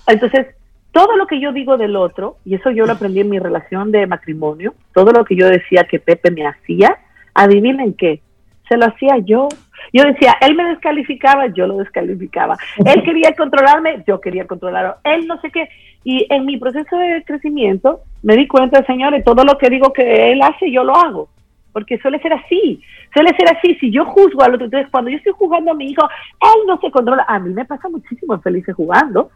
Entonces, 0.07 0.47
todo 0.91 1.15
lo 1.15 1.27
que 1.27 1.39
yo 1.39 1.51
digo 1.51 1.77
del 1.77 1.95
otro, 1.95 2.37
y 2.45 2.55
eso 2.55 2.71
yo 2.71 2.85
lo 2.85 2.93
aprendí 2.93 3.19
en 3.19 3.29
mi 3.29 3.37
relación 3.37 3.91
de 3.91 4.07
matrimonio, 4.07 4.73
todo 4.93 5.11
lo 5.11 5.25
que 5.25 5.35
yo 5.35 5.47
decía 5.47 5.83
que 5.83 5.99
Pepe 5.99 6.31
me 6.31 6.47
hacía, 6.47 6.97
adivinen 7.35 7.93
qué, 7.93 8.21
se 8.67 8.77
lo 8.77 8.85
hacía 8.85 9.17
yo. 9.19 9.47
Yo 9.93 10.03
decía, 10.03 10.35
él 10.41 10.55
me 10.55 10.65
descalificaba, 10.65 11.47
yo 11.47 11.67
lo 11.67 11.77
descalificaba. 11.77 12.57
Él 12.85 13.03
quería 13.03 13.33
controlarme, 13.35 14.03
yo 14.05 14.19
quería 14.19 14.45
controlarlo. 14.45 14.95
Él 15.03 15.27
no 15.27 15.39
sé 15.41 15.51
qué. 15.51 15.69
Y 16.03 16.25
en 16.29 16.45
mi 16.45 16.57
proceso 16.57 16.97
de 16.97 17.23
crecimiento 17.23 18.01
me 18.23 18.35
di 18.35 18.47
cuenta, 18.47 18.85
señores, 18.85 19.23
todo 19.23 19.43
lo 19.43 19.57
que 19.57 19.69
digo 19.69 19.93
que 19.93 20.31
él 20.31 20.41
hace, 20.41 20.71
yo 20.71 20.83
lo 20.83 20.95
hago. 20.95 21.29
Porque 21.73 21.97
suele 21.99 22.19
ser 22.19 22.33
así. 22.33 22.81
Suele 23.13 23.35
ser 23.35 23.55
así. 23.55 23.75
Si 23.75 23.91
yo 23.91 24.05
juzgo 24.05 24.43
al 24.43 24.55
otro, 24.55 24.65
entonces 24.65 24.89
cuando 24.89 25.11
yo 25.11 25.17
estoy 25.17 25.33
jugando 25.33 25.71
a 25.71 25.75
mi 25.75 25.91
hijo, 25.91 26.07
él 26.41 26.67
no 26.67 26.79
se 26.79 26.91
controla. 26.91 27.25
A 27.27 27.39
mí 27.39 27.53
me 27.53 27.65
pasa 27.65 27.89
muchísimo 27.89 28.39
felices 28.39 28.75
jugando. 28.75 29.29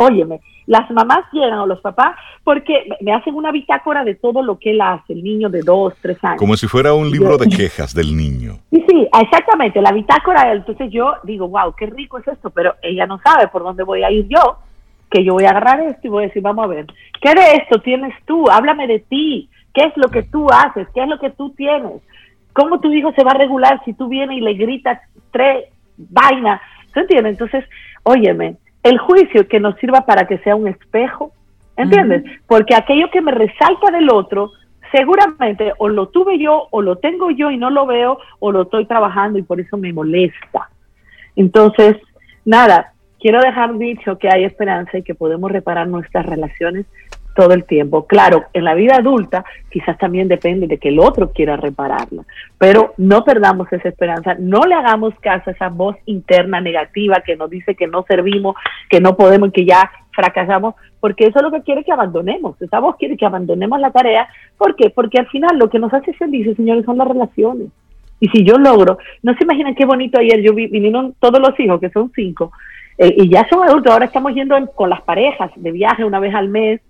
Óyeme, 0.00 0.40
las 0.66 0.88
mamás 0.92 1.24
llegan 1.32 1.58
o 1.58 1.66
los 1.66 1.80
papás 1.80 2.14
porque 2.44 2.88
me 3.00 3.12
hacen 3.12 3.34
una 3.34 3.50
bitácora 3.50 4.04
de 4.04 4.14
todo 4.14 4.42
lo 4.42 4.56
que 4.56 4.70
él 4.70 4.80
hace, 4.80 5.12
el 5.12 5.24
niño 5.24 5.48
de 5.48 5.62
dos, 5.62 5.92
tres 6.00 6.22
años. 6.22 6.38
Como 6.38 6.56
si 6.56 6.68
fuera 6.68 6.94
un 6.94 7.10
libro 7.10 7.36
de 7.36 7.48
quejas 7.48 7.92
del 7.94 8.16
niño. 8.16 8.58
Sí, 8.70 8.84
sí, 8.86 9.08
exactamente, 9.20 9.82
la 9.82 9.92
bitácora. 9.92 10.52
Entonces 10.52 10.90
yo 10.92 11.14
digo, 11.24 11.48
wow, 11.48 11.74
qué 11.76 11.86
rico 11.86 12.18
es 12.18 12.28
esto, 12.28 12.50
pero 12.50 12.74
ella 12.80 13.06
no 13.06 13.18
sabe 13.18 13.48
por 13.48 13.62
dónde 13.62 13.82
voy 13.82 14.04
a 14.04 14.10
ir 14.10 14.28
yo, 14.28 14.58
que 15.10 15.24
yo 15.24 15.34
voy 15.34 15.44
a 15.46 15.50
agarrar 15.50 15.80
esto 15.80 16.06
y 16.06 16.10
voy 16.10 16.24
a 16.24 16.26
decir, 16.28 16.42
vamos 16.42 16.64
a 16.64 16.68
ver, 16.68 16.86
¿qué 17.20 17.34
de 17.34 17.54
esto 17.56 17.80
tienes 17.80 18.14
tú? 18.24 18.48
Háblame 18.48 18.86
de 18.86 19.00
ti, 19.00 19.50
¿qué 19.74 19.82
es 19.82 19.96
lo 19.96 20.08
que 20.08 20.22
tú 20.22 20.46
haces? 20.50 20.86
¿Qué 20.94 21.02
es 21.02 21.08
lo 21.08 21.18
que 21.18 21.30
tú 21.30 21.50
tienes? 21.50 22.00
¿Cómo 22.52 22.78
tu 22.78 22.92
hijo 22.92 23.12
se 23.12 23.24
va 23.24 23.32
a 23.32 23.38
regular 23.38 23.82
si 23.84 23.94
tú 23.94 24.08
vienes 24.08 24.38
y 24.38 24.42
le 24.42 24.54
gritas 24.54 25.00
tres 25.32 25.64
vainas? 25.96 26.60
¿Se 26.94 27.00
entiende? 27.00 27.30
Entonces, 27.30 27.64
óyeme, 28.04 28.56
el 28.82 28.98
juicio 28.98 29.48
que 29.48 29.60
nos 29.60 29.76
sirva 29.76 30.06
para 30.06 30.26
que 30.26 30.38
sea 30.38 30.56
un 30.56 30.68
espejo, 30.68 31.32
¿entiendes? 31.76 32.24
Porque 32.46 32.74
aquello 32.74 33.10
que 33.10 33.20
me 33.20 33.32
resalta 33.32 33.90
del 33.90 34.10
otro, 34.10 34.52
seguramente 34.92 35.72
o 35.78 35.88
lo 35.88 36.08
tuve 36.08 36.38
yo 36.38 36.68
o 36.70 36.82
lo 36.82 36.96
tengo 36.96 37.30
yo 37.30 37.50
y 37.50 37.56
no 37.56 37.70
lo 37.70 37.86
veo 37.86 38.18
o 38.38 38.52
lo 38.52 38.62
estoy 38.62 38.86
trabajando 38.86 39.38
y 39.38 39.42
por 39.42 39.60
eso 39.60 39.76
me 39.76 39.92
molesta. 39.92 40.70
Entonces, 41.36 41.96
nada, 42.44 42.92
quiero 43.20 43.40
dejar 43.40 43.76
dicho 43.78 44.18
que 44.18 44.28
hay 44.28 44.44
esperanza 44.44 44.98
y 44.98 45.02
que 45.02 45.14
podemos 45.14 45.50
reparar 45.50 45.88
nuestras 45.88 46.26
relaciones 46.26 46.86
todo 47.38 47.54
el 47.54 47.66
tiempo. 47.66 48.04
Claro, 48.04 48.46
en 48.52 48.64
la 48.64 48.74
vida 48.74 48.96
adulta 48.96 49.44
quizás 49.70 49.96
también 49.96 50.26
depende 50.26 50.66
de 50.66 50.76
que 50.76 50.88
el 50.88 50.98
otro 50.98 51.30
quiera 51.30 51.56
repararla, 51.56 52.24
pero 52.58 52.94
no 52.96 53.22
perdamos 53.22 53.72
esa 53.72 53.88
esperanza, 53.88 54.34
no 54.40 54.62
le 54.62 54.74
hagamos 54.74 55.14
caso 55.20 55.48
a 55.48 55.52
esa 55.52 55.68
voz 55.68 55.94
interna 56.06 56.60
negativa 56.60 57.22
que 57.24 57.36
nos 57.36 57.48
dice 57.48 57.76
que 57.76 57.86
no 57.86 58.02
servimos, 58.08 58.56
que 58.90 59.00
no 59.00 59.16
podemos, 59.16 59.52
que 59.52 59.64
ya 59.64 59.88
fracasamos, 60.10 60.74
porque 60.98 61.26
eso 61.26 61.38
es 61.38 61.44
lo 61.44 61.52
que 61.52 61.62
quiere 61.62 61.84
que 61.84 61.92
abandonemos, 61.92 62.60
esa 62.60 62.80
voz 62.80 62.96
quiere 62.96 63.16
que 63.16 63.26
abandonemos 63.26 63.78
la 63.78 63.92
tarea, 63.92 64.26
¿por 64.56 64.74
qué? 64.74 64.90
Porque 64.90 65.20
al 65.20 65.28
final 65.28 65.56
lo 65.58 65.70
que 65.70 65.78
nos 65.78 65.94
hace 65.94 66.12
felices, 66.14 66.56
señores, 66.56 66.84
son 66.84 66.98
las 66.98 67.06
relaciones. 67.06 67.68
Y 68.18 68.28
si 68.30 68.42
yo 68.42 68.58
logro, 68.58 68.98
no 69.22 69.32
se 69.34 69.44
imaginan 69.44 69.76
qué 69.76 69.84
bonito 69.84 70.18
ayer, 70.18 70.42
yo 70.42 70.54
vi, 70.54 70.66
vinieron 70.66 71.14
todos 71.20 71.38
los 71.38 71.58
hijos, 71.60 71.78
que 71.78 71.90
son 71.90 72.10
cinco, 72.16 72.50
eh, 72.98 73.14
y 73.16 73.30
ya 73.30 73.46
son 73.48 73.62
adultos, 73.62 73.92
ahora 73.92 74.06
estamos 74.06 74.34
yendo 74.34 74.56
con 74.74 74.90
las 74.90 75.02
parejas 75.02 75.52
de 75.54 75.70
viaje 75.70 76.04
una 76.04 76.18
vez 76.18 76.34
al 76.34 76.48
mes, 76.48 76.80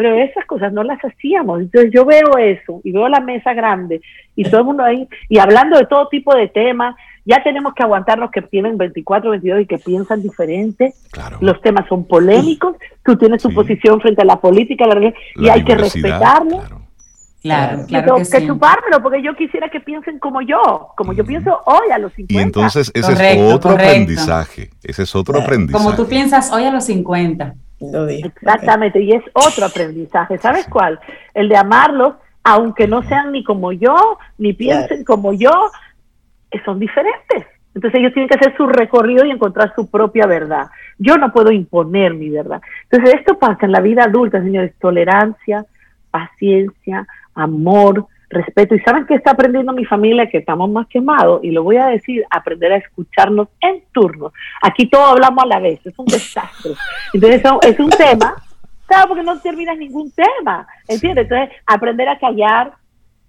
pero 0.00 0.14
esas 0.14 0.46
cosas 0.46 0.72
no 0.72 0.82
las 0.82 0.98
hacíamos. 1.04 1.60
Entonces 1.60 1.90
yo 1.92 2.06
veo 2.06 2.38
eso 2.38 2.80
y 2.84 2.90
veo 2.90 3.06
la 3.10 3.20
mesa 3.20 3.52
grande 3.52 4.00
y 4.34 4.44
todo 4.44 4.60
el 4.60 4.66
mundo 4.68 4.82
ahí 4.82 5.06
y 5.28 5.38
hablando 5.38 5.76
de 5.76 5.84
todo 5.84 6.08
tipo 6.08 6.34
de 6.34 6.48
temas. 6.48 6.94
Ya 7.26 7.42
tenemos 7.42 7.74
que 7.74 7.82
aguantar 7.82 8.18
los 8.18 8.30
que 8.30 8.40
tienen 8.40 8.78
24, 8.78 9.30
22 9.32 9.60
y 9.60 9.66
que 9.66 9.76
piensan 9.76 10.22
diferente. 10.22 10.94
Los 11.40 11.60
temas 11.60 11.86
son 11.86 12.06
polémicos. 12.06 12.76
Tú 13.04 13.14
tienes 13.18 13.42
tu 13.42 13.52
posición 13.52 14.00
frente 14.00 14.22
a 14.22 14.24
la 14.24 14.40
política 14.40 14.86
la 14.86 15.12
y 15.36 15.48
hay 15.50 15.62
que 15.62 15.74
respetarlo. 15.74 16.62
Claro, 17.42 17.84
claro. 17.86 18.16
que, 18.16 18.22
que 18.22 18.46
chupármelo, 18.46 19.02
porque 19.02 19.22
yo 19.22 19.36
quisiera 19.36 19.68
que 19.68 19.80
piensen 19.80 20.18
como 20.18 20.40
yo, 20.40 20.92
como 20.96 21.12
yo 21.12 21.26
pienso 21.26 21.58
hoy 21.66 21.90
a 21.92 21.98
los 21.98 22.14
50. 22.14 22.32
Y 22.32 22.42
entonces 22.42 22.90
ese 22.94 23.32
es 23.32 23.52
otro 23.52 23.72
aprendizaje. 23.72 24.70
Ese 24.82 25.02
es 25.02 25.14
otro 25.14 25.42
aprendizaje. 25.42 25.84
Como 25.84 25.94
tú 25.94 26.08
piensas 26.08 26.50
hoy 26.52 26.64
a 26.64 26.70
los 26.70 26.84
50. 26.84 27.54
Exactamente, 27.80 29.00
y 29.00 29.12
es 29.12 29.22
otro 29.32 29.66
aprendizaje. 29.66 30.38
¿Sabes 30.38 30.66
cuál? 30.68 31.00
El 31.34 31.48
de 31.48 31.56
amarlos, 31.56 32.14
aunque 32.44 32.86
no 32.86 33.02
sean 33.02 33.32
ni 33.32 33.42
como 33.44 33.72
yo, 33.72 34.18
ni 34.38 34.52
piensen 34.52 35.04
como 35.04 35.32
yo, 35.32 35.70
son 36.64 36.78
diferentes. 36.78 37.46
Entonces 37.74 38.00
ellos 38.00 38.12
tienen 38.12 38.28
que 38.28 38.34
hacer 38.34 38.56
su 38.56 38.66
recorrido 38.66 39.24
y 39.24 39.30
encontrar 39.30 39.72
su 39.74 39.88
propia 39.88 40.26
verdad. 40.26 40.66
Yo 40.98 41.16
no 41.16 41.32
puedo 41.32 41.52
imponer 41.52 42.14
mi 42.14 42.28
verdad. 42.28 42.60
Entonces 42.90 43.20
esto 43.20 43.38
pasa 43.38 43.66
en 43.66 43.72
la 43.72 43.80
vida 43.80 44.04
adulta, 44.04 44.42
señores, 44.42 44.74
tolerancia, 44.80 45.64
paciencia, 46.10 47.06
amor, 47.34 48.06
respeto. 48.30 48.74
¿Y 48.74 48.80
saben 48.80 49.06
qué 49.06 49.14
está 49.14 49.32
aprendiendo 49.32 49.72
mi 49.72 49.84
familia? 49.84 50.28
Que 50.30 50.38
estamos 50.38 50.70
más 50.70 50.86
quemados. 50.86 51.40
Y 51.42 51.50
lo 51.50 51.64
voy 51.64 51.76
a 51.76 51.88
decir, 51.88 52.24
aprender 52.30 52.72
a 52.72 52.76
escucharnos 52.76 53.48
en 53.60 53.82
turno. 53.92 54.32
Aquí 54.62 54.86
todos 54.86 55.10
hablamos 55.10 55.44
a 55.44 55.48
la 55.48 55.58
vez. 55.58 55.80
Es 55.84 55.98
un 55.98 56.06
desastre. 56.06 56.72
Entonces 57.12 57.42
es 57.62 57.80
un 57.80 57.90
tema, 57.90 58.34
claro, 58.86 59.08
porque 59.08 59.24
no 59.24 59.38
terminas 59.40 59.76
ningún 59.76 60.10
tema. 60.12 60.66
¿Entiendes? 60.88 61.24
Entonces, 61.24 61.56
aprender 61.66 62.08
a 62.08 62.18
callar, 62.18 62.72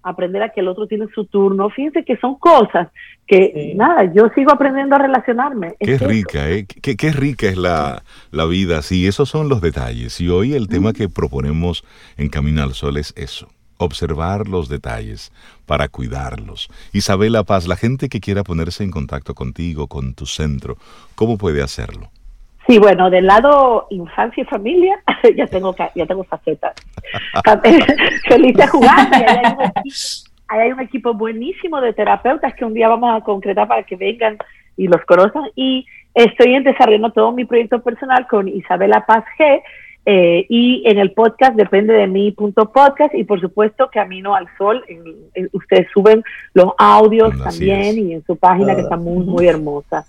aprender 0.04 0.42
a 0.42 0.50
que 0.50 0.60
el 0.60 0.68
otro 0.68 0.86
tiene 0.86 1.06
su 1.12 1.24
turno. 1.24 1.68
Fíjense 1.70 2.04
que 2.04 2.16
son 2.16 2.36
cosas 2.36 2.88
que, 3.26 3.72
nada, 3.74 4.12
yo 4.12 4.28
sigo 4.34 4.52
aprendiendo 4.52 4.94
a 4.94 4.98
relacionarme. 4.98 5.74
Qué 5.80 5.98
rica, 5.98 6.48
¿eh? 6.48 6.64
Qué, 6.66 6.96
qué, 6.96 7.10
rica 7.12 7.48
es 7.48 7.56
la, 7.56 8.02
la, 8.30 8.44
vida. 8.46 8.82
Sí, 8.82 9.06
esos 9.06 9.28
son 9.28 9.48
los 9.48 9.60
detalles. 9.60 10.20
Y 10.20 10.28
hoy 10.28 10.54
el 10.54 10.68
tema 10.68 10.92
que 10.92 11.08
proponemos 11.08 11.84
en 12.16 12.28
Camino 12.28 12.62
al 12.62 12.74
Sol 12.74 12.96
es 12.98 13.12
eso 13.16 13.48
observar 13.84 14.48
los 14.48 14.68
detalles 14.68 15.32
para 15.66 15.88
cuidarlos. 15.88 16.68
Isabela 16.92 17.44
Paz, 17.44 17.66
la 17.66 17.76
gente 17.76 18.08
que 18.08 18.20
quiera 18.20 18.42
ponerse 18.42 18.84
en 18.84 18.90
contacto 18.90 19.34
contigo, 19.34 19.86
con 19.86 20.14
tu 20.14 20.26
centro, 20.26 20.76
¿cómo 21.14 21.38
puede 21.38 21.62
hacerlo? 21.62 22.10
Sí, 22.66 22.78
bueno, 22.78 23.10
del 23.10 23.26
lado 23.26 23.86
infancia 23.90 24.42
y 24.42 24.46
familia, 24.46 25.02
ya 25.36 25.46
tengo 25.46 25.74
ya 25.94 26.06
tengo 26.06 26.24
facetas. 26.24 26.74
Feliz 28.28 28.54
de 28.54 28.66
jugar. 28.68 29.08
Ahí 30.48 30.60
hay, 30.60 30.72
un 30.72 30.80
equipo, 30.80 31.14
buenísimo 31.14 31.80
de 31.80 31.92
terapeutas 31.92 32.54
que 32.54 32.64
un 32.64 32.74
día 32.74 32.88
vamos 32.88 33.16
a 33.16 33.24
concretar 33.24 33.66
para 33.66 33.82
que 33.82 33.96
vengan 33.96 34.36
y 34.76 34.86
los 34.86 35.04
conozcan. 35.06 35.44
Y 35.56 35.86
estoy 36.14 36.54
en 36.54 36.62
desarrollando 36.62 37.10
todo 37.10 37.32
mi 37.32 37.44
proyecto 37.44 37.82
personal 37.82 38.26
con 38.28 38.46
Isabela 38.48 39.04
Paz 39.06 39.24
G, 39.38 39.62
eh, 40.04 40.46
y 40.48 40.82
en 40.86 40.98
el 40.98 41.12
podcast 41.12 41.54
depende 41.54 41.92
de 41.92 42.06
mí 42.08 42.32
punto 42.32 42.72
podcast 42.72 43.14
y 43.14 43.24
por 43.24 43.40
supuesto 43.40 43.88
Camino 43.92 44.34
al 44.34 44.48
Sol. 44.58 44.84
ustedes 45.52 45.86
suben 45.92 46.24
los 46.54 46.72
audios 46.78 47.36
también 47.42 47.98
y 47.98 48.14
en 48.14 48.24
su 48.24 48.36
página 48.36 48.74
que 48.74 48.82
está 48.82 48.96
muy, 48.96 49.24
muy 49.24 49.46
hermosa. 49.46 50.04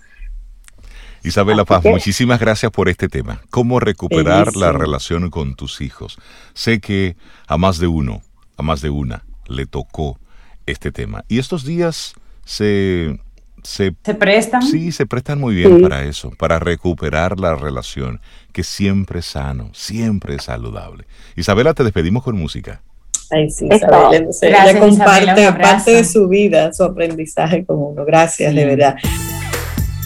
Isabela 1.22 1.64
Paz, 1.64 1.84
muchísimas 1.84 2.38
gracias 2.38 2.70
por 2.70 2.88
este 2.90 3.08
tema. 3.08 3.40
¿Cómo 3.48 3.80
recuperar 3.80 4.56
la 4.56 4.72
relación 4.72 5.30
con 5.30 5.54
tus 5.54 5.80
hijos? 5.80 6.18
Sé 6.52 6.80
que 6.80 7.16
a 7.46 7.56
más 7.56 7.78
de 7.78 7.86
uno, 7.86 8.20
a 8.58 8.62
más 8.62 8.82
de 8.82 8.90
una, 8.90 9.24
le 9.46 9.64
tocó 9.64 10.18
este 10.66 10.92
tema. 10.92 11.24
Y 11.28 11.38
estos 11.38 11.64
días 11.64 12.14
se 12.44 13.18
se, 13.64 13.92
prestan. 13.92 14.62
Sí, 14.62 14.92
se 14.92 15.06
prestan 15.06 15.40
muy 15.40 15.54
bien 15.54 15.82
para 15.82 16.04
eso, 16.04 16.30
para 16.38 16.58
recuperar 16.58 17.40
la 17.40 17.54
relación, 17.54 18.20
que 18.52 18.62
siempre 18.62 19.20
es 19.20 19.26
sano, 19.26 19.70
siempre 19.72 20.36
es 20.36 20.44
saludable. 20.44 21.04
Isabela, 21.34 21.74
te 21.74 21.82
despedimos 21.82 22.22
con 22.22 22.38
música. 22.38 22.82
Ay, 23.30 23.50
sí, 23.50 23.66
Isabela, 23.66 24.10
ella 24.42 24.78
comparte 24.78 25.52
parte 25.52 25.90
de 25.92 26.04
su 26.04 26.28
vida, 26.28 26.72
su 26.72 26.84
aprendizaje 26.84 27.64
con 27.64 27.78
uno. 27.78 28.04
Gracias, 28.04 28.54
de 28.54 28.64
verdad. 28.64 28.96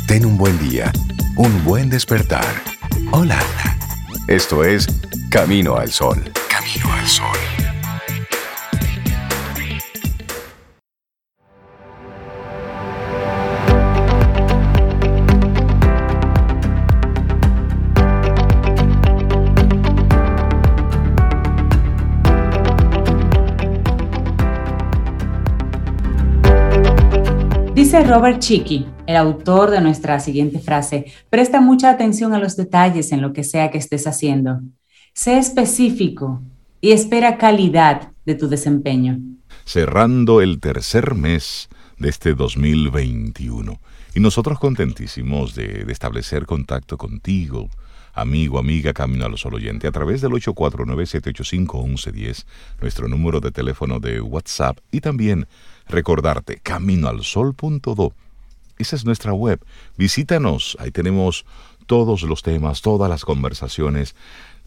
Ten 0.06 0.24
un 0.24 0.38
buen 0.38 0.58
día, 0.58 0.90
un 1.36 1.64
buen 1.64 1.90
despertar. 1.90 2.46
Hola. 3.12 3.38
Esto 4.28 4.62
es 4.62 4.86
Camino 5.30 5.76
al 5.76 5.90
Sol. 5.90 6.22
Camino 6.50 6.92
al 6.92 7.06
Sol. 7.06 7.57
Dice 27.88 28.04
Robert 28.04 28.40
Chicky, 28.40 28.84
el 29.06 29.16
autor 29.16 29.70
de 29.70 29.80
nuestra 29.80 30.20
siguiente 30.20 30.58
frase, 30.58 31.10
presta 31.30 31.62
mucha 31.62 31.88
atención 31.88 32.34
a 32.34 32.38
los 32.38 32.54
detalles 32.54 33.12
en 33.12 33.22
lo 33.22 33.32
que 33.32 33.44
sea 33.44 33.70
que 33.70 33.78
estés 33.78 34.06
haciendo. 34.06 34.60
Sé 35.14 35.38
específico 35.38 36.42
y 36.82 36.92
espera 36.92 37.38
calidad 37.38 38.12
de 38.26 38.34
tu 38.34 38.46
desempeño. 38.46 39.18
Cerrando 39.64 40.42
el 40.42 40.60
tercer 40.60 41.14
mes 41.14 41.70
de 41.96 42.10
este 42.10 42.34
2021. 42.34 43.80
Y 44.14 44.20
nosotros 44.20 44.58
contentísimos 44.58 45.54
de, 45.54 45.86
establecer 45.88 46.44
contacto 46.44 46.98
contigo, 46.98 47.70
amigo, 48.12 48.58
amiga, 48.58 48.92
Camino 48.92 49.24
al 49.24 49.38
Sol 49.38 49.54
oyente, 49.54 49.86
a 49.86 49.92
través 49.92 50.20
del 50.20 50.32
849-785-1110, 50.32 52.44
nuestro 52.82 53.08
número 53.08 53.40
de 53.40 53.50
teléfono 53.50 53.98
de 53.98 54.20
WhatsApp, 54.20 54.76
y 54.90 55.00
también 55.00 55.46
recordarte, 55.88 56.60
caminoalsol.do. 56.62 58.12
Esa 58.78 58.96
es 58.96 59.04
nuestra 59.04 59.32
web. 59.32 59.60
Visítanos, 59.96 60.76
ahí 60.80 60.90
tenemos 60.90 61.44
todos 61.86 62.22
los 62.22 62.42
temas, 62.42 62.82
todas 62.82 63.10
las 63.10 63.24
conversaciones, 63.24 64.14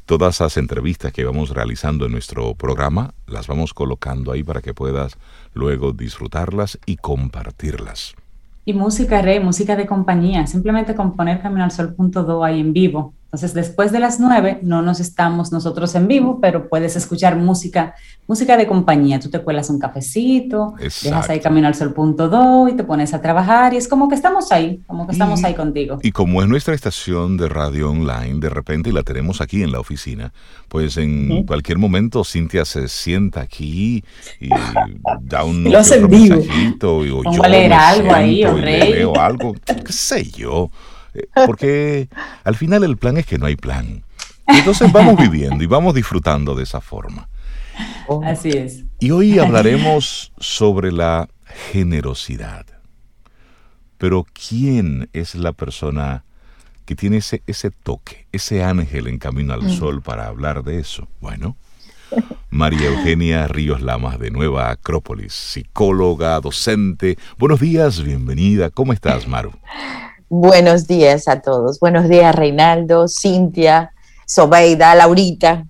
todas 0.05 0.39
las 0.39 0.57
entrevistas 0.57 1.13
que 1.13 1.23
vamos 1.23 1.51
realizando 1.51 2.05
en 2.05 2.11
nuestro 2.11 2.53
programa, 2.55 3.13
las 3.27 3.47
vamos 3.47 3.73
colocando 3.73 4.31
ahí 4.31 4.43
para 4.43 4.61
que 4.61 4.73
puedas 4.73 5.17
luego 5.53 5.93
disfrutarlas 5.93 6.79
y 6.85 6.97
compartirlas. 6.97 8.15
Y 8.65 8.73
música, 8.73 9.21
Rey, 9.21 9.39
música 9.39 9.75
de 9.75 9.87
compañía, 9.87 10.45
simplemente 10.45 10.95
componer 10.95 11.41
Camino 11.41 11.63
al 11.63 11.71
Sol.do 11.71 12.43
ahí 12.43 12.59
en 12.59 12.73
vivo 12.73 13.13
entonces, 13.31 13.53
después 13.53 13.93
de 13.93 14.01
las 14.01 14.19
nueve 14.19 14.59
no 14.61 14.81
nos 14.81 14.99
estamos 14.99 15.53
nosotros 15.53 15.95
en 15.95 16.05
vivo, 16.09 16.39
pero 16.41 16.67
puedes 16.67 16.97
escuchar 16.97 17.37
música, 17.37 17.95
música 18.27 18.57
de 18.57 18.67
compañía. 18.67 19.21
Tú 19.21 19.29
te 19.29 19.39
cuelas 19.39 19.69
un 19.69 19.79
cafecito, 19.79 20.73
dejas 20.77 21.29
ahí 21.29 21.39
camino 21.39 21.67
al 21.67 21.73
sol 21.73 21.93
punto 21.93 22.27
do 22.27 22.67
y 22.67 22.75
te 22.75 22.83
pones 22.83 23.13
a 23.13 23.21
trabajar 23.21 23.73
y 23.73 23.77
es 23.77 23.87
como 23.87 24.09
que 24.09 24.15
estamos 24.15 24.51
ahí, 24.51 24.81
como 24.85 25.07
que 25.07 25.13
estamos 25.13 25.41
ahí 25.45 25.53
contigo. 25.53 25.99
Y 26.03 26.11
como 26.11 26.41
es 26.41 26.49
nuestra 26.49 26.73
estación 26.75 27.37
de 27.37 27.47
radio 27.47 27.91
online, 27.91 28.41
de 28.41 28.49
repente 28.49 28.91
la 28.91 29.03
tenemos 29.03 29.39
aquí 29.39 29.63
en 29.63 29.71
la 29.71 29.79
oficina, 29.79 30.33
pues 30.67 30.97
en 30.97 31.45
cualquier 31.45 31.77
momento 31.77 32.25
Cintia 32.25 32.65
se 32.65 32.89
sienta 32.89 33.39
aquí 33.39 34.03
y 34.41 34.49
da 35.21 35.45
un 35.45 35.71
Lo 35.71 35.79
hace 35.79 36.05
mensajito 36.05 37.05
y, 37.05 37.11
o 37.11 37.23
yo 37.31 37.43
leer 37.43 37.71
algo 37.71 38.13
ahí, 38.13 38.43
o 38.43 38.57
leo 38.57 39.17
algo, 39.17 39.53
qué 39.65 39.93
sé 39.93 40.29
yo. 40.29 40.69
Eh, 41.13 41.27
porque 41.45 42.09
al 42.43 42.55
final 42.55 42.83
el 42.83 42.97
plan 42.97 43.17
es 43.17 43.25
que 43.25 43.37
no 43.37 43.45
hay 43.45 43.55
plan. 43.55 44.03
entonces 44.47 44.91
vamos 44.91 45.17
viviendo 45.17 45.63
y 45.63 45.67
vamos 45.67 45.93
disfrutando 45.93 46.55
de 46.55 46.63
esa 46.63 46.81
forma. 46.81 47.27
Oh. 48.07 48.21
Así 48.23 48.49
es. 48.49 48.83
Y 48.99 49.11
hoy 49.11 49.39
hablaremos 49.39 50.31
sobre 50.37 50.91
la 50.91 51.29
generosidad. 51.71 52.65
Pero 53.97 54.25
¿quién 54.33 55.09
es 55.13 55.35
la 55.35 55.53
persona 55.53 56.23
que 56.85 56.95
tiene 56.95 57.17
ese, 57.17 57.43
ese 57.45 57.71
toque, 57.71 58.27
ese 58.31 58.63
ángel 58.63 59.07
en 59.07 59.19
camino 59.19 59.53
al 59.53 59.63
mm. 59.63 59.69
sol 59.69 60.01
para 60.01 60.27
hablar 60.27 60.63
de 60.63 60.79
eso? 60.79 61.07
Bueno, 61.19 61.55
María 62.49 62.87
Eugenia 62.87 63.47
Ríos 63.47 63.81
Lamas 63.81 64.19
de 64.19 64.31
Nueva 64.31 64.71
Acrópolis, 64.71 65.33
psicóloga, 65.33 66.39
docente. 66.39 67.17
Buenos 67.37 67.59
días, 67.59 68.03
bienvenida. 68.03 68.69
¿Cómo 68.69 68.91
estás, 68.91 69.27
Maru? 69.27 69.53
Buenos 70.33 70.87
días 70.87 71.27
a 71.27 71.41
todos. 71.41 71.81
Buenos 71.81 72.07
días, 72.07 72.33
Reinaldo, 72.33 73.09
Cintia, 73.09 73.91
Sobeida, 74.25 74.95
Laurita, 74.95 75.67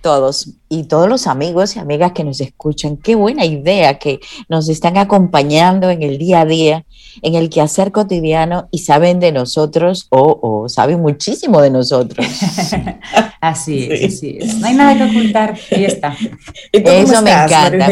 todos 0.00 0.54
y 0.70 0.84
todos 0.84 1.10
los 1.10 1.26
amigos 1.26 1.76
y 1.76 1.78
amigas 1.78 2.12
que 2.12 2.24
nos 2.24 2.40
escuchan. 2.40 2.96
Qué 2.96 3.16
buena 3.16 3.44
idea 3.44 3.98
que 3.98 4.18
nos 4.48 4.70
están 4.70 4.96
acompañando 4.96 5.90
en 5.90 6.02
el 6.02 6.16
día 6.16 6.40
a 6.40 6.46
día, 6.46 6.86
en 7.20 7.34
el 7.34 7.50
quehacer 7.50 7.92
cotidiano 7.92 8.66
y 8.70 8.78
saben 8.78 9.20
de 9.20 9.30
nosotros 9.30 10.06
o, 10.08 10.64
saben 10.70 11.02
muchísimo 11.02 11.60
de 11.60 11.68
nosotros. 11.68 12.26
así 13.42 13.88
es, 13.90 14.14
así 14.14 14.38
es. 14.40 14.56
No 14.56 14.68
hay 14.68 14.74
nada 14.74 14.96
que 14.96 15.04
ocultar, 15.04 15.54
ahí 15.70 15.84
está. 15.84 16.16
Eso 16.72 17.20
me 17.20 17.30
encanta. 17.30 17.90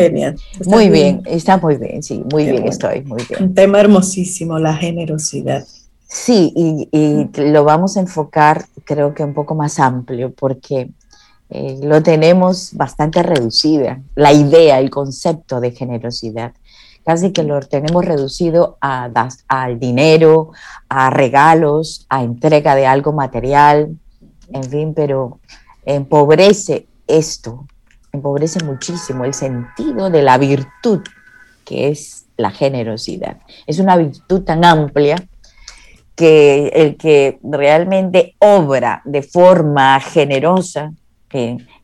Muy 0.64 0.88
bien? 0.88 1.20
está 1.26 1.58
muy 1.58 1.76
bien, 1.76 2.02
sí, 2.02 2.22
muy 2.32 2.46
bien 2.46 2.66
estoy, 2.66 3.02
muy 3.02 3.22
bien. 3.28 3.42
Un 3.42 3.54
tema 3.54 3.80
hermosísimo, 3.80 4.58
la 4.58 4.74
generosidad. 4.74 5.66
Sí, 6.08 6.52
y, 6.54 7.28
lo 7.42 7.64
vamos 7.64 7.96
a 7.96 8.00
enfocar 8.00 8.66
creo 8.84 9.12
que 9.14 9.24
un 9.24 9.34
poco 9.34 9.54
más 9.54 9.80
amplio 9.80 10.32
porque 10.32 10.90
eh, 11.50 11.80
lo 11.82 12.02
tenemos 12.02 12.74
bastante 12.74 13.22
reducida, 13.22 14.00
la 14.14 14.32
idea, 14.32 14.78
el 14.78 14.90
concepto 14.90 15.60
de 15.60 15.72
generosidad. 15.72 16.52
Casi 17.04 17.32
que 17.32 17.42
lo 17.42 17.60
tenemos 17.60 18.04
reducido 18.04 18.78
a, 18.80 19.10
al 19.48 19.78
dinero, 19.78 20.50
a 20.88 21.10
regalos, 21.10 22.06
a 22.08 22.22
entrega 22.22 22.74
de 22.74 22.86
algo 22.86 23.12
material, 23.12 23.96
en 24.52 24.64
fin, 24.64 24.94
pero 24.94 25.38
empobrece 25.84 26.86
esto, 27.06 27.66
empobrece 28.12 28.64
muchísimo 28.64 29.24
el 29.24 29.34
sentido 29.34 30.10
de 30.10 30.22
la 30.22 30.38
virtud 30.38 31.00
que 31.64 31.88
es 31.88 32.26
la 32.36 32.50
generosidad. 32.50 33.38
Es 33.66 33.78
una 33.78 33.96
virtud 33.96 34.42
tan 34.42 34.64
amplia 34.64 35.16
que 36.16 36.68
el 36.68 36.96
que 36.96 37.38
realmente 37.42 38.34
obra 38.40 39.02
de 39.04 39.22
forma 39.22 40.00
generosa 40.00 40.92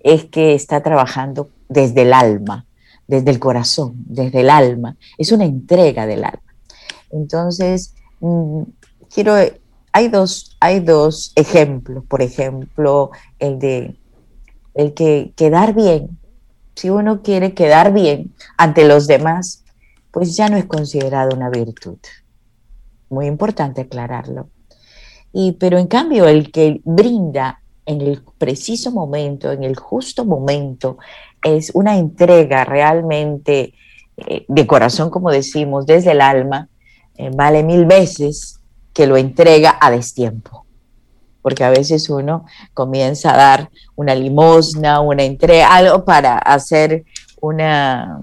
es 0.01 0.25
que 0.27 0.55
está 0.55 0.83
trabajando 0.83 1.51
desde 1.69 2.03
el 2.03 2.13
alma, 2.13 2.65
desde 3.07 3.31
el 3.31 3.39
corazón, 3.39 3.95
desde 3.97 4.41
el 4.41 4.51
alma. 4.51 4.97
Es 5.19 5.33
una 5.33 5.45
entrega 5.45 6.07
del 6.07 6.25
alma. 6.25 6.55
Entonces, 7.11 7.95
mm, 8.21 8.63
quiero, 9.13 9.35
hay 9.93 10.09
dos, 10.09 10.57
hay 10.61 10.81
dos 10.81 11.33
ejemplos. 11.35 12.05
Por 12.09 12.23
ejemplo, 12.23 13.11
el 13.39 13.59
de 13.59 13.97
el 14.75 14.95
que 14.95 15.33
quedar 15.37 15.75
bien. 15.75 16.19
Si 16.75 16.89
uno 16.89 17.21
quiere 17.21 17.53
quedar 17.53 17.93
bien 17.93 18.33
ante 18.57 18.87
los 18.87 19.07
demás, 19.07 19.65
pues 20.11 20.35
ya 20.35 20.49
no 20.49 20.57
es 20.57 20.65
considerado 20.65 21.37
una 21.37 21.51
virtud 21.51 21.99
muy 23.13 23.27
importante 23.27 23.83
aclararlo. 23.83 24.49
Y, 25.33 25.53
pero 25.53 25.79
en 25.79 25.87
cambio, 25.87 26.27
el 26.27 26.51
que 26.51 26.81
brinda 26.85 27.61
en 27.87 28.01
el 28.01 28.23
preciso 28.39 28.91
momento, 28.91 29.53
en 29.53 29.65
el 29.65 29.77
justo 29.77 30.25
momento, 30.25 30.99
es 31.43 31.71
una 31.75 31.97
entrega 31.97 32.65
realmente 32.65 33.75
eh, 34.17 34.45
de 34.47 34.67
corazón, 34.67 35.11
como 35.11 35.31
decimos, 35.31 35.87
desde 35.87 36.13
el 36.13 36.21
alma, 36.21 36.69
eh, 37.17 37.31
vale 37.35 37.63
mil 37.63 37.87
veces 37.87 38.61
que 38.93 39.07
lo 39.07 39.17
entrega 39.17 39.79
a 39.81 39.91
destiempo. 39.91 40.67
Porque 41.41 41.65
a 41.65 41.71
veces 41.71 42.09
uno 42.09 42.45
comienza 42.73 43.35
a 43.35 43.37
dar 43.37 43.71
una 43.97 44.15
limosna, 44.15 45.01
una 45.01 45.25
entrega, 45.25 45.75
algo 45.75 46.05
para 46.05 46.39
hacer 46.39 47.05
una, 47.41 48.21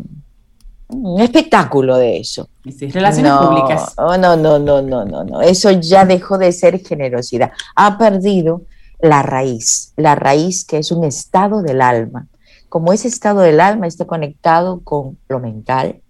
un 0.90 1.22
espectáculo 1.22 1.98
de 1.98 2.18
eso. 2.18 2.50
relaciones 2.64 3.32
públicas. 3.34 3.94
No, 3.98 4.18
no, 4.18 4.36
no, 4.60 4.82
no, 4.82 5.06
no, 5.06 5.24
no. 5.24 5.42
Eso 5.42 5.72
ya 5.72 6.06
dejó 6.06 6.38
de 6.38 6.52
ser 6.52 6.80
generosidad. 6.86 7.52
Ha 7.76 7.98
perdido 7.98 8.64
la 9.00 9.22
raíz, 9.22 9.94
la 9.96 10.16
raíz 10.16 10.66
que 10.66 10.78
es 10.80 10.92
un 10.92 11.04
estado 11.04 11.62
del 11.62 11.82
alma. 11.82 12.28
Como 12.68 12.92
ese 12.92 13.08
estado 13.08 13.42
del 13.42 13.60
alma 13.60 13.88
está 13.88 14.06
conectado 14.06 14.82
con 14.82 15.18
lo 15.28 15.40
mental, 15.40 16.02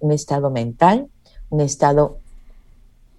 un 0.00 0.12
estado 0.12 0.50
mental, 0.50 1.08
un 1.48 1.60
estado 1.60 2.18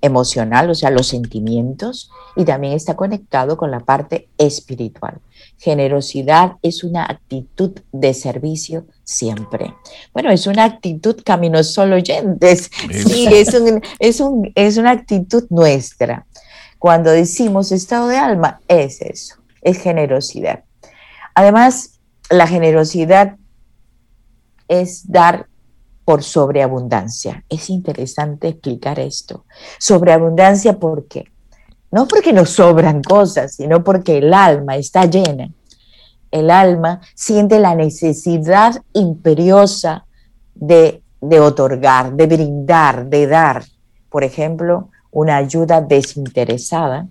emocional, 0.02 0.70
o 0.70 0.76
sea, 0.76 0.92
los 0.92 1.08
sentimientos, 1.08 2.10
y 2.36 2.46
también 2.46 2.74
está 2.74 2.96
conectado 2.96 3.58
con 3.58 3.72
la 3.72 3.82
parte 3.82 4.30
espiritual. 4.38 5.20
Generosidad 5.58 6.54
es 6.62 6.84
una 6.84 7.04
actitud 7.04 7.72
de 7.92 8.14
servicio 8.14 8.86
siempre. 9.10 9.74
Bueno, 10.14 10.30
es 10.30 10.46
una 10.46 10.66
actitud 10.66 11.20
camino 11.26 11.64
solo 11.64 11.96
oyentes. 11.96 12.70
Sí, 12.92 13.28
es, 13.32 13.54
es, 14.00 14.20
un, 14.20 14.52
es 14.54 14.78
una 14.78 14.92
actitud 14.92 15.46
nuestra. 15.50 16.28
Cuando 16.78 17.10
decimos 17.10 17.72
estado 17.72 18.08
de 18.08 18.18
alma, 18.18 18.62
es 18.68 19.02
eso, 19.02 19.36
es 19.62 19.80
generosidad. 19.80 20.64
Además, 21.34 22.00
la 22.30 22.48
generosidad 22.48 23.36
es 24.68 25.12
dar 25.12 25.48
por 26.06 26.24
sobreabundancia. 26.24 27.44
Es 27.50 27.70
interesante 27.70 28.50
explicar 28.50 29.00
esto. 29.00 29.46
Sobreabundancia, 29.80 30.78
¿por 30.78 31.08
qué? 31.08 31.26
No 31.92 32.08
porque 32.08 32.32
nos 32.32 32.52
sobran 32.52 33.02
cosas, 33.02 33.56
sino 33.56 33.84
porque 33.84 34.20
el 34.20 34.34
alma 34.34 34.76
está 34.76 35.06
llena. 35.06 35.50
El 36.32 36.52
alma 36.52 37.02
siente 37.16 37.60
la 37.60 37.76
necesidad 37.76 38.82
imperiosa 38.94 40.06
de, 40.54 41.02
otorgar, 41.40 42.14
de 42.14 42.28
brindar, 42.28 43.08
de 43.08 43.28
dar. 43.28 43.64
Por 44.10 44.24
ejemplo, 44.24 44.90
una 45.12 45.38
ayuda 45.38 45.82
desinteresada 45.82 47.08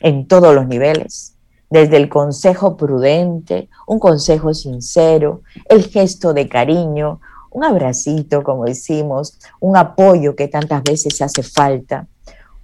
en 0.00 0.26
todos 0.26 0.54
los 0.54 0.66
niveles, 0.66 1.34
desde 1.70 1.96
el 1.96 2.08
consejo 2.08 2.76
prudente, 2.76 3.68
un 3.86 3.98
consejo 3.98 4.52
sincero, 4.52 5.42
el 5.68 5.84
gesto 5.84 6.32
de 6.32 6.48
cariño, 6.48 7.20
un 7.50 7.64
abracito, 7.64 8.42
como 8.42 8.64
decimos, 8.64 9.38
un 9.60 9.76
apoyo 9.76 10.34
que 10.34 10.48
tantas 10.48 10.82
veces 10.82 11.20
hace 11.20 11.42
falta, 11.42 12.06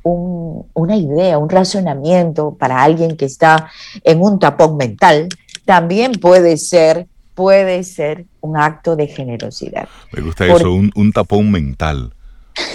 una 0.03 0.97
idea, 0.97 1.39
un 1.39 1.49
razonamiento 1.49 2.55
para 2.55 2.83
alguien 2.83 3.17
que 3.17 3.27
está 3.27 3.69
en 4.05 4.23
un 4.23 4.39
tapón 4.39 4.77
mental, 4.77 5.29
también 5.69 6.13
puede 6.13 6.57
ser, 6.57 7.07
puede 7.35 7.85
ser 7.85 8.25
un 8.41 8.57
acto 8.57 8.97
de 8.97 9.07
generosidad. 9.07 9.87
Me 10.13 10.23
gusta 10.23 10.47
eso, 10.47 10.73
un, 10.73 11.13
tapón 11.13 11.51
mental. 11.51 12.15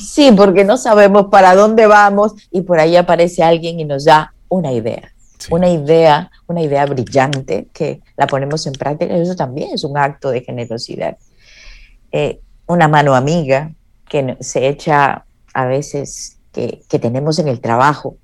sí, 0.00 0.32
porque 0.36 0.64
no 0.64 0.76
sabemos 0.78 1.26
para 1.30 1.54
dónde 1.54 1.86
vamos 1.86 2.32
y 2.50 2.62
por 2.62 2.80
ahí 2.80 2.96
aparece 2.96 3.44
alguien 3.44 3.78
y 3.78 3.84
nos 3.84 4.04
da 4.04 4.34
una 4.48 4.72
idea. 4.72 5.12
Una 5.48 5.68
idea, 5.68 6.32
una 6.48 6.60
idea 6.60 6.84
brillante 6.84 7.68
que 7.72 8.00
la 8.16 8.26
ponemos 8.26 8.66
en 8.66 8.72
práctica, 8.72 9.14
eso 9.16 9.36
también 9.36 9.70
es 9.72 9.84
un 9.84 9.96
acto 9.96 10.30
de 10.30 10.40
generosidad. 10.40 11.16
Eh, 12.10 12.40
una 12.66 12.88
mano 12.88 13.14
amiga 13.14 13.70
que 14.08 14.36
se 14.40 14.66
echa 14.66 15.24
a 15.54 15.66
veces 15.66 16.38
que, 16.52 16.82
que 16.88 16.98
tenemos 16.98 17.38
en 17.38 17.46
el 17.46 17.60
trabajo, 17.60 18.16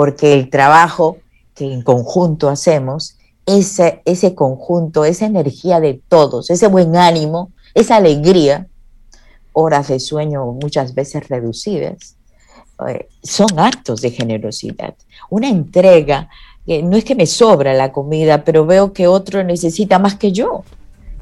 porque 0.00 0.32
el 0.32 0.48
trabajo 0.48 1.18
que 1.54 1.70
en 1.70 1.82
conjunto 1.82 2.48
hacemos, 2.48 3.18
ese, 3.44 4.00
ese 4.06 4.34
conjunto, 4.34 5.04
esa 5.04 5.26
energía 5.26 5.78
de 5.78 6.00
todos, 6.08 6.48
ese 6.48 6.68
buen 6.68 6.96
ánimo, 6.96 7.50
esa 7.74 7.96
alegría, 7.96 8.66
horas 9.52 9.88
de 9.88 10.00
sueño 10.00 10.46
muchas 10.52 10.94
veces 10.94 11.28
reducidas, 11.28 12.16
eh, 12.88 13.10
son 13.22 13.58
actos 13.58 14.00
de 14.00 14.10
generosidad. 14.10 14.94
Una 15.28 15.50
entrega, 15.50 16.30
que 16.64 16.82
no 16.82 16.96
es 16.96 17.04
que 17.04 17.14
me 17.14 17.26
sobra 17.26 17.74
la 17.74 17.92
comida, 17.92 18.42
pero 18.42 18.64
veo 18.64 18.94
que 18.94 19.06
otro 19.06 19.44
necesita 19.44 19.98
más 19.98 20.14
que 20.14 20.32
yo. 20.32 20.64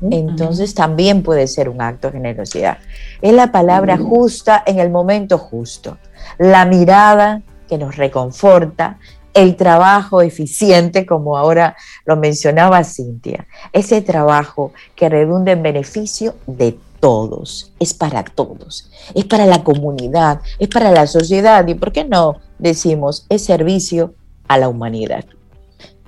Entonces 0.01 0.73
también 0.73 1.25
puede 1.25 1.49
ser 1.49 1.69
un 1.69 1.83
acto 1.83 2.07
de 2.07 2.13
generosidad. 2.13 2.79
Es 3.23 3.33
la 3.33 3.51
palabra 3.51 3.99
justa 3.99 4.63
en 4.65 4.79
el 4.79 4.91
momento 4.91 5.37
justo. 5.37 5.99
La 6.39 6.65
mirada 6.65 7.43
que 7.69 7.79
nos 7.79 7.97
reconforta, 7.97 8.99
el 9.35 9.57
trabajo 9.57 10.23
eficiente, 10.23 11.07
como 11.07 11.37
ahora 11.37 11.77
lo 12.05 12.17
mencionaba 12.17 12.83
Cintia, 12.83 13.47
ese 13.73 14.03
trabajo 14.03 14.73
que 14.97 15.09
redunda 15.09 15.53
en 15.53 15.63
beneficio 15.63 16.35
de 16.47 16.77
todos, 16.99 17.73
es 17.79 17.95
para 17.95 18.25
todos, 18.25 18.91
es 19.15 19.25
para 19.25 19.47
la 19.47 19.63
comunidad, 19.63 20.41
es 20.59 20.69
para 20.69 20.91
la 20.91 21.07
sociedad 21.07 21.67
y, 21.69 21.75
¿por 21.75 21.93
qué 21.93 22.05
no 22.05 22.41
decimos, 22.59 23.27
es 23.29 23.45
servicio 23.45 24.15
a 24.49 24.59
la 24.59 24.69
humanidad? 24.69 25.25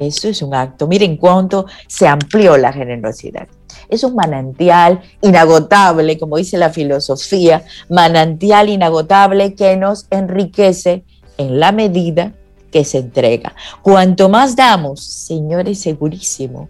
Eso 0.01 0.29
es 0.29 0.41
un 0.41 0.55
acto. 0.55 0.89
Miren 0.89 1.19
cuánto 1.19 1.67
se 1.87 2.09
amplió 2.09 2.57
la 2.57 2.73
generosidad. 2.73 3.49
Es 3.89 4.03
un 4.03 4.15
manantial 4.15 5.03
inagotable, 5.21 6.19
como 6.19 6.39
dice 6.39 6.57
la 6.57 6.71
filosofía, 6.71 7.65
manantial 7.91 8.71
inagotable 8.71 9.55
que 9.55 9.77
nos 9.77 10.07
enriquece 10.11 11.05
en 11.41 11.59
la 11.59 11.73
medida 11.73 12.35
que 12.71 12.85
se 12.85 12.99
entrega. 12.99 13.55
Cuanto 13.83 14.29
más 14.29 14.55
damos, 14.55 15.03
señores, 15.03 15.81
segurísimo, 15.81 16.69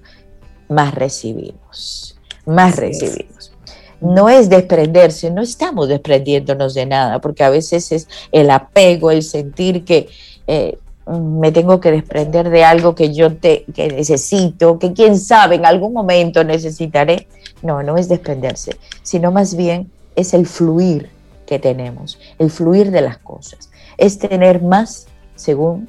más 0.68 0.95
recibimos, 0.95 2.16
más 2.47 2.77
recibimos. 2.77 3.53
No 4.01 4.29
es 4.29 4.49
desprenderse, 4.49 5.31
no 5.31 5.43
estamos 5.43 5.89
desprendiéndonos 5.89 6.73
de 6.75 6.87
nada, 6.87 7.21
porque 7.21 7.43
a 7.43 7.51
veces 7.51 7.91
es 7.93 8.09
el 8.33 8.49
apego, 8.51 9.11
el 9.11 9.23
sentir 9.23 9.85
que 9.85 10.09
eh, 10.47 10.79
me 11.07 11.51
tengo 11.51 11.81
que 11.81 11.91
desprender 11.91 12.49
de 12.49 12.64
algo 12.64 12.95
que 12.95 13.12
yo 13.12 13.37
te, 13.37 13.64
que 13.75 13.89
necesito, 13.89 14.79
que 14.79 14.93
quién 14.93 15.18
sabe, 15.18 15.57
en 15.57 15.66
algún 15.66 15.93
momento 15.93 16.45
necesitaré. 16.45 17.27
No, 17.62 17.83
no 17.83 17.99
es 17.99 18.09
desprenderse, 18.09 18.77
sino 19.03 19.33
más 19.33 19.55
bien 19.55 19.91
es 20.14 20.33
el 20.33 20.47
fluir 20.47 21.11
que 21.45 21.59
tenemos, 21.59 22.18
el 22.39 22.51
fluir 22.51 22.93
de 22.93 23.01
las 23.01 23.18
cosas. 23.18 23.71
Es 24.01 24.18
tener 24.18 24.62
más 24.62 25.07
según 25.36 25.88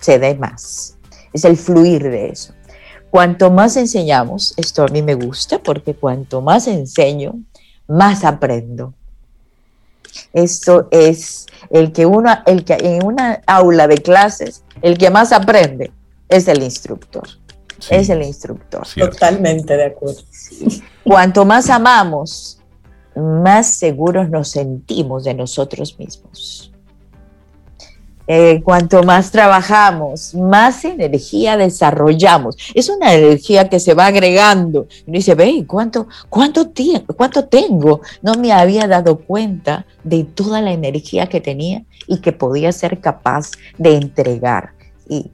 se 0.00 0.18
dé 0.18 0.36
más. 0.36 0.96
Es 1.32 1.44
el 1.44 1.56
fluir 1.56 2.02
de 2.04 2.28
eso. 2.28 2.52
Cuanto 3.10 3.50
más 3.50 3.76
enseñamos, 3.76 4.54
esto 4.56 4.84
a 4.84 4.88
mí 4.88 5.02
me 5.02 5.14
gusta 5.14 5.58
porque 5.58 5.94
cuanto 5.94 6.42
más 6.42 6.68
enseño, 6.68 7.34
más 7.88 8.24
aprendo. 8.24 8.94
Esto 10.32 10.88
es 10.90 11.46
el 11.70 11.92
que 11.92 12.06
uno, 12.06 12.30
el 12.46 12.64
que 12.64 12.74
en 12.74 13.04
una 13.04 13.42
aula 13.46 13.88
de 13.88 13.98
clases, 13.98 14.62
el 14.82 14.98
que 14.98 15.10
más 15.10 15.32
aprende 15.32 15.92
es 16.28 16.46
el 16.48 16.62
instructor. 16.62 17.26
es 17.90 18.08
el 18.10 18.22
instructor. 18.22 18.86
Totalmente 18.98 19.76
de 19.76 19.86
acuerdo. 19.86 20.20
Cuanto 21.04 21.44
más 21.44 21.70
amamos, 21.70 22.55
más 23.16 23.66
seguros 23.66 24.28
nos 24.28 24.48
sentimos 24.48 25.24
de 25.24 25.34
nosotros 25.34 25.98
mismos. 25.98 26.70
Eh, 28.28 28.60
cuanto 28.64 29.04
más 29.04 29.30
trabajamos, 29.30 30.34
más 30.34 30.84
energía 30.84 31.56
desarrollamos. 31.56 32.56
Es 32.74 32.88
una 32.88 33.14
energía 33.14 33.68
que 33.68 33.78
se 33.78 33.94
va 33.94 34.06
agregando. 34.06 34.88
Y 35.06 35.10
uno 35.10 35.18
dice, 35.18 35.34
ve, 35.36 35.64
¿cuánto, 35.66 36.08
cuánto, 36.28 36.72
¿cuánto 37.16 37.44
tengo? 37.44 38.00
No 38.22 38.34
me 38.34 38.52
había 38.52 38.88
dado 38.88 39.18
cuenta 39.20 39.86
de 40.02 40.24
toda 40.24 40.60
la 40.60 40.72
energía 40.72 41.28
que 41.28 41.40
tenía 41.40 41.84
y 42.08 42.20
que 42.20 42.32
podía 42.32 42.72
ser 42.72 43.00
capaz 43.00 43.52
de 43.78 43.96
entregar 43.96 44.72
y, 45.08 45.30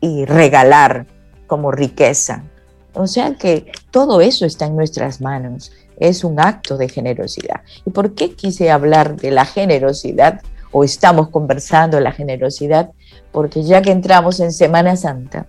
y 0.00 0.24
regalar 0.24 1.06
como 1.46 1.70
riqueza. 1.70 2.44
O 2.92 3.06
sea 3.06 3.34
que 3.34 3.70
todo 3.92 4.20
eso 4.20 4.46
está 4.46 4.66
en 4.66 4.74
nuestras 4.74 5.20
manos. 5.20 5.70
Es 6.00 6.24
un 6.24 6.40
acto 6.40 6.76
de 6.76 6.88
generosidad. 6.88 7.60
¿Y 7.86 7.90
por 7.90 8.14
qué 8.14 8.34
quise 8.34 8.70
hablar 8.70 9.16
de 9.16 9.30
la 9.30 9.44
generosidad? 9.44 10.40
o 10.72 10.84
estamos 10.84 11.28
conversando 11.28 12.00
la 12.00 12.12
generosidad, 12.12 12.90
porque 13.32 13.62
ya 13.62 13.82
que 13.82 13.90
entramos 13.90 14.40
en 14.40 14.52
Semana 14.52 14.96
Santa, 14.96 15.46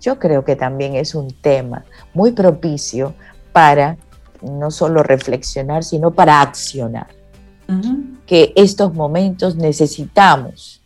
yo 0.00 0.18
creo 0.18 0.44
que 0.44 0.56
también 0.56 0.94
es 0.96 1.14
un 1.14 1.30
tema 1.32 1.84
muy 2.12 2.32
propicio 2.32 3.14
para 3.52 3.96
no 4.42 4.70
solo 4.70 5.02
reflexionar, 5.02 5.84
sino 5.84 6.10
para 6.10 6.40
accionar. 6.40 7.06
Que 8.26 8.52
estos 8.56 8.92
momentos 8.92 9.56
necesitamos 9.56 10.82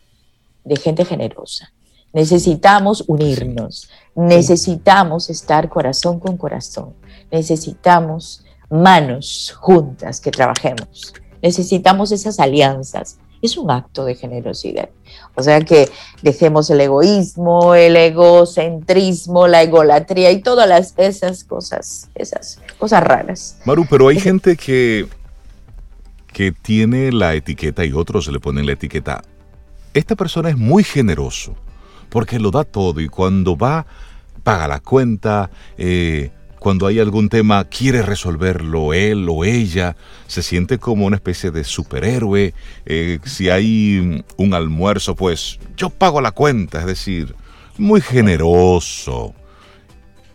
de 0.65 0.77
gente 0.77 1.05
generosa, 1.05 1.73
necesitamos 2.13 3.05
unirnos, 3.09 3.91
necesitamos 4.15 5.29
estar 5.29 5.69
corazón 5.69 6.21
con 6.21 6.37
corazón, 6.37 6.95
necesitamos 7.33 8.45
manos 8.71 9.55
juntas 9.59 10.21
que 10.21 10.31
trabajemos, 10.31 11.15
necesitamos 11.43 12.13
esas 12.13 12.39
alianzas, 12.41 13.19
es 13.41 13.57
un 13.57 13.71
acto 13.71 14.05
de 14.05 14.15
generosidad. 14.15 14.89
O 15.35 15.43
sea 15.43 15.61
que 15.61 15.89
dejemos 16.23 16.69
el 16.71 16.81
egoísmo, 16.81 17.75
el 17.75 17.97
egocentrismo, 17.97 19.47
la 19.47 19.63
egolatría 19.63 20.33
y 20.33 20.43
todas 20.43 20.95
esas 20.97 21.45
cosas, 21.45 22.11
esas 22.15 22.61
cosas 22.79 23.03
raras. 23.03 23.59
Maru, 23.65 23.87
pero 23.89 24.09
hay 24.09 24.19
gente 24.19 24.57
que, 24.57 25.07
que 26.33 26.51
tiene 26.51 27.13
la 27.13 27.35
etiqueta 27.35 27.85
y 27.85 27.93
otros 27.93 28.27
le 28.29 28.41
ponen 28.41 28.67
la 28.67 28.73
etiqueta. 28.73 29.23
Esta 29.95 30.17
persona 30.17 30.51
es 30.51 30.57
muy 30.57 30.83
generoso 30.83 31.55
porque 32.09 32.39
lo 32.39 32.51
da 32.51 32.65
todo 32.65 33.01
y 33.01 33.09
cuando 33.09 33.57
va 33.57 33.87
paga 34.43 34.67
la 34.67 34.81
cuenta, 34.81 35.51
eh, 35.77 36.31
cuando 36.59 36.87
hay 36.87 36.99
algún 36.99 37.29
tema 37.29 37.65
quiere 37.65 38.03
resolverlo 38.03 38.93
él 38.93 39.27
o 39.31 39.45
ella, 39.45 39.97
se 40.27 40.43
siente 40.43 40.79
como 40.79 41.07
una 41.07 41.17
especie 41.17 41.51
de 41.51 41.65
superhéroe. 41.65 42.55
Eh, 42.87 43.19
si 43.25 43.51
hay 43.51 44.25
un 44.37 44.55
almuerzo, 44.55 45.15
pues 45.15 45.59
yo 45.77 45.91
pago 45.91 46.21
la 46.21 46.33
cuenta, 46.33 46.81
es 46.81 46.87
decir, 46.87 47.35
muy 47.79 48.01
generoso. 48.01 49.35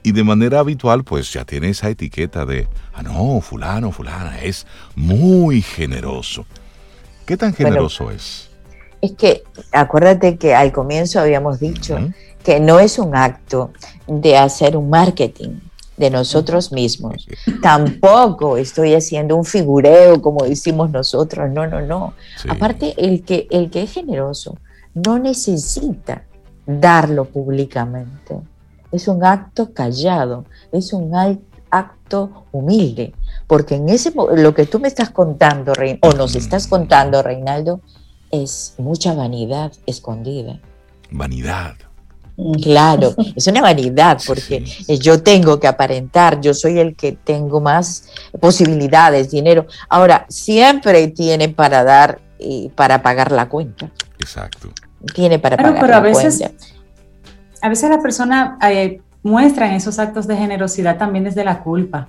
Y 0.02 0.12
de 0.12 0.24
manera 0.24 0.60
habitual, 0.60 1.04
pues 1.04 1.32
ya 1.32 1.46
tiene 1.46 1.70
esa 1.70 1.90
etiqueta 1.90 2.46
de, 2.46 2.68
ah, 2.94 3.04
no, 3.04 3.40
fulano, 3.40 3.92
fulana, 3.92 4.42
es 4.42 4.68
muy 4.96 5.62
generoso. 5.62 6.46
¿Qué 7.26 7.38
tan 7.38 7.54
generoso 7.54 8.12
es? 8.12 8.50
Es 9.02 9.14
que, 9.14 9.44
acuérdate 9.72 10.38
que 10.38 10.54
al 10.54 10.74
comienzo 10.74 11.22
habíamos 11.22 11.60
dicho 11.60 11.98
que 12.44 12.60
no 12.60 12.80
es 12.80 13.00
un 13.00 13.16
acto 13.16 13.72
de 14.08 14.38
hacer 14.38 14.76
un 14.76 14.90
marketing, 14.90 15.60
de 15.98 16.10
nosotros 16.10 16.72
mismos. 16.72 17.28
Tampoco 17.62 18.58
estoy 18.58 18.94
haciendo 18.96 19.36
un 19.36 19.46
figureo 19.46 20.22
como 20.22 20.44
decimos 20.44 20.92
nosotros, 20.92 21.52
no, 21.52 21.68
no, 21.68 21.82
no. 21.82 22.14
Aparte, 22.50 22.94
el 22.98 23.24
que, 23.24 23.48
el 23.52 23.70
que 23.70 23.84
es 23.84 23.92
generoso 23.92 24.58
no 24.94 25.20
necesita 25.20 26.24
darlo 26.66 27.26
públicamente. 27.26 28.40
Es 28.92 29.08
un 29.08 29.24
acto 29.24 29.74
callado, 29.74 30.46
es 30.72 30.94
un 30.94 31.12
acto 31.70 32.46
humilde, 32.52 33.14
porque 33.48 33.76
en 33.76 33.90
ese 33.90 34.14
lo 34.36 34.54
que 34.54 34.66
tú 34.66 34.80
me 34.80 34.88
estás 34.88 35.10
contando, 35.10 35.74
o 36.02 36.12
nos 36.14 36.36
estás 36.36 36.68
contando, 36.68 37.24
Reinaldo, 37.24 37.82
es 38.32 38.76
mucha 38.78 39.14
vanidad 39.14 39.72
escondida. 39.86 40.60
Vanidad. 41.12 41.76
Claro, 42.62 43.14
es 43.36 43.48
una 43.48 43.62
vanidad 43.62 44.20
porque 44.26 44.64
yo 45.00 45.22
tengo 45.22 45.60
que 45.60 45.68
aparentar, 45.68 46.42
yo 46.42 46.54
soy 46.54 46.80
el 46.80 46.96
que 46.96 47.12
tengo 47.12 47.62
más 47.62 48.06
posibilidades, 48.40 49.32
dinero. 49.32 49.68
Ahora, 49.90 50.26
siempre 50.30 51.08
tiene 51.10 51.50
para 51.50 51.84
dar 51.84 52.20
y 52.40 52.70
para 52.70 53.02
pagar 53.02 53.32
la 53.32 53.48
cuenta. 53.48 53.90
Exacto. 54.20 54.70
Tiene 55.14 55.38
para 55.40 55.58
pagar 55.58 55.76
pero 55.76 55.88
la 55.88 55.98
a 55.98 56.02
veces, 56.02 56.40
cuenta. 56.40 56.66
A 57.62 57.70
veces 57.70 57.90
la 57.90 58.02
persona 58.02 58.58
eh, 58.68 59.02
muestra 59.22 59.76
esos 59.76 60.00
actos 60.00 60.28
de 60.28 60.36
generosidad 60.36 60.98
también 60.98 61.26
desde 61.26 61.44
la 61.44 61.60
culpa. 61.60 62.08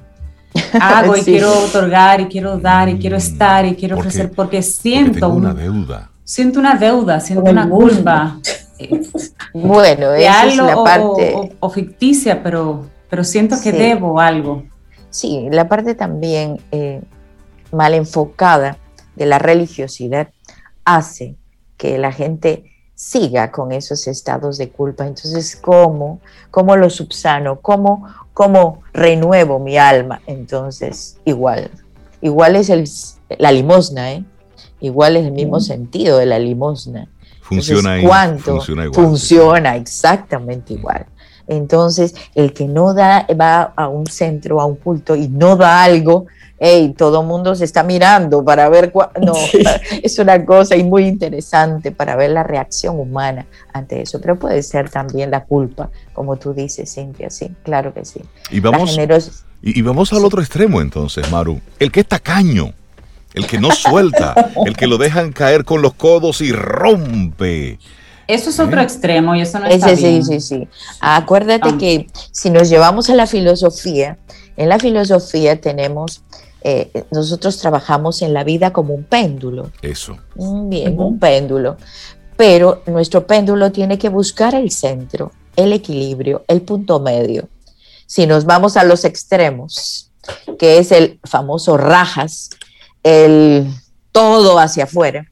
Hago 0.81 1.17
y 1.17 1.23
quiero 1.23 1.51
otorgar 1.65 2.21
y 2.21 2.27
quiero 2.27 2.59
dar 2.59 2.89
y 2.89 2.99
quiero 2.99 3.17
mm, 3.17 3.19
estar 3.19 3.67
y 3.67 3.75
quiero 3.75 3.99
ofrecer 3.99 4.31
porque 4.31 4.63
siento 4.63 5.29
una 5.29 5.53
deuda. 5.53 6.11
Siento 6.23 6.59
una 6.61 6.77
deuda, 6.77 7.21
siento 7.21 7.51
una 7.51 7.69
culpa. 7.69 8.39
bueno, 9.55 10.13
esa 10.13 10.47
es 10.47 10.57
la 10.57 10.83
parte. 10.83 11.57
O, 11.61 11.71
ficticia, 11.71 12.43
pero, 12.43 12.87
pero 13.09 13.25
siento 13.25 13.57
que 13.63 13.73
debo 13.73 14.21
algo. 14.21 14.65
Sí, 15.11 15.49
la 15.51 15.69
parte 15.69 15.95
también 15.95 16.61
eh, 16.73 17.01
mal 17.71 17.95
enfocada 17.95 18.79
de 19.17 19.27
la 19.27 19.39
religiosidad 19.39 20.29
hace 20.85 21.37
que 21.77 21.99
la 21.99 22.13
gente 22.13 22.71
siga 22.95 23.51
con 23.51 23.73
esos 23.73 24.07
estados 24.07 24.59
de 24.59 24.71
culpa. 24.71 25.07
Entonces, 25.07 25.57
¿cómo, 25.57 26.21
cómo 26.51 26.77
lo 26.77 26.91
subsano? 26.91 27.61
¿Cómo, 27.61 28.07
¿Cómo 28.33 28.83
renuevo 28.93 29.59
mi 29.59 29.77
alma? 29.77 30.21
Entonces, 30.27 31.19
igual. 31.25 31.71
Igual 32.21 32.57
es 32.57 32.71
el, 32.71 32.89
la 33.39 33.53
limosna, 33.53 34.13
¿eh? 34.13 34.25
Igual 34.81 35.17
es 35.17 35.27
el 35.27 35.33
mismo 35.33 35.61
sentido 35.61 36.19
de 36.19 36.27
la 36.27 36.39
limosna. 36.39 37.09
Funciona 37.45 38.01
¿Cuánto? 38.03 38.53
Funciona, 38.53 38.85
igual, 38.87 39.05
funciona 39.05 39.77
exactamente 39.77 40.73
igual. 40.73 41.05
Entonces, 41.47 42.15
el 42.35 42.55
que 42.55 42.67
no 42.67 42.95
da, 42.95 43.27
va 43.39 43.75
a 43.77 43.89
un 43.89 44.07
centro, 44.07 44.63
a 44.63 44.65
un 44.65 44.77
culto 44.77 45.15
y 45.15 45.29
no 45.29 45.55
da 45.55 45.83
algo, 45.83 46.25
hey, 46.59 46.95
todo 46.97 47.21
el 47.21 47.27
mundo 47.27 47.55
se 47.55 47.67
está 47.67 47.83
mirando 47.83 48.43
para 48.43 48.71
ver, 48.71 48.95
no, 49.21 49.35
es 50.03 50.19
una 50.19 50.43
cosa 50.47 50.75
y 50.75 50.85
muy 50.85 51.07
interesante 51.07 51.93
para 51.93 52.17
ver 52.17 52.31
la 52.31 52.45
reacción 52.45 52.99
humana 52.99 53.45
ante 53.75 54.01
eso, 54.01 54.23
pero 54.23 54.39
puede 54.39 54.63
ser 54.63 54.89
también 54.89 55.31
la 55.31 55.45
culpa, 55.45 55.91
como 56.15 56.37
tú 56.37 56.55
dices, 56.55 56.95
Cintia, 56.95 57.29
sí, 57.29 57.51
claro 57.63 57.93
que 57.93 58.07
sí. 58.07 58.23
Y 58.51 58.61
vamos, 58.61 58.97
y, 59.61 59.83
vamos 59.83 60.15
al 60.15 60.25
otro 60.25 60.41
extremo 60.41 60.81
entonces, 60.81 61.31
Maru, 61.31 61.61
el 61.79 61.93
que 61.93 62.01
está 62.01 62.19
caño 62.19 62.73
el 63.35 63.47
que 63.47 63.59
no 63.59 63.71
suelta, 63.73 64.53
el 64.65 64.77
que 64.77 64.87
lo 64.87 64.97
dejan 64.97 65.33
caer 65.33 65.65
con 65.65 65.83
los 65.83 65.95
codos 65.95 66.41
y 66.41 66.53
rompe. 66.53 67.79
Eso 68.27 68.51
es 68.51 68.59
otro 68.59 68.81
¿Eh? 68.81 68.85
extremo 68.85 69.35
y 69.35 69.43
eso 69.43 69.59
no 69.59 69.67
está 69.67 69.95
Sí, 69.97 70.23
sí, 70.23 70.41
sí. 70.41 70.69
Acuérdate 71.01 71.71
ah. 71.71 71.77
que 71.79 72.07
si 72.31 72.51
nos 72.51 72.71
llevamos 72.71 73.11
a 73.11 73.15
la 73.15 73.27
filosofía, 73.27 74.19
en 74.57 74.69
la 74.69 74.79
filosofía 74.79 75.61
tenemos, 75.61 76.23
eh, 76.63 77.05
nosotros 77.11 77.59
trabajamos 77.59 78.23
en 78.23 78.33
la 78.33 78.45
vida 78.45 78.73
como 78.73 78.95
un 78.95 79.05
péndulo. 79.05 79.71
Eso. 79.83 80.17
Mm, 80.37 80.69
bien, 80.69 80.99
un 80.99 81.19
péndulo. 81.19 81.77
Pero 82.37 82.83
nuestro 82.87 83.27
péndulo 83.27 83.71
tiene 83.73 83.99
que 83.99 84.09
buscar 84.09 84.55
el 84.55 84.71
centro, 84.71 85.33
el 85.57 85.73
equilibrio, 85.73 86.45
el 86.49 86.63
punto 86.63 87.01
medio. 87.01 87.49
Si 88.07 88.27
nos 88.27 88.45
vamos 88.45 88.77
a 88.77 88.85
los 88.85 89.05
extremos, 89.05 90.11
que 90.59 90.79
es 90.79 90.93
el 90.93 91.21
famoso 91.25 91.77
rajas, 91.77 92.51
el 93.05 93.69
todo 94.11 94.59
hacia 94.59 94.85
afuera. 94.85 95.31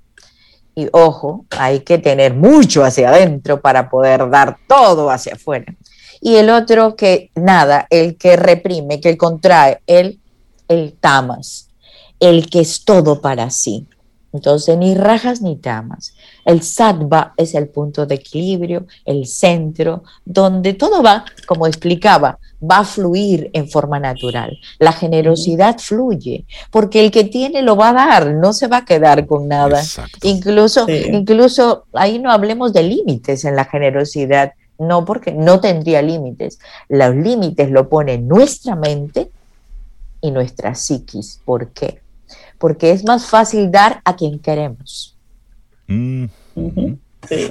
Y 0.75 0.89
ojo, 0.93 1.45
hay 1.51 1.81
que 1.81 1.99
tener 1.99 2.35
mucho 2.35 2.85
hacia 2.85 3.11
adentro 3.11 3.61
para 3.61 3.91
poder 3.91 4.31
dar 4.31 4.57
todo 4.69 5.11
hacia 5.11 5.35
afuera. 5.35 5.75
Y 6.21 6.37
el 6.37 6.51
otro 6.51 6.95
que 6.95 7.31
nada, 7.35 7.87
el 7.91 8.17
que 8.17 8.37
reprime, 8.37 9.01
que 9.01 9.17
contrae, 9.17 9.81
el, 9.89 10.21
el 10.69 10.93
tamas, 10.93 11.69
el 12.21 12.49
que 12.49 12.61
es 12.61 12.85
todo 12.85 13.21
para 13.21 13.51
sí. 13.51 13.89
Entonces, 14.33 14.79
ni 14.79 14.95
rajas 14.95 15.43
ni 15.43 15.57
tamas. 15.57 16.15
El 16.45 16.63
sattva 16.63 17.35
es 17.37 17.55
el 17.55 17.69
punto 17.69 18.07
de 18.07 18.15
equilibrio, 18.15 18.87
el 19.05 19.27
centro, 19.27 20.05
donde 20.25 20.75
todo 20.75 21.03
va, 21.03 21.25
como 21.47 21.67
explicaba, 21.67 22.39
va 22.63 22.79
a 22.79 22.85
fluir 22.85 23.51
en 23.53 23.69
forma 23.69 23.99
natural. 23.99 24.59
La 24.79 24.93
generosidad 24.93 25.79
fluye, 25.79 26.47
porque 26.71 27.05
el 27.05 27.11
que 27.11 27.25
tiene 27.25 27.63
lo 27.63 27.77
va 27.77 27.91
a 27.91 27.93
dar, 27.93 28.35
no 28.35 28.53
se 28.53 28.69
va 28.69 28.79
a 28.79 28.85
quedar 28.85 29.27
con 29.27 29.49
nada. 29.49 29.83
Incluso, 30.23 30.87
incluso 30.89 31.85
ahí 31.93 32.19
no 32.19 32.31
hablemos 32.31 32.73
de 32.73 32.85
límites 32.85 33.45
en 33.45 33.57
la 33.57 33.65
generosidad, 33.65 34.53
no, 34.79 35.05
porque 35.05 35.33
no 35.33 35.61
tendría 35.61 36.03
límites. 36.03 36.59
Los 36.89 37.15
límites 37.15 37.71
lo 37.71 37.89
pone 37.89 38.19
nuestra 38.19 38.75
mente 38.77 39.31
y 40.21 40.31
nuestra 40.31 40.75
psiquis. 40.75 41.41
¿Por 41.45 41.69
qué? 41.69 42.02
Porque 42.63 42.93
es 42.93 43.03
más 43.05 43.27
fácil 43.27 43.73
dar 43.73 44.01
a 44.05 44.15
quien 44.15 44.39
queremos. 44.39 45.17
Mm, 45.89 46.27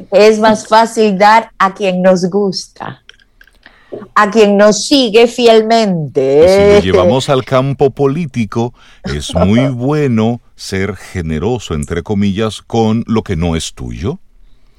es 0.09 0.39
más 0.39 0.65
fácil 0.65 1.17
dar 1.17 1.51
a 1.57 1.73
quien 1.73 2.01
nos 2.01 2.29
gusta 2.29 3.01
a 4.15 4.31
quien 4.31 4.55
nos 4.55 4.85
sigue 4.85 5.27
fielmente. 5.27 6.79
Si 6.79 6.87
lo 6.87 6.93
llevamos 6.93 7.27
al 7.27 7.43
campo 7.43 7.89
político, 7.89 8.73
es 9.03 9.35
muy 9.35 9.67
bueno 9.73 10.39
ser 10.55 10.95
generoso, 10.95 11.73
entre 11.73 12.01
comillas, 12.01 12.61
con 12.61 13.03
lo 13.05 13.21
que 13.21 13.35
no 13.35 13.57
es 13.57 13.73
tuyo. 13.73 14.19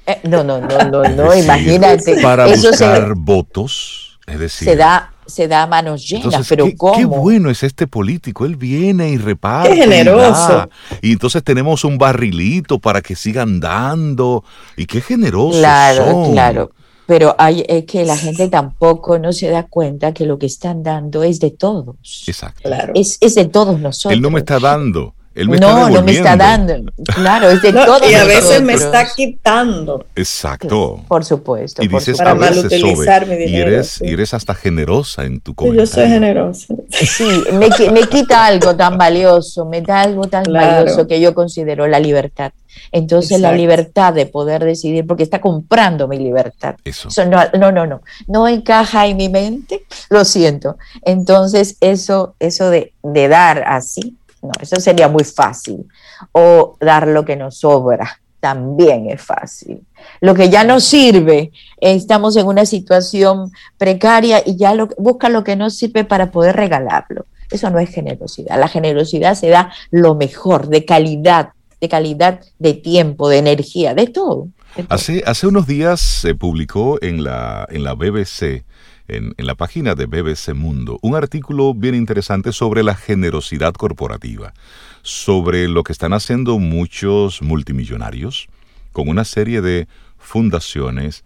Eh, 0.07 0.19
no, 0.23 0.43
no, 0.43 0.59
no, 0.59 0.79
no, 0.89 1.03
no, 1.03 1.35
imagínate. 1.35 2.21
Para 2.23 2.47
buscar 2.47 3.13
votos, 3.15 4.19
es 4.25 4.39
decir. 4.39 4.67
Se 4.67 4.75
da, 4.75 5.12
se 5.25 5.47
da 5.47 5.63
a 5.63 5.67
manos 5.67 6.07
llenas, 6.07 6.47
pero 6.47 6.65
¿qué, 6.65 6.75
¿cómo? 6.75 6.95
Qué 6.95 7.05
bueno 7.05 7.49
es 7.49 7.63
este 7.63 7.87
político, 7.87 8.45
él 8.45 8.55
viene 8.55 9.09
y 9.09 9.17
reparte. 9.17 9.69
Qué 9.69 9.75
generoso. 9.77 10.69
Y, 11.01 11.13
entonces 11.13 11.43
tenemos 11.43 11.83
un 11.83 11.97
barrilito 11.97 12.79
para 12.79 13.01
que 13.01 13.15
sigan 13.15 13.59
dando. 13.59 14.43
Y 14.77 14.85
qué 14.85 15.01
generoso. 15.01 15.59
Claro, 15.59 16.29
claro 16.31 16.71
pero 17.05 17.35
hay 17.37 17.63
es 17.67 17.85
que 17.85 18.05
la 18.05 18.17
gente 18.17 18.47
tampoco 18.47 19.19
no 19.19 19.33
se 19.33 19.49
da 19.49 19.63
cuenta 19.63 20.13
que 20.13 20.25
lo 20.25 20.39
que 20.39 20.45
están 20.45 20.83
dando 20.83 21.23
es 21.23 21.39
de 21.39 21.51
todos. 21.51 22.23
Exacto. 22.27 22.69
Es, 22.95 23.17
es, 23.21 23.35
de 23.35 23.45
todos 23.45 23.79
nosotros. 23.79 24.13
Él 24.13 24.21
no 24.21 24.29
me 24.29 24.39
está 24.39 24.59
dando. 24.59 25.13
Él 25.35 25.49
me 25.49 25.57
no, 25.57 25.87
está 25.87 25.89
no 25.89 26.03
me 26.03 26.11
está 26.11 26.37
dando. 26.37 26.91
Claro, 27.15 27.49
es 27.49 27.61
de 27.61 27.73
todos 27.73 28.09
Y 28.09 28.13
a 28.13 28.23
veces 28.23 28.61
me 28.61 28.73
está 28.73 29.07
quitando. 29.15 30.05
Exacto. 30.15 31.03
Por 31.07 31.25
supuesto. 31.25 31.83
Y 31.83 31.87
dices 31.87 32.17
para 32.17 32.35
mal 32.35 32.57
utilizar 32.57 33.25
mi 33.25 33.35
dinero. 33.35 33.71
Y 33.71 33.73
eres, 33.73 34.01
y 34.01 34.13
eres 34.13 34.33
hasta 34.33 34.53
generosa 34.53 35.23
en 35.25 35.39
tu 35.39 35.55
comentario. 35.55 35.85
Yo 35.85 35.91
soy 35.91 36.07
generosa. 36.07 36.75
Sí, 36.89 37.43
me, 37.53 37.69
me, 37.91 38.01
quita 38.07 38.45
algo 38.45 38.75
tan 38.75 38.97
valioso, 38.97 39.65
me 39.65 39.81
da 39.81 40.01
algo 40.01 40.27
tan 40.27 40.43
valioso 40.43 41.07
que 41.07 41.19
yo 41.19 41.33
considero 41.33 41.87
la 41.87 41.99
libertad. 41.99 42.51
Entonces 42.91 43.39
la 43.39 43.53
libertad 43.53 44.13
de 44.13 44.25
poder 44.25 44.63
decidir, 44.63 45.05
porque 45.07 45.23
está 45.23 45.41
comprando 45.41 46.07
mi 46.07 46.17
libertad. 46.17 46.75
Eso. 46.83 47.09
no, 47.25 47.43
no, 47.57 47.71
no, 47.71 47.85
no, 47.85 48.01
no 48.27 48.47
encaja 48.47 49.07
en 49.07 49.17
mi 49.17 49.29
mente, 49.29 49.85
lo 50.09 50.25
siento. 50.25 50.77
Entonces 51.03 51.77
eso, 51.81 52.35
eso 52.39 52.69
de, 52.69 52.93
de 53.01 53.27
dar 53.27 53.63
así, 53.67 54.17
no, 54.43 54.51
eso 54.59 54.79
sería 54.79 55.07
muy 55.07 55.23
fácil. 55.23 55.87
O 56.31 56.77
dar 56.79 57.07
lo 57.07 57.25
que 57.25 57.35
nos 57.35 57.57
sobra, 57.59 58.19
también 58.39 59.09
es 59.09 59.21
fácil. 59.21 59.85
Lo 60.19 60.35
que 60.35 60.49
ya 60.49 60.65
no 60.65 60.81
sirve, 60.81 61.53
estamos 61.79 62.35
en 62.35 62.45
una 62.45 62.65
situación 62.65 63.51
precaria 63.77 64.43
y 64.45 64.57
ya 64.57 64.75
lo, 64.75 64.89
busca 64.97 65.29
lo 65.29 65.45
que 65.45 65.55
no 65.55 65.69
sirve 65.69 66.03
para 66.03 66.29
poder 66.29 66.57
regalarlo. 66.57 67.25
Eso 67.49 67.69
no 67.69 67.79
es 67.79 67.89
generosidad. 67.89 68.59
La 68.59 68.67
generosidad 68.67 69.35
se 69.35 69.47
da 69.47 69.71
lo 69.91 70.15
mejor, 70.15 70.67
de 70.67 70.83
calidad, 70.83 71.51
de 71.79 71.87
calidad 71.87 72.41
de 72.59 72.73
tiempo, 72.73 73.29
de 73.29 73.37
energía, 73.37 73.93
de 73.93 74.07
todo. 74.07 74.49
Hace, 74.89 75.23
hace 75.25 75.47
unos 75.47 75.65
días 75.65 76.01
se 76.01 76.35
publicó 76.35 76.97
en 77.01 77.23
la, 77.23 77.65
en 77.69 77.83
la 77.83 77.93
BBC, 77.93 78.65
en, 79.07 79.33
en, 79.37 79.45
la 79.45 79.55
página 79.55 79.95
de 79.95 80.05
BBC 80.05 80.53
Mundo, 80.53 80.99
un 81.01 81.15
artículo 81.15 81.73
bien 81.73 81.95
interesante 81.95 82.51
sobre 82.51 82.83
la 82.83 82.95
generosidad 82.95 83.73
corporativa, 83.73 84.53
sobre 85.01 85.67
lo 85.67 85.83
que 85.83 85.91
están 85.91 86.13
haciendo 86.13 86.59
muchos 86.59 87.41
multimillonarios 87.41 88.47
con 88.91 89.09
una 89.09 89.25
serie 89.25 89.61
de 89.61 89.87
fundaciones 90.17 91.23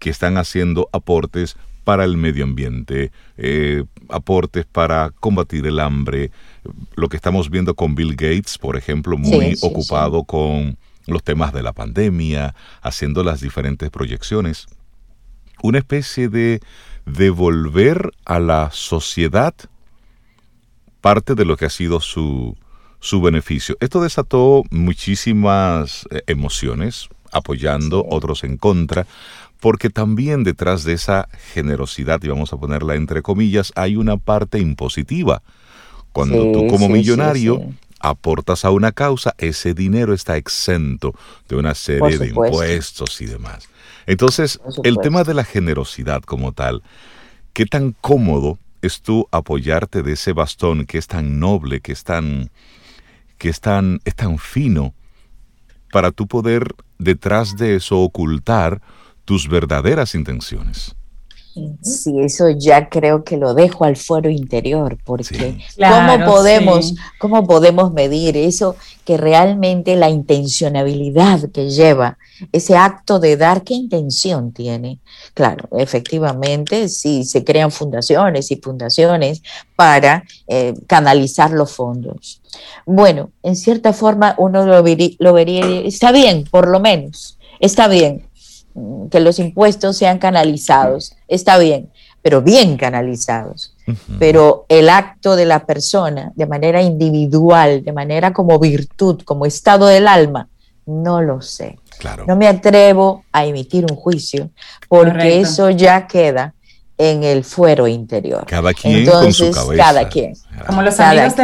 que 0.00 0.10
están 0.10 0.38
haciendo 0.38 0.88
aportes 0.92 1.56
para 1.84 2.04
el 2.04 2.16
medio 2.16 2.44
ambiente, 2.44 3.12
eh, 3.36 3.84
aportes 4.08 4.64
para 4.64 5.10
combatir 5.20 5.66
el 5.66 5.80
hambre, 5.80 6.30
lo 6.94 7.08
que 7.08 7.16
estamos 7.16 7.50
viendo 7.50 7.74
con 7.74 7.94
Bill 7.94 8.16
Gates, 8.16 8.58
por 8.58 8.76
ejemplo, 8.76 9.16
muy 9.16 9.56
ocupado 9.62 10.24
con 10.24 10.76
los 11.06 11.22
temas 11.22 11.52
de 11.52 11.62
la 11.62 11.72
pandemia, 11.72 12.54
haciendo 12.82 13.24
las 13.24 13.40
diferentes 13.40 13.90
proyecciones. 13.90 14.66
Una 15.62 15.78
especie 15.78 16.28
de 16.28 16.60
devolver 17.06 18.12
a 18.24 18.38
la 18.38 18.70
sociedad 18.72 19.54
parte 21.00 21.34
de 21.34 21.44
lo 21.44 21.56
que 21.56 21.66
ha 21.66 21.70
sido 21.70 22.00
su, 22.00 22.56
su 23.00 23.20
beneficio. 23.20 23.76
Esto 23.80 24.02
desató 24.02 24.62
muchísimas 24.70 26.06
eh, 26.10 26.22
emociones 26.26 27.08
apoyando, 27.32 28.04
otros 28.08 28.44
en 28.44 28.56
contra, 28.56 29.06
porque 29.60 29.90
también 29.90 30.44
detrás 30.44 30.84
de 30.84 30.94
esa 30.94 31.28
generosidad, 31.52 32.22
y 32.22 32.28
vamos 32.28 32.52
a 32.52 32.56
ponerla 32.56 32.94
entre 32.94 33.22
comillas, 33.22 33.72
hay 33.76 33.96
una 33.96 34.16
parte 34.16 34.58
impositiva. 34.58 35.42
Cuando 36.12 36.50
tú 36.52 36.66
como 36.66 36.88
millonario 36.88 37.62
aportas 38.00 38.64
a 38.64 38.70
una 38.70 38.90
causa, 38.92 39.34
ese 39.38 39.74
dinero 39.74 40.12
está 40.12 40.36
exento 40.36 41.14
de 41.48 41.56
una 41.56 41.74
serie 41.74 42.18
de 42.18 42.28
impuestos 42.28 43.20
y 43.20 43.26
demás. 43.26 43.68
Entonces, 44.06 44.60
el 44.84 44.98
tema 44.98 45.24
de 45.24 45.34
la 45.34 45.44
generosidad 45.44 46.22
como 46.22 46.52
tal, 46.52 46.82
¿qué 47.52 47.66
tan 47.66 47.92
cómodo 47.92 48.58
es 48.82 49.02
tú 49.02 49.26
apoyarte 49.30 50.02
de 50.02 50.12
ese 50.12 50.32
bastón 50.32 50.86
que 50.86 50.98
es 50.98 51.06
tan 51.06 51.38
noble, 51.38 51.80
que 51.80 51.92
es 51.92 52.04
tan, 52.04 52.50
que 53.38 53.48
es 53.48 53.60
tan, 53.60 54.00
es 54.04 54.14
tan 54.14 54.38
fino, 54.38 54.94
para 55.92 56.12
tú 56.12 56.26
poder 56.26 56.74
detrás 56.98 57.56
de 57.56 57.76
eso 57.76 57.98
ocultar 57.98 58.80
tus 59.24 59.48
verdaderas 59.48 60.14
intenciones? 60.14 60.96
Sí, 61.82 62.20
eso 62.20 62.50
ya 62.50 62.88
creo 62.88 63.24
que 63.24 63.36
lo 63.36 63.54
dejo 63.54 63.84
al 63.84 63.96
fuero 63.96 64.30
interior, 64.30 64.98
porque 65.04 65.58
¿cómo, 65.76 66.24
podemos, 66.24 66.94
¿cómo 67.18 67.46
podemos 67.46 67.92
medir 67.92 68.36
eso 68.36 68.76
que 69.04 69.16
realmente 69.16 69.96
la 69.96 70.10
intencionabilidad 70.10 71.50
que 71.50 71.70
lleva 71.70 72.18
ese 72.52 72.76
acto 72.76 73.18
de 73.18 73.36
dar, 73.36 73.62
qué 73.62 73.74
intención 73.74 74.52
tiene? 74.52 74.98
Claro, 75.34 75.68
efectivamente, 75.78 76.88
sí, 76.88 77.24
se 77.24 77.44
crean 77.44 77.70
fundaciones 77.70 78.50
y 78.50 78.56
fundaciones 78.56 79.42
para 79.76 80.24
eh, 80.46 80.74
canalizar 80.86 81.50
los 81.50 81.72
fondos. 81.72 82.40
Bueno, 82.86 83.30
en 83.42 83.56
cierta 83.56 83.92
forma 83.92 84.34
uno 84.38 84.66
lo 84.66 84.82
lo 85.18 85.32
vería, 85.32 85.80
está 85.80 86.12
bien, 86.12 86.44
por 86.50 86.68
lo 86.68 86.80
menos, 86.80 87.38
está 87.60 87.88
bien, 87.88 88.29
que 89.10 89.20
los 89.20 89.38
impuestos 89.38 89.96
sean 89.96 90.18
canalizados, 90.18 91.16
está 91.28 91.58
bien, 91.58 91.90
pero 92.22 92.42
bien 92.42 92.76
canalizados. 92.76 93.74
Pero 94.18 94.66
el 94.68 94.88
acto 94.88 95.34
de 95.34 95.46
la 95.46 95.66
persona, 95.66 96.32
de 96.36 96.46
manera 96.46 96.80
individual, 96.80 97.82
de 97.84 97.92
manera 97.92 98.32
como 98.32 98.58
virtud, 98.58 99.22
como 99.24 99.46
estado 99.46 99.86
del 99.86 100.06
alma, 100.06 100.48
no 100.86 101.22
lo 101.22 101.40
sé. 101.40 101.78
No 102.26 102.36
me 102.36 102.46
atrevo 102.46 103.24
a 103.32 103.44
emitir 103.44 103.84
un 103.90 103.96
juicio 103.96 104.50
porque 104.88 105.40
eso 105.40 105.70
ya 105.70 106.06
queda 106.06 106.54
en 106.96 107.24
el 107.24 107.44
fuero 107.44 107.88
interior. 107.88 108.44
Cada 108.46 108.74
quien 108.74 109.06
con 109.06 109.32
su 109.32 109.50
cabeza. 109.50 109.82
Cada 109.82 110.08
quien. 110.08 110.34
Como 110.66 110.82
los 110.82 111.00
amigos 111.00 111.34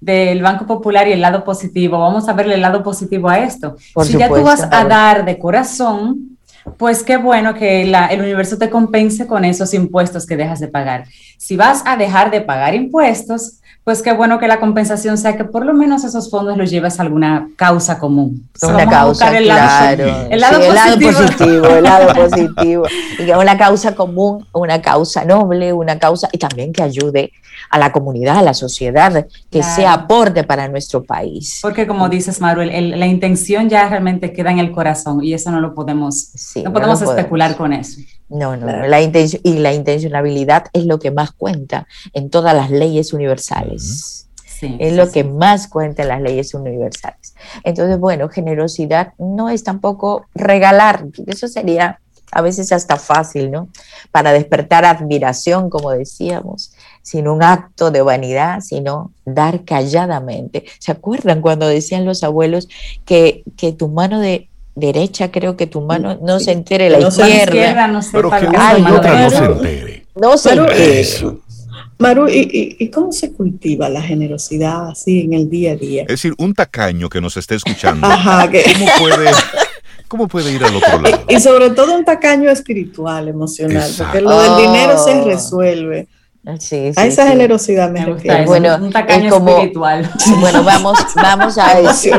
del 0.00 0.42
Banco 0.42 0.66
Popular 0.66 1.08
y 1.08 1.12
el 1.12 1.20
lado 1.20 1.44
positivo. 1.44 1.98
Vamos 1.98 2.28
a 2.28 2.32
verle 2.32 2.54
el 2.54 2.62
lado 2.62 2.82
positivo 2.82 3.28
a 3.28 3.38
esto. 3.38 3.76
si 4.02 4.18
ya 4.18 4.28
tú 4.28 4.42
vas 4.42 4.66
a 4.70 4.84
dar 4.84 5.24
de 5.24 5.38
corazón, 5.38 6.36
pues 6.76 7.02
qué 7.02 7.16
bueno 7.16 7.54
que 7.54 7.82
el 7.82 8.20
universo 8.20 8.58
te 8.58 8.70
compense 8.70 9.26
con 9.26 9.44
esos 9.44 9.72
impuestos 9.74 10.26
que 10.26 10.36
dejas 10.36 10.60
de 10.60 10.68
pagar. 10.68 11.04
Si 11.36 11.56
vas 11.56 11.82
a 11.86 11.96
dejar 11.96 12.30
de 12.30 12.40
pagar 12.40 12.74
impuestos, 12.74 13.60
pues 13.86 14.02
qué 14.02 14.12
bueno 14.12 14.40
que 14.40 14.48
la 14.48 14.58
compensación 14.58 15.16
sea 15.16 15.36
que 15.36 15.44
por 15.44 15.64
lo 15.64 15.72
menos 15.72 16.02
esos 16.02 16.28
fondos 16.28 16.58
los 16.58 16.68
lleves 16.70 16.98
a 16.98 17.04
alguna 17.04 17.50
causa 17.54 18.00
común. 18.00 18.48
Una 18.60 18.84
causa, 18.88 19.38
el 19.38 19.44
claro. 19.44 20.06
Lado, 20.06 20.26
el 20.28 20.40
lado, 20.40 20.98
positivo. 20.98 21.66
el 21.68 21.84
lado 21.84 22.12
positivo. 22.30 22.86
Y 23.20 23.30
una 23.30 23.56
causa 23.56 23.94
común, 23.94 24.44
una 24.52 24.82
causa 24.82 25.24
noble, 25.24 25.72
una 25.72 26.00
causa 26.00 26.28
y 26.32 26.38
también 26.38 26.72
que 26.72 26.82
ayude 26.82 27.30
a 27.70 27.78
la 27.78 27.92
comunidad, 27.92 28.38
a 28.38 28.42
la 28.42 28.54
sociedad, 28.54 29.24
que 29.50 29.62
sea 29.62 29.92
aporte 29.92 30.42
para 30.42 30.66
nuestro 30.66 31.04
país. 31.04 31.60
Porque 31.62 31.86
como 31.86 32.08
dices, 32.08 32.40
Maru, 32.40 32.62
la 32.62 33.06
intención 33.06 33.68
ya 33.68 33.88
realmente 33.88 34.32
queda 34.32 34.50
en 34.50 34.58
el 34.58 34.72
corazón 34.72 35.22
y 35.22 35.32
eso 35.32 35.52
no 35.52 35.60
lo 35.60 35.74
podemos, 35.74 36.32
no 36.64 36.72
podemos 36.72 37.02
especular 37.02 37.56
con 37.56 37.72
eso. 37.72 38.00
No, 38.28 38.56
no, 38.56 38.86
la 38.86 39.00
intención, 39.00 39.40
y 39.44 39.58
la 39.58 39.72
intencionalidad 39.72 40.66
es 40.72 40.84
lo 40.84 40.98
que 40.98 41.10
más 41.10 41.32
cuenta 41.32 41.86
en 42.12 42.28
todas 42.28 42.54
las 42.54 42.70
leyes 42.70 43.12
universales. 43.12 44.28
es 44.60 44.94
lo 44.94 45.10
que 45.12 45.22
más 45.22 45.68
cuenta 45.68 46.02
en 46.02 46.08
las 46.08 46.20
leyes 46.20 46.54
universales. 46.54 47.34
Entonces, 47.62 47.98
bueno, 47.98 48.28
generosidad 48.28 49.12
no 49.18 49.48
es 49.50 49.62
tampoco 49.62 50.26
regalar, 50.34 51.06
eso 51.26 51.46
sería 51.46 52.00
a 52.32 52.42
veces 52.42 52.72
hasta 52.72 52.96
fácil, 52.96 53.50
¿no? 53.50 53.68
Para 54.10 54.32
despertar 54.32 54.84
admiración, 54.84 55.70
como 55.70 55.92
decíamos, 55.92 56.72
sino 57.02 57.32
un 57.32 57.42
acto 57.42 57.90
de 57.90 58.02
vanidad, 58.02 58.60
sino 58.60 59.12
dar 59.24 59.64
calladamente. 59.64 60.64
¿Se 60.80 60.90
acuerdan 60.90 61.40
cuando 61.40 61.68
decían 61.68 62.04
los 62.04 62.24
abuelos 62.24 62.68
que, 63.04 63.44
que 63.56 63.72
tu 63.72 63.88
mano 63.88 64.18
de 64.18 64.48
derecha, 64.76 65.32
creo 65.32 65.56
que 65.56 65.66
tu 65.66 65.80
mano 65.80 66.18
no 66.22 66.38
se 66.38 66.52
entere 66.52 66.88
la 66.90 67.00
izquierda. 67.00 67.88
no 67.88 68.00
Pero 68.12 68.30
que 68.30 68.46
una 68.46 68.78
y 68.78 68.82
otra 68.82 69.22
no 69.22 69.30
se 69.30 69.44
entere. 69.44 70.06
No 70.14 70.38
se 70.38 70.52
entere. 70.52 71.04
Maru, 71.98 72.28
¿y, 72.28 72.76
¿y, 72.78 72.90
cómo 72.90 73.10
se 73.10 73.32
cultiva 73.32 73.88
la 73.88 74.02
generosidad 74.02 74.90
así 74.90 75.22
en 75.22 75.32
el 75.32 75.48
día 75.48 75.72
a 75.72 75.76
día? 75.76 76.02
Es 76.02 76.08
decir, 76.08 76.34
un 76.36 76.52
tacaño 76.52 77.08
que 77.08 77.22
nos 77.22 77.38
esté 77.38 77.54
escuchando, 77.54 78.06
¿cómo, 78.08 78.86
puede, 78.98 79.30
¿cómo 80.06 80.28
puede 80.28 80.52
ir 80.52 80.62
al 80.62 80.76
otro 80.76 81.00
lado? 81.00 81.24
Y, 81.26 81.40
sobre 81.40 81.70
todo 81.70 81.94
un 81.94 82.04
tacaño 82.04 82.50
espiritual, 82.50 83.28
emocional, 83.28 83.90
porque 83.96 84.20
lo 84.20 84.38
del 84.38 84.66
dinero 84.66 85.02
se 85.02 85.12
a 86.46 87.06
esa 87.06 87.26
generosidad 87.26 87.90
me, 87.90 88.04
refiero. 88.04 88.44
Bueno, 88.44 88.76
un 88.76 88.92
tacaño 88.92 89.36
espiritual. 89.36 90.08
Bueno, 90.40 90.62
vamos, 90.62 90.96
vamos 91.16 91.58
a 91.58 91.80
eso. 91.80 92.10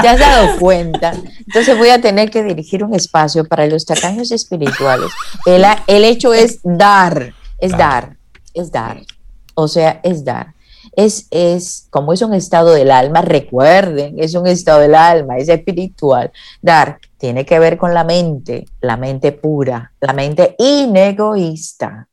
¿Te 0.00 0.08
has 0.08 0.18
dado 0.18 0.58
cuenta? 0.58 1.12
Entonces 1.46 1.76
voy 1.76 1.90
a 1.90 2.00
tener 2.00 2.30
que 2.30 2.42
dirigir 2.42 2.82
un 2.82 2.94
espacio 2.94 3.44
para 3.44 3.66
los 3.66 3.84
tacaños 3.84 4.30
espirituales. 4.30 5.10
El, 5.44 5.64
el 5.86 6.04
hecho 6.04 6.32
es 6.32 6.60
dar, 6.62 7.34
es 7.58 7.76
dar, 7.76 8.16
es 8.54 8.72
dar. 8.72 9.02
O 9.54 9.68
sea, 9.68 10.00
es 10.02 10.24
dar. 10.24 10.54
Es, 10.96 11.26
es, 11.30 11.86
como 11.90 12.14
es 12.14 12.22
un 12.22 12.32
estado 12.32 12.72
del 12.72 12.90
alma, 12.90 13.20
recuerden, 13.20 14.18
es 14.18 14.34
un 14.34 14.46
estado 14.46 14.80
del 14.80 14.94
alma, 14.94 15.36
es 15.36 15.48
espiritual. 15.48 16.32
Dar 16.62 17.00
tiene 17.18 17.44
que 17.44 17.58
ver 17.58 17.76
con 17.76 17.92
la 17.92 18.04
mente, 18.04 18.66
la 18.80 18.96
mente 18.96 19.32
pura, 19.32 19.92
la 20.00 20.14
mente 20.14 20.56
inegoísta. 20.58 22.08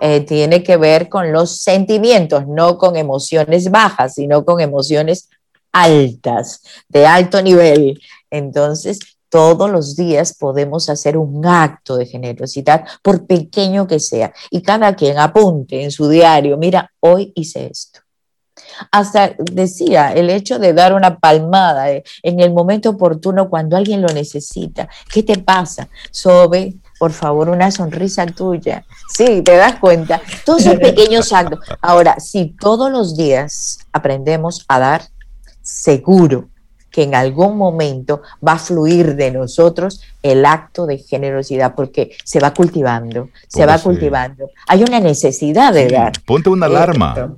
Eh, 0.00 0.20
tiene 0.20 0.62
que 0.62 0.76
ver 0.76 1.08
con 1.08 1.32
los 1.32 1.60
sentimientos, 1.60 2.46
no 2.46 2.78
con 2.78 2.96
emociones 2.96 3.70
bajas, 3.70 4.14
sino 4.14 4.44
con 4.44 4.60
emociones 4.60 5.28
altas, 5.72 6.62
de 6.88 7.06
alto 7.06 7.42
nivel. 7.42 8.00
Entonces, 8.30 8.98
todos 9.28 9.70
los 9.70 9.96
días 9.96 10.34
podemos 10.38 10.88
hacer 10.88 11.16
un 11.16 11.44
acto 11.46 11.96
de 11.96 12.06
generosidad, 12.06 12.84
por 13.02 13.26
pequeño 13.26 13.86
que 13.86 14.00
sea, 14.00 14.32
y 14.50 14.62
cada 14.62 14.94
quien 14.94 15.18
apunte 15.18 15.82
en 15.82 15.90
su 15.90 16.08
diario, 16.08 16.56
mira, 16.56 16.92
hoy 17.00 17.32
hice 17.34 17.66
esto. 17.66 18.00
Hasta 18.90 19.34
decía, 19.38 20.12
el 20.12 20.30
hecho 20.30 20.58
de 20.58 20.72
dar 20.72 20.94
una 20.94 21.18
palmada 21.18 21.90
eh, 21.90 22.02
en 22.22 22.40
el 22.40 22.52
momento 22.52 22.90
oportuno 22.90 23.48
cuando 23.50 23.76
alguien 23.76 24.00
lo 24.00 24.08
necesita. 24.08 24.88
¿Qué 25.12 25.22
te 25.22 25.38
pasa? 25.38 25.88
Sobe, 26.10 26.76
por 26.98 27.12
favor, 27.12 27.48
una 27.48 27.70
sonrisa 27.70 28.26
tuya. 28.26 28.84
Sí, 29.08 29.42
te 29.42 29.56
das 29.56 29.76
cuenta. 29.76 30.20
Todos 30.44 30.62
esos 30.62 30.76
pequeños 30.76 31.32
actos. 31.32 31.60
Ahora, 31.80 32.18
si 32.20 32.56
todos 32.58 32.90
los 32.90 33.16
días 33.16 33.78
aprendemos 33.92 34.64
a 34.68 34.78
dar, 34.78 35.02
seguro 35.62 36.48
que 36.90 37.02
en 37.02 37.14
algún 37.14 37.58
momento 37.58 38.22
va 38.46 38.52
a 38.52 38.58
fluir 38.58 39.16
de 39.16 39.30
nosotros 39.30 40.00
el 40.22 40.46
acto 40.46 40.86
de 40.86 40.96
generosidad, 40.96 41.74
porque 41.74 42.16
se 42.24 42.40
va 42.40 42.54
cultivando, 42.54 43.28
se 43.48 43.66
va 43.66 43.78
cultivando. 43.78 44.48
Hay 44.66 44.82
una 44.82 44.98
necesidad 45.00 45.74
de 45.74 45.88
dar. 45.88 46.12
Ponte 46.24 46.48
una 46.48 46.66
alarma. 46.66 47.36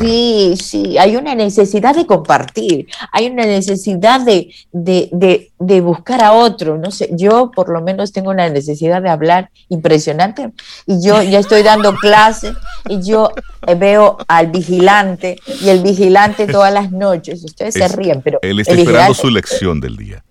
Sí, 0.00 0.54
sí, 0.60 0.98
hay 0.98 1.16
una 1.16 1.34
necesidad 1.34 1.94
de 1.94 2.06
compartir, 2.06 2.88
hay 3.10 3.26
una 3.26 3.46
necesidad 3.46 4.20
de, 4.20 4.52
de, 4.72 5.80
buscar 5.80 6.22
a 6.22 6.32
otro. 6.32 6.78
No 6.78 6.90
sé, 6.90 7.08
yo 7.12 7.50
por 7.50 7.70
lo 7.70 7.80
menos 7.80 8.12
tengo 8.12 8.30
una 8.30 8.48
necesidad 8.48 9.00
de 9.00 9.08
hablar 9.08 9.50
impresionante 9.68 10.50
y 10.86 11.02
yo 11.02 11.22
ya 11.22 11.38
estoy 11.38 11.62
dando 11.62 11.94
clase 12.00 12.52
y 12.88 13.00
yo 13.02 13.30
veo 13.78 14.18
al 14.28 14.48
vigilante 14.48 15.38
y 15.62 15.68
el 15.68 15.82
vigilante 15.82 16.46
todas 16.46 16.72
las 16.72 16.90
noches, 16.92 17.42
ustedes 17.44 17.74
se 17.74 17.88
ríen, 17.88 18.20
pero... 18.20 18.40
Él 18.42 18.60
está 18.60 18.74
esperando 18.74 19.14
su 19.14 19.30
lección 19.30 19.80
del 19.80 19.96
día. 19.96 20.24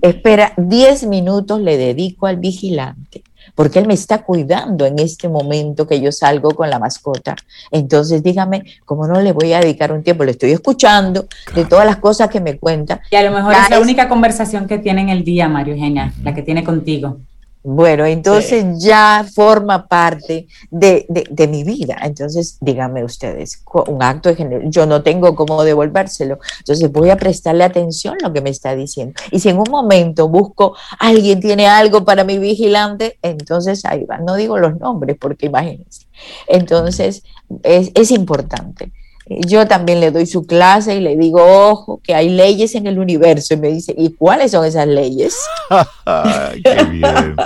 espera, 0.00 0.54
10 0.56 1.06
minutos 1.06 1.60
le 1.60 1.76
dedico 1.76 2.26
al 2.26 2.36
vigilante 2.36 3.24
porque 3.54 3.78
Él 3.78 3.86
me 3.86 3.94
está 3.94 4.22
cuidando 4.22 4.86
en 4.86 4.98
este 4.98 5.28
momento 5.28 5.86
que 5.86 6.00
yo 6.00 6.12
salgo 6.12 6.50
con 6.52 6.70
la 6.70 6.78
mascota. 6.78 7.36
Entonces, 7.70 8.22
dígame, 8.22 8.64
¿cómo 8.84 9.06
no 9.06 9.20
le 9.20 9.32
voy 9.32 9.52
a 9.52 9.60
dedicar 9.60 9.92
un 9.92 10.02
tiempo? 10.02 10.24
Le 10.24 10.32
estoy 10.32 10.52
escuchando 10.52 11.26
de 11.54 11.64
todas 11.64 11.86
las 11.86 11.96
cosas 11.96 12.28
que 12.28 12.40
me 12.40 12.58
cuenta. 12.58 13.00
Y 13.10 13.16
a 13.16 13.22
lo 13.22 13.30
mejor 13.30 13.54
es 13.54 13.70
la 13.70 13.80
única 13.80 14.08
conversación 14.08 14.66
que 14.66 14.78
tiene 14.78 15.02
en 15.02 15.08
el 15.08 15.24
día, 15.24 15.48
Mario 15.48 15.74
Eugenia, 15.74 16.12
la 16.22 16.34
que 16.34 16.42
tiene 16.42 16.64
contigo. 16.64 17.18
Bueno, 17.62 18.06
entonces 18.06 18.64
ya 18.78 19.26
forma 19.34 19.88
parte 19.88 20.46
de, 20.70 21.06
mi 21.50 21.64
vida. 21.64 21.98
Entonces, 22.02 22.56
díganme 22.60 23.04
ustedes, 23.04 23.62
un 23.88 24.02
acto 24.02 24.28
de 24.28 24.36
género, 24.36 24.70
yo 24.70 24.86
no 24.86 25.02
tengo 25.02 25.34
cómo 25.34 25.64
devolvérselo. 25.64 26.38
Entonces 26.60 26.90
voy 26.90 27.10
a 27.10 27.16
prestarle 27.16 27.64
atención 27.64 28.14
a 28.22 28.28
lo 28.28 28.32
que 28.32 28.40
me 28.40 28.50
está 28.50 28.74
diciendo. 28.74 29.14
Y 29.32 29.40
si 29.40 29.48
en 29.48 29.58
un 29.58 29.70
momento 29.70 30.28
busco, 30.28 30.76
alguien 30.98 31.40
tiene 31.40 31.66
algo 31.66 32.04
para 32.04 32.24
mi 32.24 32.38
vigilante, 32.38 33.18
entonces 33.22 33.84
ahí 33.84 34.04
va. 34.04 34.18
No 34.18 34.36
digo 34.36 34.56
los 34.58 34.78
nombres 34.78 35.16
porque 35.20 35.46
imagínense. 35.46 36.06
Entonces, 36.46 37.22
es, 37.62 37.90
es 37.94 38.10
importante 38.12 38.92
yo 39.28 39.66
también 39.66 40.00
le 40.00 40.10
doy 40.10 40.26
su 40.26 40.46
clase 40.46 40.96
y 40.96 41.00
le 41.00 41.16
digo, 41.16 41.40
ojo, 41.42 42.00
que 42.02 42.14
hay 42.14 42.30
leyes 42.30 42.74
en 42.74 42.86
el 42.86 42.98
universo. 42.98 43.54
Y 43.54 43.56
me 43.58 43.68
dice, 43.68 43.94
¿y 43.96 44.14
cuáles 44.14 44.52
son 44.52 44.64
esas 44.64 44.86
leyes? 44.86 45.36
¡Qué 46.64 46.84
bien! 46.84 47.36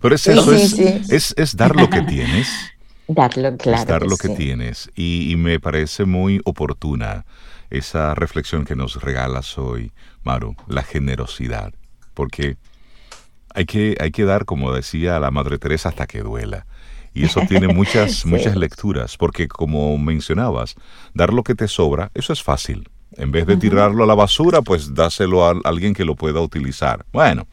Pero 0.00 0.14
es 0.14 0.26
eso, 0.26 0.52
es, 0.52 1.56
dar 1.56 1.76
lo 1.76 1.88
que 1.88 2.02
tienes. 2.02 2.48
Darlo, 3.10 3.56
claro. 3.56 3.80
Es 3.80 3.86
dar 3.86 4.02
lo 4.02 4.18
que 4.18 4.28
tienes. 4.28 4.90
Y, 4.94 5.34
me 5.38 5.58
parece 5.60 6.04
muy 6.04 6.42
oportuna 6.44 7.24
esa 7.70 8.14
reflexión 8.14 8.66
que 8.66 8.76
nos 8.76 9.00
regalas 9.00 9.56
hoy, 9.56 9.92
Maru, 10.24 10.56
la 10.66 10.82
generosidad. 10.82 11.72
Porque 12.12 12.58
hay 13.54 13.64
que, 13.64 13.96
hay 13.98 14.10
que 14.10 14.24
dar, 14.24 14.44
como 14.44 14.74
decía 14.74 15.18
la 15.20 15.30
Madre 15.30 15.58
Teresa, 15.58 15.88
hasta 15.88 16.06
que 16.06 16.20
duela. 16.20 16.66
Y 17.18 17.24
eso 17.24 17.40
tiene 17.48 17.66
muchas, 17.74 18.24
muchas 18.24 18.56
lecturas, 18.56 19.16
porque 19.16 19.48
como 19.48 19.98
mencionabas, 19.98 20.76
dar 21.14 21.32
lo 21.32 21.42
que 21.42 21.54
te 21.54 21.66
sobra, 21.66 22.10
eso 22.14 22.32
es 22.32 22.42
fácil. 22.42 22.88
En 23.16 23.32
vez 23.32 23.46
de 23.46 23.56
tirarlo 23.56 24.04
a 24.04 24.06
la 24.06 24.14
basura, 24.14 24.62
pues 24.62 24.94
dáselo 24.94 25.44
a 25.44 25.54
alguien 25.64 25.94
que 25.94 26.04
lo 26.04 26.14
pueda 26.14 26.40
utilizar. 26.40 27.04
Bueno, 27.12 27.48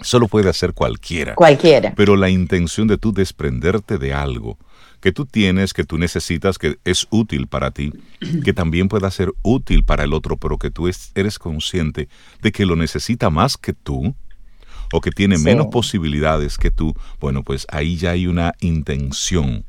eso 0.00 0.18
lo 0.18 0.28
puede 0.28 0.48
hacer 0.48 0.72
cualquiera. 0.72 1.34
Cualquiera. 1.34 1.92
Pero 1.94 2.16
la 2.16 2.30
intención 2.30 2.88
de 2.88 2.96
tú 2.96 3.12
desprenderte 3.12 3.98
de 3.98 4.14
algo 4.14 4.56
que 5.00 5.12
tú 5.12 5.26
tienes, 5.26 5.74
que 5.74 5.84
tú 5.84 5.98
necesitas, 5.98 6.58
que 6.58 6.78
es 6.84 7.06
útil 7.10 7.48
para 7.48 7.70
ti, 7.70 7.92
que 8.44 8.52
también 8.52 8.88
pueda 8.88 9.10
ser 9.10 9.32
útil 9.42 9.84
para 9.84 10.04
el 10.04 10.14
otro, 10.14 10.36
pero 10.36 10.56
que 10.58 10.70
tú 10.70 10.88
eres 11.14 11.38
consciente 11.38 12.08
de 12.40 12.52
que 12.52 12.64
lo 12.64 12.76
necesita 12.76 13.28
más 13.28 13.56
que 13.56 13.72
tú, 13.72 14.14
o 14.92 15.00
que 15.00 15.10
tiene 15.10 15.38
menos 15.38 15.68
posibilidades 15.68 16.58
que 16.58 16.70
tú, 16.70 16.94
bueno, 17.20 17.42
pues 17.42 17.66
ahí 17.70 17.96
ya 17.96 18.10
hay 18.10 18.26
una 18.26 18.54
intención 18.60 19.64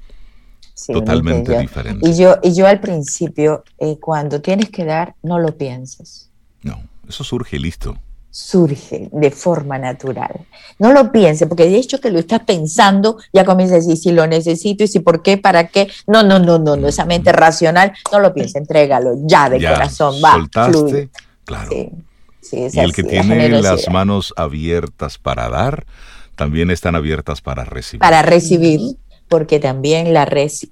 totalmente 0.88 1.58
diferente. 1.60 2.10
Y 2.10 2.18
yo, 2.18 2.38
y 2.42 2.54
yo 2.54 2.68
al 2.68 2.80
principio, 2.80 3.64
eh, 3.78 3.98
cuando 4.00 4.42
tienes 4.42 4.70
que 4.70 4.86
dar, 4.86 5.16
no 5.22 5.40
lo 5.40 5.58
pienses. 5.58 6.30
No, 6.64 6.82
eso 7.08 7.24
surge 7.24 7.60
listo. 7.60 7.98
Surge 8.32 9.10
de 9.12 9.32
forma 9.32 9.78
natural. 9.78 10.48
No 10.80 10.94
lo 10.94 11.12
pienses, 11.12 11.48
porque 11.48 11.66
de 11.66 11.76
hecho 11.76 12.00
que 12.00 12.10
lo 12.10 12.20
estás 12.20 12.40
pensando, 12.46 13.18
ya 13.34 13.44
comienzas 13.44 13.76
a 13.76 13.80
decir 13.80 13.98
si 13.98 14.12
lo 14.12 14.26
necesito 14.26 14.86
y 14.86 14.88
si 14.88 15.00
por 15.00 15.22
qué, 15.22 15.38
para 15.38 15.68
qué. 15.68 15.90
No, 16.08 16.24
no, 16.24 16.40
no, 16.40 16.58
no, 16.58 16.78
no 16.78 16.88
esa 16.88 17.06
mente 17.06 17.34
racional, 17.34 17.92
no 18.12 18.20
lo 18.20 18.34
pienses, 18.34 18.56
entrégalo 18.56 19.16
ya 19.26 19.50
de 19.50 19.58
corazón, 19.58 20.16
va. 20.24 20.34
Soltaste, 20.34 21.10
claro 21.44 21.72
y 22.52 22.80
el 22.80 22.94
que 22.94 23.04
tiene 23.04 23.50
las 23.62 23.90
manos 23.90 24.34
abiertas 24.38 25.18
para 25.18 25.50
dar, 25.50 25.86
también 26.36 26.72
están 26.72 26.96
abiertas 26.96 27.42
para 27.42 27.66
recibir. 27.66 28.00
Para 28.00 28.22
recibir, 28.22 28.80
porque 29.28 29.60
también 29.60 30.14
la 30.14 30.24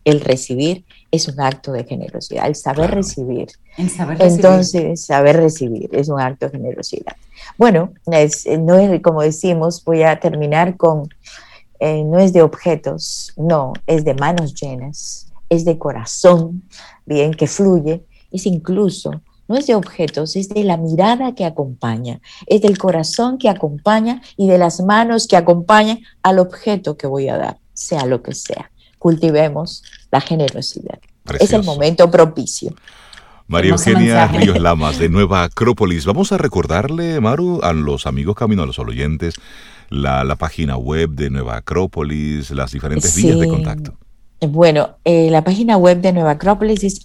el 0.04 0.22
recibir 0.22 0.84
es 1.12 1.28
un 1.28 1.40
acto 1.40 1.72
de 1.72 1.84
generosidad, 1.86 2.48
el 2.48 2.56
saber 2.56 2.92
recibir. 2.92 3.48
Entonces, 3.78 5.06
saber 5.06 5.38
recibir 5.38 5.90
es 5.94 6.10
un 6.10 6.20
acto 6.20 6.48
de 6.48 6.58
generosidad. 6.58 7.16
Bueno, 7.58 7.94
no 8.06 8.16
es 8.18 9.02
como 9.02 9.22
decimos, 9.22 9.84
voy 9.84 10.04
a 10.04 10.20
terminar 10.20 10.78
con, 10.78 11.08
eh, 11.80 12.04
no 12.04 12.20
es 12.20 12.34
de 12.34 12.42
objetos, 12.42 13.34
no, 13.38 13.74
es 13.88 14.04
de 14.06 14.14
manos 14.14 14.54
llenas, 14.54 15.32
es 15.50 15.66
de 15.66 15.78
corazón, 15.78 16.64
bien, 17.06 17.34
que 17.34 17.48
fluye, 17.48 18.04
es 18.32 18.46
incluso 18.46 19.22
no 19.50 19.58
es 19.58 19.68
de 19.68 19.76
objetos, 19.76 20.36
es 20.36 20.48
de 20.48 20.64
la 20.64 20.78
mirada 20.78 21.34
que 21.34 21.44
acompaña, 21.44 22.22
es 22.46 22.62
del 22.62 22.78
corazón 22.78 23.40
que 23.40 23.50
acompaña 23.50 24.22
y 24.38 24.48
de 24.48 24.60
las 24.60 24.80
manos 24.80 25.28
que 25.28 25.36
acompañan 25.36 26.00
al 26.22 26.38
objeto 26.38 26.96
que 26.96 27.08
voy 27.08 27.28
a 27.30 27.38
dar, 27.38 27.58
sea 27.74 28.06
lo 28.06 28.22
que 28.22 28.34
sea. 28.34 28.72
Cultivemos 29.00 29.84
la 30.12 30.22
generosidad. 30.22 31.00
Es 31.40 31.52
el 31.52 31.64
momento 31.64 32.10
propicio. 32.12 32.74
María 33.48 33.72
Eugenia 33.72 34.28
Ríos 34.28 34.60
Lamas 34.60 35.00
de 35.00 35.10
Nueva 35.10 35.44
Acrópolis. 35.44 36.06
Vamos 36.06 36.32
a 36.32 36.38
recordarle, 36.38 37.20
Maru, 37.20 37.62
a 37.64 37.74
los 37.74 38.06
amigos 38.06 38.36
Camino 38.36 38.62
a 38.62 38.68
los 38.68 38.78
oyentes, 38.78 39.34
la, 39.90 40.36
página 40.36 40.78
web 40.78 41.10
de 41.10 41.32
Nueva 41.32 41.58
Acrópolis, 41.58 42.52
las 42.52 42.72
diferentes 42.72 43.16
vías 43.16 43.40
de 43.40 43.48
contacto. 43.48 43.94
Bueno, 44.42 44.98
eh, 45.04 45.30
la 45.32 45.44
página 45.44 45.78
web 45.78 46.02
de 46.02 46.14
Nueva 46.14 46.32
Acrópolis 46.32 46.84
es 46.84 47.02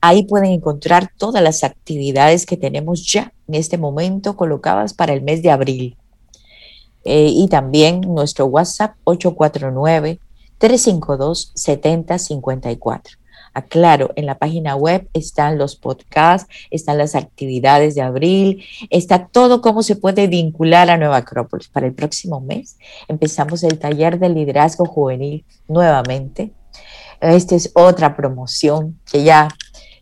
Ahí 0.00 0.24
pueden 0.24 0.50
encontrar 0.52 1.10
todas 1.16 1.42
las 1.42 1.64
actividades 1.64 2.46
que 2.46 2.56
tenemos 2.56 3.06
ya 3.06 3.32
en 3.48 3.54
este 3.54 3.78
momento 3.78 4.36
colocadas 4.36 4.94
para 4.94 5.12
el 5.12 5.22
mes 5.22 5.42
de 5.42 5.50
abril. 5.50 5.96
Eh, 7.04 7.30
y 7.32 7.48
también 7.48 8.00
nuestro 8.00 8.46
WhatsApp 8.46 8.94
849 9.04 10.20
352 10.58 11.52
7054. 11.54 13.18
Aclaro, 13.54 14.12
en 14.16 14.26
la 14.26 14.38
página 14.38 14.76
web 14.76 15.08
están 15.12 15.58
los 15.58 15.76
podcasts, 15.76 16.50
están 16.70 16.98
las 16.98 17.14
actividades 17.14 17.94
de 17.94 18.02
abril, 18.02 18.64
está 18.88 19.26
todo 19.26 19.60
cómo 19.60 19.82
se 19.82 19.96
puede 19.96 20.26
vincular 20.26 20.88
a 20.90 20.96
Nueva 20.96 21.18
Acrópolis. 21.18 21.68
Para 21.68 21.86
el 21.86 21.94
próximo 21.94 22.40
mes 22.40 22.78
empezamos 23.08 23.62
el 23.62 23.78
taller 23.78 24.18
de 24.18 24.30
liderazgo 24.30 24.86
juvenil 24.86 25.44
nuevamente. 25.68 26.52
Esta 27.22 27.54
es 27.54 27.70
otra 27.74 28.16
promoción 28.16 28.98
que 29.10 29.22
ya 29.22 29.48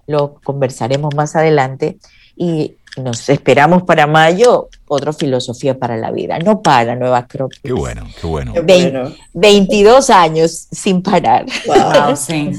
lo 0.07 0.41
conversaremos 0.43 1.15
más 1.15 1.37
adelante 1.37 1.99
y 2.35 2.77
nos 2.97 3.29
esperamos 3.29 3.83
para 3.83 4.07
mayo, 4.07 4.69
otra 4.89 5.13
filosofía 5.13 5.79
para 5.79 5.97
la 5.97 6.11
vida, 6.11 6.39
no 6.39 6.63
para 6.63 6.97
Nueva 6.97 7.19
Acrópolis. 7.19 7.61
Qué 7.63 7.73
bueno, 7.73 8.07
qué 8.21 8.27
bueno. 8.27 9.13
22 9.35 10.11
años 10.11 10.67
sin 10.73 11.03
parar. 11.03 11.47
Wow, 11.67 12.17
sí, 12.17 12.51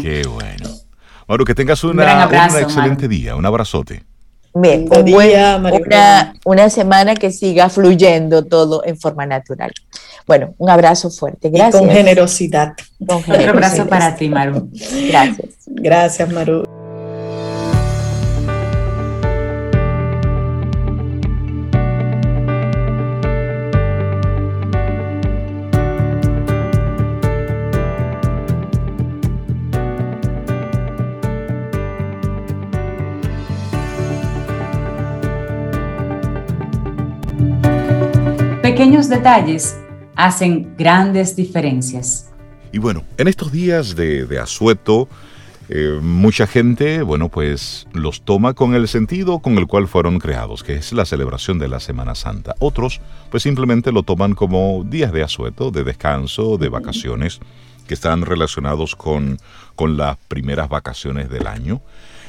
Qué 0.00 0.22
bueno. 0.28 0.70
Maru, 1.26 1.44
que 1.44 1.54
tengas 1.54 1.82
una, 1.82 2.26
un 2.26 2.58
excelente 2.58 3.08
día, 3.08 3.34
un 3.34 3.46
abrazote. 3.46 4.04
Bien, 4.52 4.88
un 4.90 5.04
día, 5.04 5.56
una, 5.58 6.34
una, 6.44 6.70
semana 6.70 7.14
que 7.14 7.30
siga 7.30 7.68
fluyendo 7.68 8.44
todo 8.44 8.82
en 8.84 8.98
forma 8.98 9.24
natural. 9.24 9.72
Bueno, 10.30 10.54
un 10.58 10.70
abrazo 10.70 11.10
fuerte. 11.10 11.50
Gracias. 11.50 11.82
con 11.82 11.90
generosidad. 11.90 12.74
Con 13.04 13.20
generosidad. 13.20 13.40
Otro 13.40 13.50
abrazo 13.50 13.88
para 13.88 14.14
ti, 14.14 14.28
Maru. 14.28 14.70
Gracias. 15.08 15.48
Gracias, 15.66 16.32
Maru. 16.32 16.62
pequeños 38.62 39.08
detalles 39.08 39.76
hacen 40.24 40.74
grandes 40.76 41.34
diferencias. 41.34 42.30
Y 42.72 42.78
bueno, 42.78 43.04
en 43.16 43.26
estos 43.26 43.50
días 43.50 43.96
de, 43.96 44.38
asueto, 44.38 45.08
eh, 45.68 45.98
mucha 46.00 46.46
gente, 46.46 47.02
bueno, 47.02 47.28
pues 47.28 47.86
los 47.92 48.22
toma 48.22 48.54
con 48.54 48.74
el 48.74 48.86
sentido 48.86 49.40
con 49.40 49.58
el 49.58 49.66
cual 49.66 49.88
fueron 49.88 50.18
creados, 50.18 50.62
que 50.62 50.74
es 50.74 50.92
la 50.92 51.04
celebración 51.04 51.58
de 51.58 51.68
la 51.68 51.80
Semana 51.80 52.14
Santa. 52.14 52.54
Otros, 52.60 53.00
pues 53.30 53.42
simplemente 53.42 53.92
lo 53.92 54.02
toman 54.02 54.34
como 54.34 54.84
días 54.84 55.12
de 55.12 55.22
asueto, 55.22 55.70
de 55.70 55.84
descanso, 55.84 56.58
de 56.58 56.68
vacaciones, 56.68 57.40
que 57.88 57.94
están 57.94 58.22
relacionados 58.22 58.94
con, 58.94 59.38
con 59.74 59.96
las 59.96 60.16
primeras 60.28 60.68
vacaciones 60.68 61.28
del 61.28 61.46
año. 61.46 61.80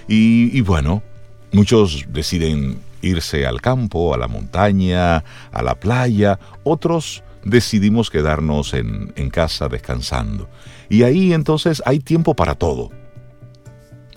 y 0.08 0.60
bueno, 0.62 1.04
muchos 1.52 2.06
deciden 2.10 2.80
irse 3.02 3.46
al 3.46 3.62
campo, 3.62 4.14
a 4.14 4.18
la 4.18 4.28
montaña, 4.28 5.18
a 5.52 5.62
la 5.64 5.76
playa, 5.76 6.39
otros 6.64 7.24
decidimos 7.44 8.10
quedarnos 8.10 8.74
en, 8.74 9.30
casa 9.32 9.68
descansando. 9.68 10.50
Y 10.89 11.04
ahí 11.04 11.34
entonces 11.34 11.82
hay 11.86 12.00
tiempo 12.00 12.36
para 12.36 12.56
todo. 12.56 12.89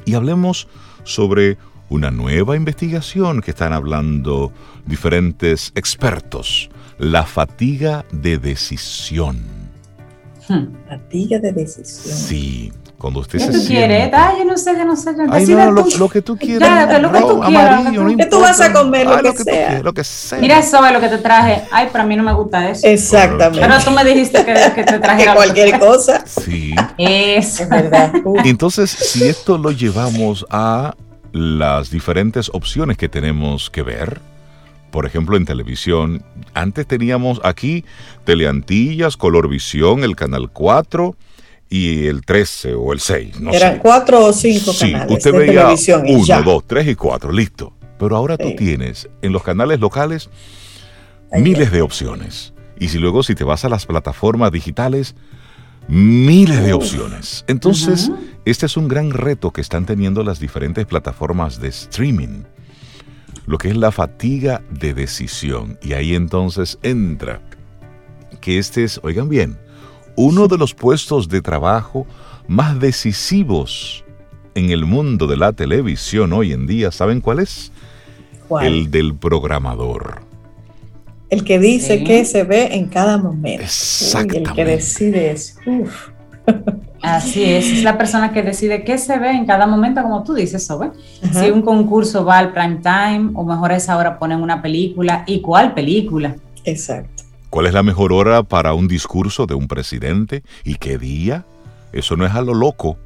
Y 0.05 0.15
hablemos 0.15 0.69
sobre 1.05 1.57
una 1.89 2.11
nueva 2.11 2.57
investigación 2.57 3.41
que 3.41 3.53
están 3.53 3.73
hablando 3.73 4.53
diferentes 4.87 5.73
expertos, 5.75 6.71
la 6.99 7.25
fatiga 7.25 8.05
de 8.13 8.39
decisión. 8.39 9.43
Hmm. 10.49 10.75
Fatiga 10.89 11.39
de 11.39 11.53
decisión. 11.53 12.17
Sí, 12.17 12.73
Cuando 13.05 13.21
usted 13.21 13.39
¿Qué 13.39 13.45
se 13.45 13.53
tú 13.53 13.59
siente... 13.59 13.87
quieres? 13.87 14.11
Ay, 14.15 14.39
yo 14.39 14.45
no 14.47 14.57
sé, 14.57 14.75
yo 14.79 14.85
no 14.87 14.97
sé. 14.97 15.15
Yo 15.15 15.25
Ay, 15.31 15.45
no, 15.47 15.71
lo, 15.73 15.85
lo, 15.99 16.09
que 16.09 16.23
tú 16.23 16.39
quieras. 16.39 16.89
Ya, 16.89 16.99
lo 16.99 17.13
que 17.13 17.21
tú 17.21 17.39
quieras, 17.39 17.75
amarillo, 17.77 18.03
lo 18.03 18.09
que 18.09 18.17
no 18.17 18.17
tú- 18.17 18.17
¿Qué 18.17 18.27
tú 18.31 18.41
vas 18.41 18.61
a 18.63 18.73
comer? 18.73 19.07
Lo 19.07 19.17
Ay, 19.17 19.23
que 19.25 19.33
tú 19.33 19.43
sea. 19.43 19.67
quieras, 19.67 19.83
lo 19.83 19.93
que 19.93 20.05
sea. 20.05 20.39
Mira 20.39 20.59
eso 20.59 20.87
es 20.87 20.91
lo 20.91 21.01
que 21.01 21.09
te 21.11 21.19
traje. 21.19 21.65
Ay, 21.71 21.89
para 21.93 22.05
mí 22.05 22.17
no 22.17 22.23
me 22.23 22.33
gusta 22.33 22.71
eso. 22.71 22.87
Exactamente. 22.87 23.61
Pero 23.61 23.85
tú 23.85 23.91
me 23.91 24.05
dijiste 24.07 24.43
que, 24.47 24.55
que 24.75 24.85
te 24.85 24.93
que 24.95 24.99
trajera 25.01 25.35
cualquier 25.35 25.79
cosa. 25.79 26.25
Sí. 26.27 26.75
Eso. 26.97 27.65
Es 27.65 27.69
verdad. 27.69 28.11
Entonces, 28.47 28.89
si 28.89 29.29
esto 29.29 29.59
lo 29.59 29.71
llevamos 29.71 30.47
a 30.49 30.95
las 31.33 31.91
diferentes 31.91 32.49
opciones 32.55 32.97
que 32.97 33.11
tenemos 33.11 33.69
que 33.69 33.83
ver, 33.83 34.23
por 34.91 35.05
ejemplo, 35.05 35.37
en 35.37 35.45
televisión, 35.45 36.25
antes 36.55 36.87
teníamos 36.87 37.39
aquí 37.45 37.85
Teleantillas, 38.25 39.19
Colorvisión, 39.19 40.05
el 40.05 40.17
Canal 40.17 40.49
4 40.51 41.15
y 41.69 42.07
el 42.07 42.25
13 42.25 42.75
o 42.75 42.93
el 42.93 43.01
6, 43.01 43.41
no 43.41 43.51
Eran 43.53 43.75
sé. 43.75 43.79
cuatro 43.81 44.27
o 44.27 44.33
cinco 44.33 44.73
Sí, 44.73 44.93
canales 44.93 45.17
usted 45.17 45.33
de 45.33 45.39
veía 45.39 45.61
televisión. 45.63 46.03
1, 46.07 46.25
ya. 46.27 46.43
2, 46.43 46.65
3 46.67 46.89
y 46.89 46.95
4, 46.95 47.33
listo. 47.33 47.73
Pero 47.99 48.17
ahora 48.17 48.37
tú 48.37 48.49
Sí. 48.49 48.57
tienes 48.57 49.09
en 49.23 49.33
los 49.33 49.43
canales 49.43 49.81
locales 49.81 50.29
Ahí 51.33 51.43
miles 51.43 51.73
de 51.73 51.83
opciones. 51.83 52.53
Y 52.79 52.89
si 52.89 52.99
luego 52.99 53.23
si 53.23 53.35
te 53.35 53.45
vas 53.45 53.65
a 53.65 53.69
las 53.69 53.87
plataformas 53.87 54.53
digitales, 54.53 55.15
miles 55.89 56.63
de 56.63 56.73
opciones. 56.73 57.45
Entonces, 57.49 58.11
este 58.45 58.67
es 58.67 58.77
un 58.77 58.89
gran 58.89 59.11
reto 59.11 59.51
que 59.51 59.61
están 59.61 59.85
teniendo 59.87 60.23
las 60.23 60.39
diferentes 60.41 60.87
plataformas 60.87 61.61
de 61.61 61.69
streaming. 61.69 62.43
Lo 63.47 63.59
que 63.59 63.69
es 63.69 63.77
la 63.77 63.91
fatiga 63.93 64.63
de 64.71 64.95
decisión. 64.95 65.79
Y 65.83 65.93
ahí 65.95 66.15
entonces 66.15 66.79
entra 66.83 67.41
que 68.41 68.59
este 68.59 68.85
es, 68.85 69.01
oigan 69.03 69.29
bien, 69.29 69.59
uno 70.17 70.49
de 70.49 70.59
los 70.59 70.75
puestos 70.75 71.29
de 71.29 71.41
trabajo 71.43 72.07
más 72.47 72.79
decisivos 72.79 74.05
en 74.55 74.71
el 74.71 74.85
mundo 74.85 75.27
de 75.27 75.37
la 75.37 75.53
televisión 75.53 76.33
hoy 76.33 76.53
en 76.53 76.67
día. 76.67 76.91
¿Saben 76.93 77.21
cuál 77.21 77.41
es? 77.41 77.73
¿Cuál? 78.49 78.67
El 78.67 78.91
del 78.91 79.15
programador. 79.15 80.23
El 81.31 81.43
que 81.43 81.59
dice 81.59 81.99
Sí. 81.99 82.05
qué 82.05 82.25
se 82.25 82.45
ve 82.45 82.75
en 82.77 82.87
cada 82.87 83.17
momento. 83.19 83.49
Uy, 83.49 83.53
el 83.53 83.59
que 83.59 83.65
Exactamente. 83.65 84.65
decide 84.65 85.31
eso. 85.33 85.55
Uf. 85.67 86.09
Así 87.03 87.43
es, 87.45 87.67
es 87.67 87.83
la 87.83 87.99
persona 87.99 88.33
que 88.33 88.43
decide 88.43 88.83
qué 88.85 88.97
se 88.99 89.19
ve 89.19 89.31
en 89.31 89.45
cada 89.47 89.67
momento, 89.67 90.03
como 90.03 90.23
tú 90.25 90.33
dices, 90.35 90.65
Sobe. 90.67 90.91
Ajá. 91.23 91.43
Si 91.45 91.51
un 91.51 91.61
concurso 91.63 92.25
va 92.25 92.39
al 92.39 92.53
prime 92.53 92.81
time, 92.83 93.31
o 93.35 93.45
mejor 93.45 93.73
a 93.73 93.77
esa 93.77 93.97
hora 93.97 94.19
ponen 94.19 94.41
una 94.41 94.63
película, 94.63 95.25
¿y 95.27 95.41
cuál 95.41 95.75
película? 95.75 96.37
Exacto. 96.65 97.14
¿Cuál 97.55 97.69
es 97.69 97.73
la 97.73 97.85
mejor 97.85 98.13
hora 98.13 98.43
para 98.43 98.75
un 98.75 98.89
discurso 98.89 99.47
de 99.47 99.55
un 99.55 99.69
presidente? 99.69 100.43
¿Y 100.65 100.75
qué 100.75 100.99
día? 100.99 101.47
Eso 101.93 102.17
no 102.17 102.27
es 102.27 102.33
a 102.33 102.43
lo 102.43 102.53
loco. 102.53 102.99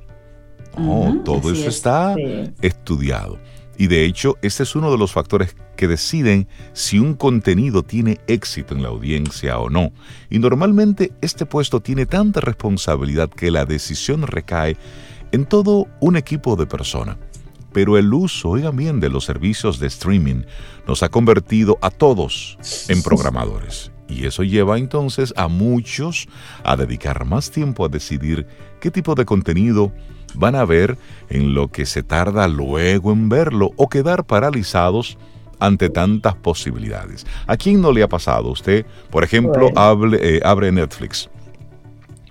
No, 0.79 1.21
todo 1.23 1.53
eso 1.53 1.69
es. 1.69 1.77
está 1.77 2.15
Sí. 2.15 2.55
estudiado. 2.63 3.39
Y 3.77 3.89
de 3.89 4.07
hecho, 4.07 4.39
este 4.41 4.63
es 4.63 4.75
uno 4.75 4.91
de 4.91 4.97
los 4.97 5.13
factores 5.13 5.55
que 5.77 5.87
deciden 5.87 6.49
si 6.73 6.99
un 6.99 7.13
contenido 7.13 7.83
tiene 7.83 8.21
éxito 8.27 8.75
en 8.75 8.81
la 8.81 8.89
audiencia 8.89 9.59
o 9.59 9.69
no. 9.69 9.93
Y 10.31 10.39
normalmente 10.39 11.13
este 11.21 11.45
puesto 11.45 11.81
tiene 11.81 12.07
tanta 12.07 12.41
responsabilidad 12.41 13.29
que 13.29 13.51
la 13.51 13.67
decisión 13.67 14.23
recae 14.27 14.79
en 15.31 15.45
todo 15.45 15.89
un 16.01 16.17
equipo 16.17 16.57
de 16.57 16.65
personas. 16.65 17.19
Pero 17.75 17.99
el 17.99 18.15
uso, 18.15 18.49
oigan 18.49 18.77
bien, 18.77 18.99
de 18.99 19.11
los 19.11 19.27
servicios 19.27 19.79
de 19.79 19.89
streaming 19.89 20.45
nos 20.87 21.03
ha 21.03 21.11
convertido 21.11 21.77
a 21.83 21.91
todos 21.91 22.57
en 22.89 23.03
programadores. 23.03 23.93
Y 24.09 24.27
eso 24.27 24.43
lleva 24.43 24.79
entonces 24.79 25.35
a 25.37 25.49
muchos 25.49 26.29
a 26.65 26.77
dedicar 26.77 27.25
más 27.25 27.51
tiempo 27.51 27.85
a 27.85 27.89
decidir 27.89 28.47
qué 28.81 28.91
tipo 28.91 29.15
de 29.15 29.25
contenido 29.25 29.93
van 30.35 30.55
a 30.55 30.65
ver 30.65 30.97
en 31.29 31.55
lo 31.55 31.69
que 31.69 31.85
se 31.87 32.03
tarda 32.03 32.49
luego 32.49 33.13
en 33.13 33.29
verlo 33.29 33.71
o 33.77 33.89
quedar 33.89 34.25
paralizados 34.25 35.19
ante 35.61 35.91
tantas 35.91 36.35
posibilidades. 36.37 37.27
¿A 37.47 37.57
quién 37.57 37.81
no 37.81 37.93
le 37.93 38.03
ha 38.03 38.09
pasado? 38.09 38.49
Usted, 38.51 38.87
por 39.11 39.25
ejemplo, 39.25 39.71
Bueno. 39.73 39.81
hable- 39.81 40.19
eh, 40.23 40.41
abre 40.45 40.71
Netflix 40.73 41.29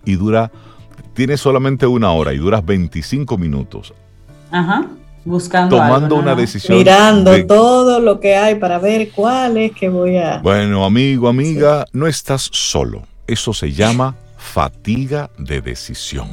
y 0.05 0.15
dura, 0.15 0.51
tiene 1.13 1.36
solamente 1.38 1.86
una 1.88 2.11
hora 2.11 2.34
y 2.34 2.38
dura 2.38 2.61
25 2.61 3.38
minutos 3.38 3.93
Ajá, 4.51 4.86
buscando 5.28 5.75
tomando 5.78 6.05
algo, 6.05 6.15
¿no? 6.17 6.21
una 6.23 6.32
No. 6.36 6.41
decisión. 6.41 6.78
Mirando 6.78 7.32
de- 7.32 7.43
todo 7.43 7.99
lo 7.99 8.19
que 8.19 8.36
hay 8.36 8.55
para 8.55 8.80
ver 8.80 9.11
cuál 9.11 9.57
es 9.57 9.71
que 9.73 9.89
voy 9.89 10.17
a. 10.17 10.39
Bueno, 10.39 10.84
amigo, 10.86 11.28
amiga, 11.28 11.86
no 11.93 12.07
estás 12.07 12.49
solo. 12.51 13.03
Eso 13.28 13.53
se 13.53 13.71
llama 13.71 14.15
fatiga 14.38 15.30
de 15.38 15.61
decisión. 15.61 16.28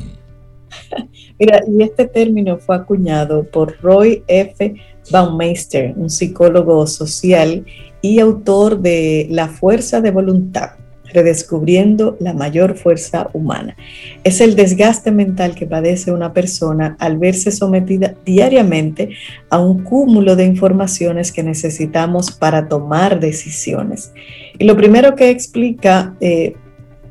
Mira, 1.39 1.61
y 1.69 1.83
este 1.83 2.07
término 2.07 2.59
fue 2.59 2.77
acuñado 2.77 3.45
por 3.45 3.77
Roy 3.81 4.23
F. 4.29 4.75
Baumeister, 5.11 5.93
un 5.97 6.09
psicólogo 6.09 6.87
social 6.87 7.65
y 8.01 8.21
autor 8.21 8.79
de 8.81 9.27
La 9.31 9.49
fuerza 9.49 10.01
de 10.01 10.11
voluntad, 10.11 10.71
redescubriendo 11.15 12.17
la 12.21 12.35
mayor 12.35 12.77
fuerza 12.77 13.31
humana. 13.33 13.77
Es 14.25 14.41
el 14.41 14.57
desgaste 14.57 15.13
mental 15.13 15.55
que 15.55 15.67
padece 15.67 16.13
una 16.13 16.33
persona 16.35 16.97
al 16.99 17.17
verse 17.17 17.51
sometida 17.51 18.15
diariamente 18.27 19.11
a 19.49 19.59
un 19.61 19.85
cúmulo 19.85 20.37
de 20.37 20.45
informaciones 20.45 21.33
que 21.33 21.43
necesitamos 21.43 22.33
para 22.33 22.69
tomar 22.69 23.21
decisiones. 23.21 24.13
Y 24.59 24.65
lo 24.65 24.77
primero 24.77 25.15
que 25.15 25.31
explica 25.31 26.15
eh, 26.21 26.55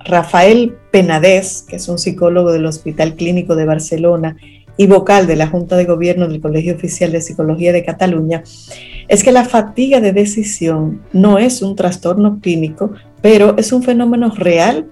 Rafael 0.06 0.76
Penades, 0.92 1.66
que 1.68 1.78
es 1.78 1.88
un 1.88 1.98
psicólogo 1.98 2.52
del 2.52 2.66
Hospital 2.66 3.16
Clínico 3.16 3.56
de 3.56 3.66
Barcelona 3.66 4.36
y 4.76 4.88
vocal 4.88 5.28
de 5.28 5.36
la 5.36 5.48
Junta 5.48 5.78
de 5.78 5.86
Gobierno 5.86 6.28
del 6.28 6.42
Colegio 6.42 6.76
Oficial 6.76 7.12
de 7.12 7.22
Psicología 7.22 7.72
de 7.72 7.86
Cataluña, 7.86 8.44
es 9.08 9.24
que 9.24 9.32
la 9.32 9.46
fatiga 9.46 10.02
de 10.02 10.14
decisión 10.14 11.02
no 11.14 11.38
es 11.38 11.62
un 11.62 11.76
trastorno 11.76 12.40
clínico, 12.42 12.92
pero 13.24 13.56
es 13.58 13.72
un 13.72 13.84
fenómeno 13.84 14.32
real 14.36 14.92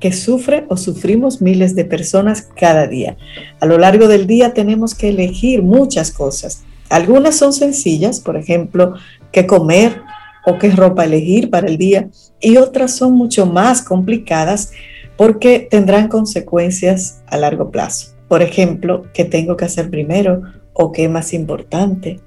que 0.00 0.10
sufre 0.10 0.64
o 0.70 0.78
sufrimos 0.78 1.42
miles 1.42 1.76
de 1.76 1.84
personas 1.84 2.48
cada 2.56 2.86
día. 2.86 3.18
A 3.60 3.66
lo 3.66 3.76
largo 3.76 4.08
del 4.08 4.26
día 4.26 4.54
tenemos 4.54 4.94
que 4.94 5.10
elegir 5.10 5.62
muchas 5.62 6.10
cosas. 6.10 6.64
Algunas 6.88 7.36
son 7.36 7.52
sencillas, 7.52 8.18
por 8.20 8.38
ejemplo, 8.38 8.94
qué 9.30 9.46
comer 9.46 10.00
o 10.46 10.58
qué 10.58 10.70
ropa 10.70 11.04
elegir 11.04 11.50
para 11.50 11.66
el 11.66 11.76
día, 11.76 12.08
y 12.40 12.56
otras 12.56 12.96
son 12.96 13.12
mucho 13.12 13.44
más 13.44 13.82
complicadas 13.82 14.72
porque 15.18 15.68
tendrán 15.70 16.08
consecuencias 16.08 17.22
a 17.26 17.36
largo 17.36 17.70
plazo. 17.70 18.14
Por 18.26 18.40
ejemplo, 18.40 19.04
qué 19.12 19.26
tengo 19.26 19.56
que 19.56 19.66
hacer 19.66 19.90
primero 19.90 20.42
o 20.72 20.92
qué 20.92 21.04
es 21.04 21.10
más 21.10 21.34
importante. 21.34 22.20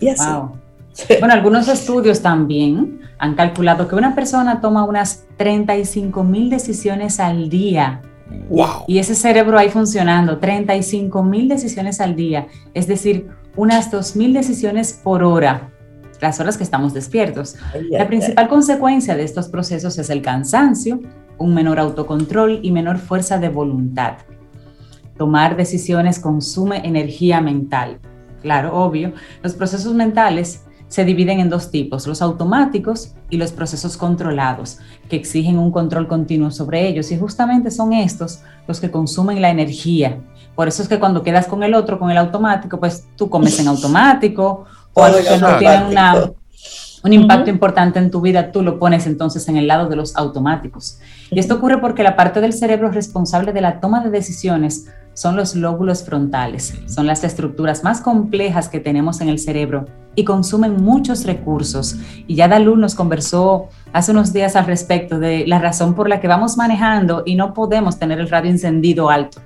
Y 0.00 0.08
así. 0.08 0.28
Bueno, 1.20 1.34
algunos 1.34 1.68
estudios 1.68 2.22
también 2.22 3.00
han 3.18 3.34
calculado 3.34 3.88
que 3.88 3.94
una 3.94 4.14
persona 4.14 4.60
toma 4.60 4.84
unas 4.84 5.26
35 5.36 6.24
mil 6.24 6.50
decisiones 6.50 7.20
al 7.20 7.48
día. 7.48 8.02
¡Wow! 8.48 8.84
Y 8.86 8.98
ese 8.98 9.14
cerebro 9.14 9.58
ahí 9.58 9.68
funcionando, 9.68 10.38
35 10.38 11.22
mil 11.22 11.48
decisiones 11.48 12.00
al 12.00 12.16
día, 12.16 12.48
es 12.74 12.86
decir, 12.86 13.28
unas 13.56 13.90
2 13.90 14.16
mil 14.16 14.32
decisiones 14.32 14.92
por 14.92 15.22
hora, 15.22 15.70
las 16.20 16.40
horas 16.40 16.56
que 16.56 16.64
estamos 16.64 16.92
despiertos. 16.92 17.56
La 17.90 18.06
principal 18.06 18.48
consecuencia 18.48 19.16
de 19.16 19.24
estos 19.24 19.48
procesos 19.48 19.98
es 19.98 20.10
el 20.10 20.22
cansancio, 20.22 21.00
un 21.38 21.54
menor 21.54 21.78
autocontrol 21.78 22.60
y 22.62 22.72
menor 22.72 22.98
fuerza 22.98 23.38
de 23.38 23.48
voluntad. 23.48 24.14
Tomar 25.16 25.56
decisiones 25.56 26.18
consume 26.18 26.86
energía 26.86 27.40
mental. 27.40 27.98
Claro, 28.42 28.76
obvio. 28.76 29.12
Los 29.42 29.54
procesos 29.54 29.94
mentales 29.94 30.65
se 30.88 31.04
dividen 31.04 31.40
en 31.40 31.50
dos 31.50 31.70
tipos, 31.70 32.06
los 32.06 32.22
automáticos 32.22 33.12
y 33.28 33.36
los 33.36 33.52
procesos 33.52 33.96
controlados, 33.96 34.78
que 35.08 35.16
exigen 35.16 35.58
un 35.58 35.70
control 35.70 36.06
continuo 36.06 36.50
sobre 36.50 36.86
ellos. 36.86 37.10
Y 37.10 37.18
justamente 37.18 37.70
son 37.70 37.92
estos 37.92 38.40
los 38.68 38.80
que 38.80 38.90
consumen 38.90 39.42
la 39.42 39.50
energía. 39.50 40.20
Por 40.54 40.68
eso 40.68 40.82
es 40.82 40.88
que 40.88 40.98
cuando 40.98 41.22
quedas 41.22 41.46
con 41.46 41.62
el 41.62 41.74
otro, 41.74 41.98
con 41.98 42.10
el 42.10 42.16
automático, 42.16 42.78
pues 42.78 43.06
tú 43.16 43.28
comes 43.28 43.58
en 43.58 43.68
automático 43.68 44.64
o 44.94 45.04
que 45.04 45.38
no 45.38 45.58
tiene 45.58 45.86
una, 45.88 46.30
un 47.06 47.12
impacto 47.12 47.50
importante 47.50 48.00
en 48.00 48.10
tu 48.10 48.20
vida, 48.20 48.50
tú 48.50 48.62
lo 48.62 48.80
pones 48.80 49.06
entonces 49.06 49.48
en 49.48 49.56
el 49.56 49.68
lado 49.68 49.88
de 49.88 49.94
los 49.94 50.16
automáticos. 50.16 50.98
Y 51.30 51.38
esto 51.38 51.54
ocurre 51.54 51.78
porque 51.78 52.02
la 52.02 52.16
parte 52.16 52.40
del 52.40 52.52
cerebro 52.52 52.90
responsable 52.90 53.52
de 53.52 53.60
la 53.60 53.78
toma 53.78 54.02
de 54.02 54.10
decisiones 54.10 54.88
son 55.14 55.36
los 55.36 55.54
lóbulos 55.54 56.02
frontales. 56.02 56.74
Son 56.86 57.06
las 57.06 57.22
estructuras 57.22 57.84
más 57.84 58.00
complejas 58.00 58.68
que 58.68 58.80
tenemos 58.80 59.20
en 59.20 59.28
el 59.28 59.38
cerebro 59.38 59.86
y 60.16 60.24
consumen 60.24 60.82
muchos 60.82 61.24
recursos. 61.24 61.96
Y 62.26 62.34
ya 62.34 62.48
Dalú 62.48 62.76
nos 62.76 62.96
conversó 62.96 63.68
hace 63.92 64.10
unos 64.10 64.32
días 64.32 64.56
al 64.56 64.66
respecto 64.66 65.20
de 65.20 65.46
la 65.46 65.60
razón 65.60 65.94
por 65.94 66.08
la 66.08 66.20
que 66.20 66.26
vamos 66.26 66.56
manejando 66.56 67.22
y 67.24 67.36
no 67.36 67.54
podemos 67.54 68.00
tener 68.00 68.18
el 68.18 68.28
radio 68.28 68.50
encendido 68.50 69.10
alto. 69.10 69.40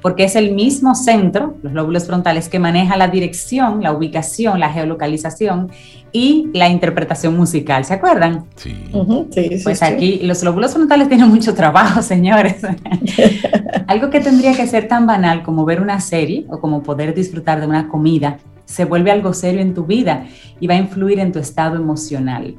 Porque 0.00 0.24
es 0.24 0.36
el 0.36 0.54
mismo 0.54 0.94
centro, 0.94 1.56
los 1.62 1.72
lóbulos 1.72 2.06
frontales, 2.06 2.48
que 2.48 2.58
maneja 2.58 2.96
la 2.96 3.08
dirección, 3.08 3.82
la 3.82 3.92
ubicación, 3.92 4.60
la 4.60 4.72
geolocalización 4.72 5.70
y 6.12 6.48
la 6.52 6.68
interpretación 6.68 7.36
musical. 7.36 7.84
¿Se 7.84 7.94
acuerdan? 7.94 8.46
Sí. 8.56 8.76
sí, 9.30 9.60
pues 9.62 9.82
aquí 9.82 10.20
los 10.22 10.42
lóbulos 10.42 10.72
frontales 10.72 11.08
tienen 11.08 11.28
mucho 11.28 11.54
trabajo, 11.54 12.02
señores. 12.02 12.56
Algo 13.86 14.10
que 14.10 14.20
tendría 14.20 14.54
que 14.54 14.66
ser 14.66 14.88
tan 14.88 15.06
banal 15.06 15.42
como 15.42 15.64
ver 15.64 15.80
una 15.80 16.00
serie 16.00 16.46
o 16.48 16.60
como 16.60 16.82
poder 16.82 17.14
disfrutar 17.14 17.60
de 17.60 17.66
una 17.66 17.88
comida 17.88 18.38
se 18.68 18.84
vuelve 18.84 19.10
algo 19.10 19.32
serio 19.32 19.62
en 19.62 19.72
tu 19.72 19.86
vida 19.86 20.26
y 20.60 20.66
va 20.66 20.74
a 20.74 20.76
influir 20.76 21.18
en 21.20 21.32
tu 21.32 21.38
estado 21.38 21.76
emocional. 21.76 22.54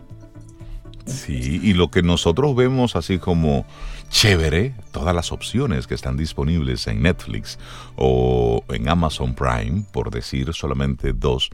Sí, 1.05 1.59
y 1.63 1.73
lo 1.73 1.89
que 1.91 2.01
nosotros 2.01 2.55
vemos 2.55 2.95
así 2.95 3.19
como 3.19 3.65
chévere, 4.09 4.75
todas 4.91 5.15
las 5.15 5.31
opciones 5.31 5.87
que 5.87 5.93
están 5.93 6.17
disponibles 6.17 6.87
en 6.87 7.01
Netflix 7.01 7.57
o 7.95 8.63
en 8.69 8.89
Amazon 8.89 9.33
Prime, 9.33 9.83
por 9.91 10.11
decir 10.11 10.53
solamente 10.53 11.13
dos, 11.13 11.49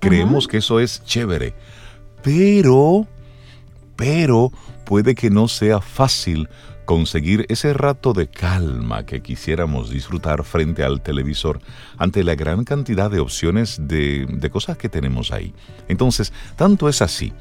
creemos 0.00 0.48
que 0.48 0.58
eso 0.58 0.80
es 0.80 1.04
chévere, 1.04 1.54
pero, 2.22 3.06
pero 3.96 4.50
puede 4.84 5.14
que 5.14 5.30
no 5.30 5.46
sea 5.48 5.80
fácil 5.80 6.48
conseguir 6.84 7.46
ese 7.48 7.72
rato 7.72 8.12
de 8.12 8.28
calma 8.28 9.06
que 9.06 9.22
quisiéramos 9.22 9.88
disfrutar 9.90 10.44
frente 10.44 10.84
al 10.84 11.02
televisor 11.02 11.60
ante 11.96 12.22
la 12.24 12.34
gran 12.34 12.64
cantidad 12.64 13.10
de 13.10 13.20
opciones 13.20 13.78
de, 13.80 14.26
de 14.28 14.50
cosas 14.50 14.76
que 14.76 14.88
tenemos 14.88 15.32
ahí. 15.32 15.54
Entonces, 15.88 16.32
tanto 16.56 16.88
es 16.88 17.00
así 17.00 17.32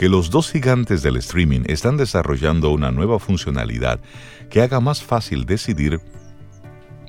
que 0.00 0.08
los 0.08 0.30
dos 0.30 0.50
gigantes 0.50 1.02
del 1.02 1.18
streaming 1.18 1.60
están 1.66 1.98
desarrollando 1.98 2.70
una 2.70 2.90
nueva 2.90 3.18
funcionalidad 3.18 4.00
que 4.48 4.62
haga 4.62 4.80
más 4.80 5.02
fácil 5.02 5.44
decidir 5.44 6.00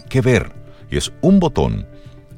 qué 0.09 0.19
ver. 0.19 0.51
Y 0.89 0.97
es 0.97 1.13
un 1.21 1.39
botón 1.39 1.87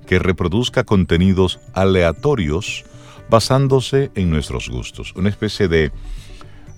que 0.06 0.20
reproduzca 0.20 0.84
contenidos 0.84 1.60
aleatorios 1.74 2.86
basándose 3.32 4.12
en 4.14 4.30
nuestros 4.30 4.70
gustos. 4.70 5.16
Una 5.16 5.30
especie 5.30 5.68
de, 5.68 5.92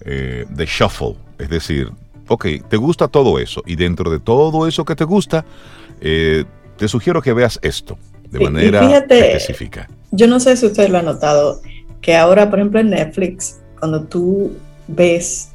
eh, 0.05 0.45
de 0.49 0.65
shuffle. 0.65 1.17
Es 1.37 1.49
decir, 1.49 1.91
ok, 2.29 2.45
te 2.69 2.77
gusta 2.77 3.09
todo 3.09 3.39
eso 3.39 3.61
y 3.65 3.75
dentro 3.75 4.09
de 4.09 4.21
todo 4.21 4.69
eso 4.69 4.85
que 4.85 4.95
te 4.95 5.03
gusta, 5.03 5.43
eh, 5.99 6.45
te 6.77 6.87
sugiero 6.87 7.21
que 7.21 7.33
veas 7.33 7.59
esto 7.61 7.97
de 8.29 8.39
manera 8.39 8.99
específica. 8.99 9.89
Yo 10.11 10.27
no 10.27 10.39
sé 10.39 10.55
si 10.55 10.65
usted 10.65 10.87
lo 10.87 10.99
ha 10.99 11.01
notado, 11.01 11.59
que 11.99 12.15
ahora, 12.15 12.49
por 12.49 12.59
ejemplo, 12.59 12.79
en 12.79 12.91
Netflix 12.91 13.59
cuando 13.85 14.07
tú 14.07 14.51
ves 14.87 15.49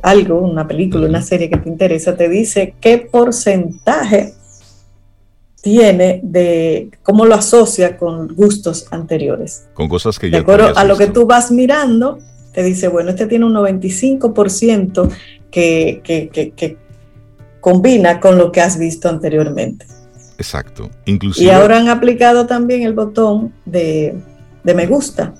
algo, 0.00 0.40
una 0.40 0.66
película, 0.66 1.06
una 1.06 1.20
serie 1.20 1.50
que 1.50 1.58
te 1.58 1.68
interesa, 1.68 2.16
te 2.16 2.30
dice 2.30 2.74
qué 2.80 2.96
porcentaje 2.96 4.32
tiene 5.60 6.20
de 6.22 6.90
cómo 7.02 7.26
lo 7.26 7.34
asocia 7.34 7.98
con 7.98 8.34
gustos 8.34 8.86
anteriores. 8.90 9.68
Con 9.74 9.90
cosas 9.90 10.18
que 10.18 10.30
ya 10.30 10.38
De 10.38 10.42
acuerdo 10.42 10.72
a 10.74 10.84
lo 10.84 10.96
que 10.96 11.08
tú 11.08 11.26
vas 11.26 11.50
mirando, 11.50 12.20
te 12.54 12.62
dice, 12.62 12.88
bueno, 12.88 13.10
este 13.10 13.26
tiene 13.26 13.44
un 13.44 13.52
95% 13.52 15.10
que, 15.50 16.00
que, 16.02 16.30
que, 16.56 16.78
combina 17.60 18.18
con 18.18 18.38
lo 18.38 18.50
que 18.50 18.62
has 18.62 18.78
visto 18.78 19.10
anteriormente. 19.10 19.84
Exacto. 20.38 20.88
Inclusive, 21.04 21.46
y 21.46 21.50
ahora 21.50 21.76
han 21.76 21.90
aplicado 21.90 22.46
también 22.46 22.82
el 22.82 22.94
botón 22.94 23.52
de, 23.66 24.16
de 24.64 24.74
me 24.74 24.86
gusta 24.86 25.34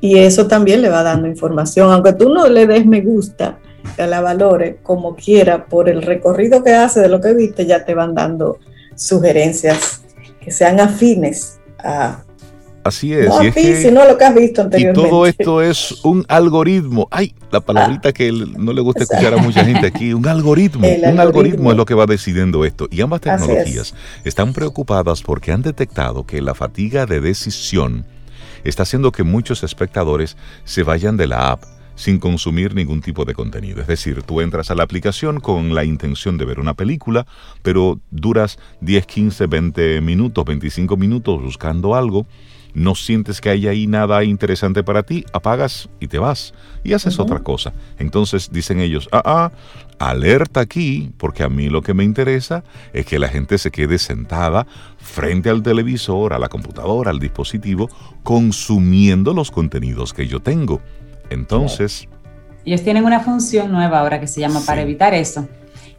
y 0.00 0.18
eso 0.18 0.46
también 0.46 0.82
le 0.82 0.88
va 0.88 1.02
dando 1.02 1.28
información, 1.28 1.90
aunque 1.90 2.12
tú 2.12 2.28
no 2.28 2.48
le 2.48 2.66
des 2.66 2.86
me 2.86 3.00
gusta, 3.00 3.58
que 3.96 4.06
la 4.06 4.20
valore 4.20 4.78
como 4.82 5.14
quiera 5.14 5.66
por 5.66 5.88
el 5.88 6.02
recorrido 6.02 6.62
que 6.62 6.72
hace 6.72 7.00
de 7.00 7.08
lo 7.08 7.20
que 7.20 7.34
viste, 7.34 7.66
ya 7.66 7.84
te 7.84 7.94
van 7.94 8.14
dando 8.14 8.58
sugerencias 8.96 10.02
que 10.40 10.50
sean 10.50 10.80
afines 10.80 11.58
a... 11.78 12.22
Así 12.82 13.14
es. 13.14 13.28
No 13.28 13.42
y 13.42 13.46
es 13.46 13.80
sino 13.80 14.04
lo 14.04 14.18
que 14.18 14.24
has 14.24 14.34
visto 14.34 14.60
anteriormente. 14.60 15.00
Y 15.00 15.10
todo 15.10 15.24
esto 15.24 15.62
es 15.62 16.04
un 16.04 16.22
algoritmo. 16.28 17.08
Ay, 17.10 17.34
la 17.50 17.60
palabrita 17.60 18.10
ah, 18.10 18.12
que 18.12 18.30
no 18.30 18.74
le 18.74 18.82
gusta 18.82 19.04
escuchar 19.04 19.32
a 19.32 19.38
mucha 19.38 19.64
gente 19.64 19.86
aquí. 19.86 20.12
Un 20.12 20.28
algoritmo. 20.28 20.86
un 20.86 21.18
algoritmo. 21.18 21.70
es 21.70 21.78
lo 21.78 21.86
que 21.86 21.94
va 21.94 22.04
decidiendo 22.04 22.62
esto. 22.66 22.86
Y 22.90 23.00
ambas 23.00 23.22
tecnologías 23.22 23.94
están 24.24 24.52
preocupadas 24.52 25.22
porque 25.22 25.50
han 25.50 25.62
detectado 25.62 26.26
que 26.26 26.42
la 26.42 26.54
fatiga 26.54 27.06
de 27.06 27.22
decisión 27.22 28.04
está 28.64 28.82
haciendo 28.82 29.12
que 29.12 29.22
muchos 29.22 29.62
espectadores 29.62 30.36
se 30.64 30.82
vayan 30.82 31.16
de 31.16 31.26
la 31.26 31.52
app 31.52 31.64
sin 31.96 32.18
consumir 32.18 32.74
ningún 32.74 33.00
tipo 33.00 33.24
de 33.24 33.34
contenido. 33.34 33.80
Es 33.80 33.86
decir, 33.86 34.22
tú 34.22 34.40
entras 34.40 34.70
a 34.70 34.74
la 34.74 34.82
aplicación 34.82 35.40
con 35.40 35.74
la 35.74 35.84
intención 35.84 36.38
de 36.38 36.44
ver 36.44 36.58
una 36.58 36.74
película, 36.74 37.26
pero 37.62 38.00
duras 38.10 38.58
10, 38.80 39.06
15, 39.06 39.46
20 39.46 40.00
minutos, 40.00 40.44
25 40.44 40.96
minutos 40.96 41.42
buscando 41.42 41.94
algo, 41.94 42.26
no 42.74 42.96
sientes 42.96 43.40
que 43.40 43.50
hay 43.50 43.68
ahí 43.68 43.86
nada 43.86 44.24
interesante 44.24 44.82
para 44.82 45.04
ti, 45.04 45.24
apagas 45.32 45.88
y 46.00 46.08
te 46.08 46.18
vas 46.18 46.54
y 46.82 46.92
haces 46.92 47.20
otra 47.20 47.38
cosa. 47.38 47.72
Entonces 47.98 48.50
dicen 48.52 48.80
ellos, 48.80 49.08
ah, 49.12 49.22
ah, 49.24 49.52
alerta 49.98 50.60
aquí, 50.60 51.12
porque 51.16 51.42
a 51.42 51.48
mí 51.48 51.68
lo 51.68 51.82
que 51.82 51.94
me 51.94 52.04
interesa 52.04 52.64
es 52.92 53.06
que 53.06 53.18
la 53.18 53.28
gente 53.28 53.58
se 53.58 53.70
quede 53.70 53.98
sentada 53.98 54.66
frente 54.98 55.50
al 55.50 55.62
televisor, 55.62 56.32
a 56.32 56.38
la 56.38 56.48
computadora, 56.48 57.10
al 57.10 57.18
dispositivo, 57.18 57.88
consumiendo 58.22 59.34
los 59.34 59.50
contenidos 59.50 60.12
que 60.12 60.26
yo 60.26 60.40
tengo. 60.40 60.80
Entonces... 61.30 62.08
Ellos 62.64 62.82
tienen 62.82 63.04
una 63.04 63.20
función 63.20 63.70
nueva 63.70 64.00
ahora 64.00 64.20
que 64.20 64.26
se 64.26 64.40
llama, 64.40 64.60
para 64.64 64.80
evitar 64.80 65.12
eso, 65.12 65.46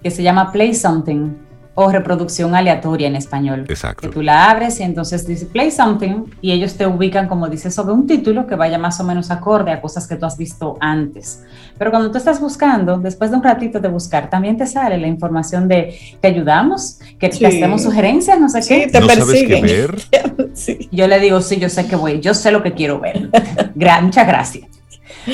que 0.01 0.09
se 0.09 0.23
llama 0.23 0.51
Play 0.51 0.73
Something 0.73 1.44
o 1.75 1.91
reproducción 1.91 2.55
aleatoria 2.55 3.07
en 3.07 3.15
español. 3.17 3.65
Exacto. 3.67 4.01
Que 4.01 4.13
tú 4.13 4.21
la 4.21 4.49
abres 4.49 4.79
y 4.79 4.83
entonces 4.83 5.27
dice 5.27 5.45
play 5.45 5.69
something 5.69 6.23
y 6.41 6.51
ellos 6.51 6.75
te 6.75 6.87
ubican, 6.87 7.27
como 7.27 7.47
dice, 7.49 7.69
sobre 7.69 7.93
un 7.93 8.07
título 8.07 8.47
que 8.47 8.55
vaya 8.55 8.77
más 8.77 8.99
o 9.01 9.03
menos 9.03 9.29
acorde 9.29 9.71
a 9.71 9.81
cosas 9.81 10.07
que 10.07 10.15
tú 10.15 10.25
has 10.25 10.37
visto 10.37 10.77
antes. 10.79 11.43
Pero 11.77 11.91
cuando 11.91 12.09
tú 12.09 12.17
estás 12.17 12.39
buscando, 12.39 12.97
después 12.97 13.29
de 13.29 13.37
un 13.37 13.43
ratito 13.43 13.79
de 13.79 13.89
buscar, 13.89 14.29
también 14.29 14.57
te 14.57 14.65
sale 14.65 14.97
la 14.97 15.07
información 15.07 15.67
de 15.67 15.97
te 16.21 16.29
ayudamos, 16.29 16.99
que 17.19 17.27
te 17.27 17.45
hacemos 17.45 17.83
sugerencias, 17.83 18.39
no 18.39 18.47
sé 18.47 18.61
qué. 18.67 18.87
Te 18.87 19.01
¿No 19.01 19.09
sabes 19.09 19.43
qué 19.43 19.61
ver? 19.61 19.95
Yo 20.91 21.07
le 21.07 21.19
digo, 21.19 21.41
sí, 21.41 21.57
yo 21.57 21.69
sé 21.69 21.85
que 21.85 21.95
voy, 21.95 22.21
yo 22.21 22.33
sé 22.33 22.51
lo 22.51 22.63
que 22.63 22.73
quiero 22.73 22.99
ver. 22.99 23.29
muchas 24.01 24.27
gracias. 24.27 24.65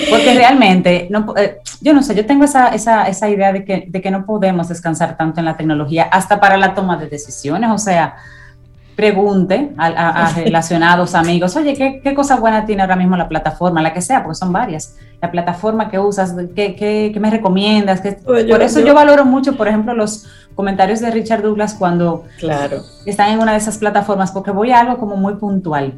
Porque 0.09 0.33
realmente, 0.33 1.07
no, 1.09 1.33
eh, 1.37 1.57
yo 1.81 1.93
no 1.93 2.01
sé, 2.01 2.15
yo 2.15 2.25
tengo 2.25 2.45
esa, 2.45 2.69
esa, 2.69 3.07
esa 3.07 3.29
idea 3.29 3.51
de 3.51 3.65
que, 3.65 3.85
de 3.87 4.01
que 4.01 4.11
no 4.11 4.25
podemos 4.25 4.69
descansar 4.69 5.17
tanto 5.17 5.39
en 5.39 5.45
la 5.45 5.57
tecnología 5.57 6.03
hasta 6.03 6.39
para 6.39 6.57
la 6.57 6.73
toma 6.73 6.97
de 6.97 7.07
decisiones. 7.07 7.69
O 7.71 7.77
sea, 7.77 8.15
pregunte 8.95 9.71
a, 9.77 10.31
relacionados, 10.35 11.15
amigos, 11.15 11.55
oye, 11.55 11.73
¿qué, 11.73 12.01
¿qué, 12.03 12.13
cosa 12.13 12.35
buena 12.35 12.65
tiene 12.65 12.83
ahora 12.83 12.95
mismo 12.95 13.17
la 13.17 13.27
plataforma, 13.27 13.81
la 13.81 13.93
que 13.93 14.01
sea, 14.01 14.23
porque 14.23 14.35
son 14.35 14.53
varias, 14.53 14.95
la 15.21 15.31
plataforma 15.31 15.89
que 15.89 15.99
usas, 15.99 16.35
¿qué, 16.55 16.75
qué, 16.75 17.11
qué 17.13 17.19
me 17.19 17.29
recomiendas? 17.29 18.01
Pues 18.01 18.45
por 18.45 18.61
eso 18.61 18.79
yo, 18.79 18.93
valoro 18.93 19.25
mucho, 19.25 19.57
por 19.57 19.67
ejemplo, 19.67 19.93
los 19.93 20.27
comentarios 20.55 20.99
de 20.99 21.09
Richard 21.11 21.41
Douglas 21.41 21.73
cuando 21.73 22.25
claro. 22.37 22.83
están 23.05 23.31
en 23.31 23.39
una 23.39 23.53
de 23.53 23.57
esas 23.57 23.77
plataformas, 23.77 24.31
porque 24.31 24.51
voy 24.51 24.71
a 24.71 24.79
algo 24.79 24.97
como 24.97 25.15
muy 25.15 25.35
puntual, 25.35 25.93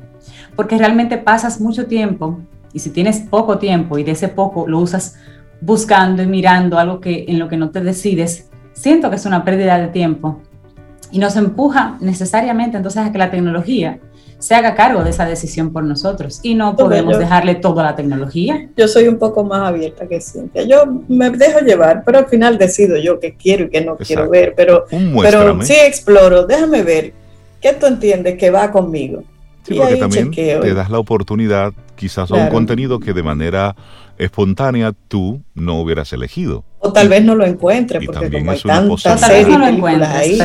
porque 0.56 0.78
realmente 0.78 1.18
pasas 1.18 1.60
mucho 1.60 1.88
tiempo 1.88 2.40
y 2.74 2.80
si 2.80 2.90
tienes 2.90 3.20
poco 3.20 3.60
tiempo 3.60 3.98
y 3.98 4.04
de 4.04 4.12
ese 4.12 4.28
poco 4.28 4.68
lo 4.68 4.80
usas 4.80 5.16
buscando 5.62 6.22
y 6.24 6.28
mirando 6.28 6.78
algo 6.78 7.00
que 7.00 7.26
en 7.28 7.40
lo 7.40 7.48
que 7.48 7.58
no 7.58 7.70
te 7.70 7.82
decides, 7.82 8.50
siento 8.74 9.10
que 9.10 9.16
es 9.16 9.26
una 9.26 9.46
pérdida 9.46 9.78
de 9.78 9.88
tiempo 9.88 10.42
y 11.12 11.20
nos 11.20 11.36
empuja 11.36 11.98
necesariamente 12.02 12.78
entonces 12.78 13.04
a 13.04 13.12
que 13.12 13.18
la 13.18 13.32
tecnología 13.32 14.00
se 14.40 14.56
haga 14.56 14.76
cargo 14.76 15.06
de 15.06 15.12
esa 15.12 15.26
decisión 15.26 15.72
por 15.72 15.86
nosotros 15.86 16.42
y 16.44 16.54
no 16.54 16.76
podemos 16.76 17.18
dejarle 17.18 17.56
toda 17.56 17.82
la 17.82 17.96
tecnología. 17.96 18.68
Yo 18.76 18.90
soy 18.90 19.08
un 19.08 19.18
poco 19.18 19.46
más 19.46 19.62
abierta 19.62 20.06
que 20.06 20.20
Cintia. 20.20 20.64
Yo 20.64 20.84
me 21.08 21.30
dejo 21.30 21.60
llevar, 21.60 22.04
pero 22.06 22.18
al 22.18 22.26
final 22.26 22.58
decido 22.58 22.98
yo 22.98 23.22
qué 23.22 23.36
quiero 23.36 23.66
y 23.66 23.70
qué 23.70 23.86
no 23.86 23.96
quiero 23.96 24.30
ver, 24.30 24.54
pero, 24.54 24.86
pero 25.22 25.62
sí 25.62 25.76
exploro, 25.88 26.46
déjame 26.46 26.84
ver 26.84 27.14
qué 27.62 27.72
tú 27.72 27.86
entiendes 27.86 28.38
que 28.38 28.52
va 28.52 28.70
conmigo. 28.70 29.24
Sí, 29.64 29.76
porque 29.76 29.96
también 29.96 30.32
te 30.32 30.74
das 30.74 30.90
la 30.90 31.00
oportunidad 31.00 31.74
quizás 31.96 32.32
a 32.32 32.36
un 32.36 32.50
contenido 32.50 33.00
que 33.00 33.14
de 33.14 33.24
manera 33.24 33.76
espontánea 34.18 34.94
tú 35.08 35.42
no 35.56 35.80
hubieras 35.80 36.12
elegido. 36.14 36.64
O 36.80 36.92
tal 36.92 37.08
vez 37.08 37.24
no 37.24 37.34
lo 37.34 37.46
encuentres, 37.46 38.06
porque 38.06 38.30
como 38.30 38.52
hay 38.52 38.60
tantas 38.60 39.22
series 39.22 39.58
ahí. 40.04 40.40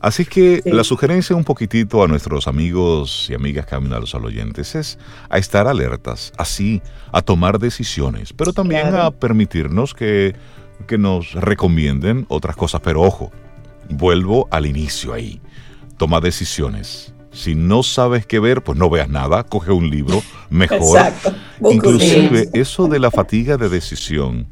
Así 0.00 0.22
es 0.22 0.28
que 0.28 0.62
la 0.66 0.84
sugerencia 0.84 1.34
un 1.34 1.44
poquitito 1.44 2.02
a 2.02 2.08
nuestros 2.08 2.46
amigos 2.46 3.28
y 3.30 3.34
amigas 3.34 3.66
Camino 3.66 3.96
a 3.96 4.00
los 4.00 4.14
oyentes 4.14 4.74
es 4.74 4.98
a 5.30 5.38
estar 5.38 5.66
alertas, 5.66 6.32
así, 6.36 6.82
a 7.12 7.22
tomar 7.22 7.58
decisiones, 7.58 8.32
pero 8.34 8.52
también 8.52 8.94
a 8.94 9.10
permitirnos 9.10 9.94
que, 9.94 10.34
que 10.86 10.98
nos 10.98 11.32
recomienden 11.32 12.26
otras 12.28 12.56
cosas. 12.56 12.82
Pero 12.82 13.00
ojo, 13.00 13.32
vuelvo 13.88 14.48
al 14.50 14.66
inicio 14.66 15.14
ahí. 15.14 15.40
Toma 15.96 16.20
decisiones 16.20 17.14
si 17.32 17.54
no 17.54 17.82
sabes 17.82 18.26
qué 18.26 18.40
ver, 18.40 18.62
pues 18.62 18.78
no 18.78 18.90
veas 18.90 19.08
nada, 19.08 19.44
coge 19.44 19.72
un 19.72 19.90
libro, 19.90 20.22
mejor. 20.50 21.12
Inclusive 21.70 22.50
eso 22.52 22.88
de 22.88 22.98
la 22.98 23.10
fatiga 23.10 23.56
de 23.56 23.68
decisión 23.68 24.46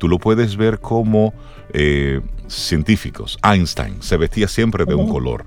tú 0.00 0.08
lo 0.08 0.18
puedes 0.18 0.56
ver 0.56 0.80
como 0.80 1.32
eh, 1.72 2.20
científicos. 2.48 3.38
Einstein 3.44 4.02
se 4.02 4.16
vestía 4.16 4.48
siempre 4.48 4.86
de 4.86 4.94
un 4.94 5.08
color. 5.08 5.44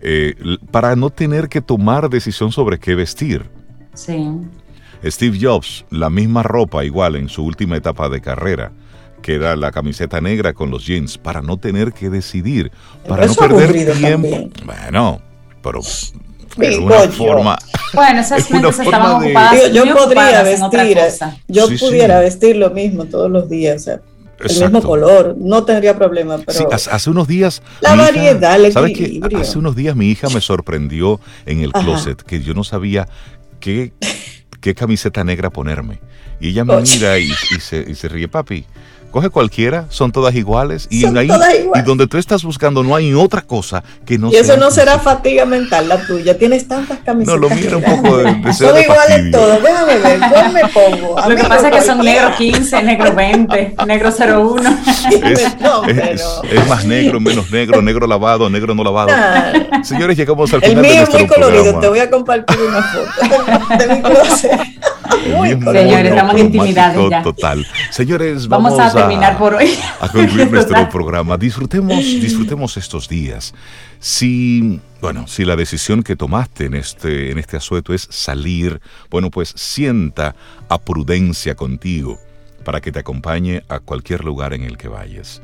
Eh, 0.00 0.34
para 0.70 0.96
no 0.96 1.10
tener 1.10 1.48
que 1.48 1.60
tomar 1.60 2.08
decisión 2.08 2.50
sobre 2.50 2.78
qué 2.78 2.94
vestir. 2.94 3.48
Sí. 3.94 4.26
Steve 5.04 5.38
Jobs, 5.40 5.84
la 5.90 6.10
misma 6.10 6.42
ropa 6.42 6.84
igual 6.84 7.14
en 7.16 7.28
su 7.28 7.44
última 7.44 7.76
etapa 7.76 8.08
de 8.08 8.22
carrera, 8.22 8.72
que 9.20 9.34
era 9.34 9.54
la 9.54 9.70
camiseta 9.70 10.20
negra 10.20 10.54
con 10.54 10.70
los 10.70 10.86
jeans, 10.86 11.18
para 11.18 11.42
no 11.42 11.58
tener 11.58 11.92
que 11.92 12.08
decidir, 12.08 12.72
para 13.06 13.26
no 13.26 13.34
perder 13.34 13.92
tiempo. 13.98 14.50
Bueno, 14.64 15.20
pero 15.66 15.80
es 15.80 16.78
una 16.78 17.00
forma. 17.08 17.58
Bueno, 17.94 18.20
esas 18.22 18.50
mentes 18.50 18.78
estaban 18.78 19.22
ocupadas. 19.22 19.72
yo 19.72 19.94
podría 19.94 20.42
vestir, 20.42 20.98
yo 21.48 21.68
pudiera 21.78 22.20
vestir 22.20 22.56
lo 22.56 22.70
mismo 22.70 23.06
todos 23.06 23.30
los 23.30 23.48
días. 23.48 23.86
el 23.88 24.00
mismo 24.60 24.82
color, 24.82 25.34
no 25.38 25.64
tendría 25.64 25.96
problema. 25.96 26.38
Pero 26.38 26.68
hace 26.72 27.10
unos 27.10 27.28
días. 27.28 27.62
La 27.80 27.94
variedad, 27.94 28.56
el 28.56 28.72
¿sabes 28.72 28.96
qué? 28.96 29.20
Hace 29.38 29.58
unos 29.58 29.76
días 29.76 29.96
mi 29.96 30.08
hija 30.08 30.28
me 30.28 30.40
sorprendió 30.40 31.20
en 31.44 31.60
el 31.60 31.72
closet 31.72 32.22
que 32.22 32.40
yo 32.42 32.54
no 32.54 32.64
sabía 32.64 33.08
qué, 33.60 33.92
qué 34.60 34.74
camiseta 34.74 35.24
negra 35.24 35.50
ponerme. 35.50 36.00
Y 36.40 36.50
ella 36.50 36.64
me 36.64 36.76
mira 36.80 37.18
y, 37.18 37.30
se, 37.60 37.84
y 37.88 37.94
se 37.94 38.08
ríe, 38.08 38.28
papi 38.28 38.66
coge 39.16 39.30
cualquiera, 39.30 39.86
son 39.88 40.12
todas 40.12 40.34
iguales. 40.34 40.88
Y 40.90 41.06
ahí, 41.16 41.30
y 41.74 41.82
donde 41.82 42.06
tú 42.06 42.18
estás 42.18 42.44
buscando 42.44 42.82
no 42.82 42.94
hay 42.94 43.14
otra 43.14 43.40
cosa 43.40 43.82
que 44.04 44.18
no 44.18 44.30
Y 44.30 44.36
eso 44.36 44.58
no 44.58 44.70
será 44.70 44.98
fatiga 44.98 45.46
mental 45.46 45.88
la 45.88 46.06
tuya. 46.06 46.36
Tienes 46.36 46.68
tantas 46.68 46.98
camisetas. 46.98 47.40
No, 47.40 47.48
lo 47.48 47.54
mío 47.54 47.78
un 47.78 47.82
poco 47.82 48.18
de, 48.18 48.34
de 48.34 48.52
Son 48.52 48.78
iguales 48.78 49.30
todas. 49.30 49.62
Déjame 49.62 49.98
ver, 49.98 50.20
¿cuál 50.30 50.52
me 50.52 50.60
pongo? 50.68 51.16
lo 51.28 51.34
que 51.34 51.44
pasa 51.44 51.68
es 51.70 51.76
que 51.76 51.82
son 51.82 52.04
negro 52.04 52.30
15, 52.36 52.82
negro 52.82 53.14
20, 53.14 53.76
negro 53.86 54.10
01. 54.10 54.78
Es, 55.86 56.68
más 56.68 56.84
negro, 56.84 57.18
menos 57.18 57.50
negro, 57.50 57.80
negro 57.80 58.06
lavado, 58.06 58.50
negro 58.50 58.74
no 58.74 58.84
lavado. 58.84 59.08
Señores, 59.82 60.16
llegamos 60.18 60.52
al 60.52 60.60
final 60.60 60.84
El 60.84 60.92
mío 60.92 61.02
es 61.04 61.10
muy 61.10 61.26
colorido. 61.26 61.80
Te 61.80 61.88
voy 61.88 62.00
a 62.00 62.10
compartir 62.10 62.58
una 62.60 62.82
foto 62.82 63.78
de 63.78 63.94
mi 63.94 64.02
closet. 64.02 64.60
Señores, 65.22 66.10
estamos 66.10 66.34
en 66.34 66.46
intimidad 66.46 66.96
ya. 67.10 67.22
Total. 67.22 67.66
Señores, 67.90 68.48
vamos, 68.48 68.78
a 68.78 68.92
terminar 68.92 69.38
por 69.38 69.54
hoy. 69.54 69.74
A 70.00 70.08
concluir 70.08 70.50
nuestro 70.52 70.88
programa. 70.88 71.36
Disfrutemos, 71.36 71.98
disfrutemos 71.98 72.76
estos 72.76 73.08
días. 73.08 73.54
Si, 73.98 74.80
bueno, 75.00 75.26
si 75.26 75.44
la 75.44 75.56
decisión 75.56 76.02
que 76.02 76.16
tomaste 76.16 76.66
en 76.66 76.74
este, 76.74 77.30
en 77.30 77.38
este 77.38 77.56
asueto 77.56 77.94
es 77.94 78.06
salir, 78.10 78.80
bueno, 79.10 79.30
pues 79.30 79.52
sienta 79.56 80.34
a 80.68 80.78
prudencia 80.78 81.54
contigo 81.54 82.18
para 82.64 82.80
que 82.80 82.92
te 82.92 82.98
acompañe 82.98 83.62
a 83.68 83.78
cualquier 83.78 84.24
lugar 84.24 84.52
en 84.52 84.62
el 84.62 84.76
que 84.76 84.88
vayas. 84.88 85.40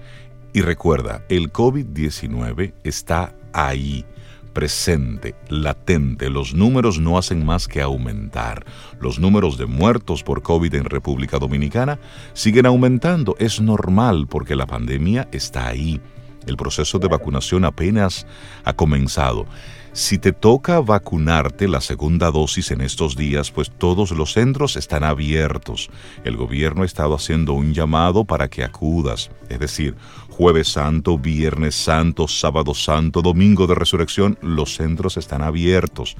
Y 0.52 0.60
recuerda, 0.60 1.22
el 1.28 1.52
COVID-19 1.52 2.74
está 2.84 3.32
ahí 3.52 4.04
presente, 4.52 5.34
latente. 5.48 6.30
Los 6.30 6.54
números 6.54 6.98
no 6.98 7.18
hacen 7.18 7.44
más 7.44 7.68
que 7.68 7.80
aumentar. 7.80 8.64
Los 9.00 9.18
números 9.18 9.58
de 9.58 9.66
muertos 9.66 10.22
por 10.22 10.42
COVID 10.42 10.74
en 10.74 10.84
República 10.84 11.38
Dominicana 11.38 11.98
siguen 12.32 12.66
aumentando. 12.66 13.36
Es 13.38 13.60
normal 13.60 14.26
porque 14.28 14.56
la 14.56 14.66
pandemia 14.66 15.28
está 15.32 15.66
ahí. 15.66 16.00
El 16.46 16.56
proceso 16.56 16.98
de 16.98 17.08
vacunación 17.08 17.64
apenas 17.64 18.26
ha 18.64 18.72
comenzado. 18.72 19.46
Si 19.94 20.16
te 20.16 20.32
toca 20.32 20.80
vacunarte 20.80 21.68
la 21.68 21.82
segunda 21.82 22.30
dosis 22.30 22.70
en 22.70 22.80
estos 22.80 23.14
días, 23.14 23.50
pues 23.50 23.70
todos 23.70 24.10
los 24.12 24.32
centros 24.32 24.76
están 24.76 25.04
abiertos. 25.04 25.90
El 26.24 26.38
gobierno 26.38 26.82
ha 26.82 26.86
estado 26.86 27.14
haciendo 27.14 27.52
un 27.52 27.74
llamado 27.74 28.24
para 28.24 28.48
que 28.48 28.64
acudas, 28.64 29.30
es 29.50 29.58
decir, 29.58 29.94
jueves 30.32 30.68
santo, 30.68 31.18
viernes 31.18 31.74
santo, 31.74 32.26
sábado 32.26 32.74
santo, 32.74 33.22
domingo 33.22 33.66
de 33.66 33.74
resurrección, 33.74 34.38
los 34.40 34.74
centros 34.74 35.16
están 35.16 35.42
abiertos. 35.42 36.16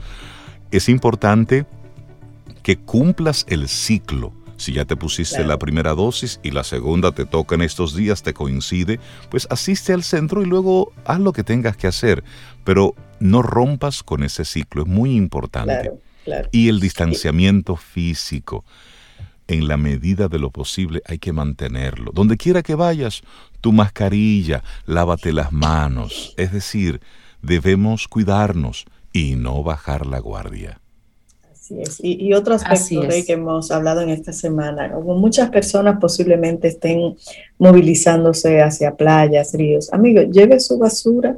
Es 0.70 0.89
importante 0.89 1.66
que 2.62 2.76
cumplas 2.76 3.47
el 3.48 3.68
ciclo. 3.68 4.32
Si 4.56 4.74
ya 4.74 4.84
te 4.84 4.97
pusiste 4.97 5.44
la 5.44 5.59
primera 5.59 5.94
dosis 5.94 6.39
y 6.44 6.52
la 6.52 6.62
segunda 6.62 7.10
te 7.10 7.24
toca 7.24 7.56
en 7.56 7.62
estos 7.62 7.97
días, 7.97 8.22
te 8.22 8.32
coincide, 8.32 9.01
pues 9.28 9.48
asiste 9.51 9.93
al 9.93 10.05
centro 10.05 10.43
y 10.43 10.47
luego 10.47 10.93
haz 11.05 11.18
lo 11.18 11.32
que 11.32 11.43
tengas 11.43 11.76
que 11.76 11.89
hacer. 11.89 12.22
Pero 12.62 12.94
no 13.18 13.43
rompas 13.43 14.05
con 14.05 14.22
ese 14.22 14.44
ciclo, 14.44 14.82
es 14.82 14.89
muy 14.89 15.16
importante. 15.16 15.90
Y 16.52 16.68
el 16.68 16.78
distanciamiento 16.78 17.74
físico, 17.74 18.64
en 19.53 19.69
la 19.69 19.77
medida 19.77 20.29
de 20.29 20.39
lo 20.39 20.51
posible, 20.51 21.03
hay 21.07 21.19
que 21.19 21.33
mantenerlo. 21.33 22.12
Donde 22.12 22.37
quiera 22.37 22.62
que 22.62 22.74
vayas, 22.74 23.23
tu 23.61 23.73
mascarilla, 23.73 24.62
lávate 24.87 25.33
las 25.33 25.53
manos. 25.53 26.35
Es 26.37 26.53
decir, 26.53 27.01
debemos 27.43 28.09
cuidarnos 28.09 28.87
y 29.12 29.37
no 29.37 29.62
bajar 29.62 30.07
la 30.07 30.19
guardia. 30.19 30.81
Así 31.51 31.81
es. 31.81 31.99
Y, 32.03 32.33
otro 32.35 32.55
aspecto 32.55 33.09
que 33.27 33.33
hemos 33.33 33.70
hablado 33.70 34.01
en 34.01 34.11
esta 34.11 34.33
semana, 34.33 34.91
como 34.93 35.15
muchas 35.16 35.51
personas 35.51 35.99
posiblemente 36.01 36.69
estén 36.69 37.16
movilizándose 37.59 38.61
hacia 38.61 38.97
playas, 38.97 39.55
ríos. 39.55 39.93
Amigo, 39.93 40.23
lleve 40.23 40.59
su 40.59 40.79
basura 40.79 41.37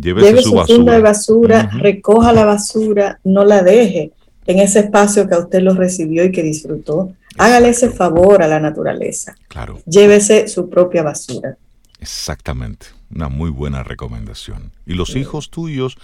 Lleve 0.00 0.42
su, 0.42 0.54
basura. 0.54 0.94
de 0.94 1.00
basura, 1.00 1.70
recoja 1.72 2.32
la 2.32 2.44
basura, 2.44 3.18
no 3.24 3.44
la 3.44 3.62
deje 3.62 4.12
en 4.46 4.60
ese 4.60 4.80
espacio 4.80 5.28
que 5.28 5.34
a 5.34 5.40
usted 5.40 5.60
lo 5.60 5.74
recibió 5.74 6.24
y 6.24 6.30
que 6.30 6.42
disfrutó. 6.42 7.12
Hágale 7.38 7.70
ese 7.70 7.90
favor 7.90 8.42
a 8.42 8.48
la 8.48 8.60
naturaleza. 8.60 9.34
Claro. 9.48 9.80
Llévese 9.86 10.48
su 10.48 10.68
propia 10.68 11.02
basura. 11.02 11.56
Exactamente. 12.00 12.86
Una 13.14 13.28
muy 13.28 13.50
buena 13.50 13.82
recomendación. 13.82 14.72
Y 14.86 14.94
los 14.94 15.16
hijos 15.16 15.50
tuyos, 15.50 15.96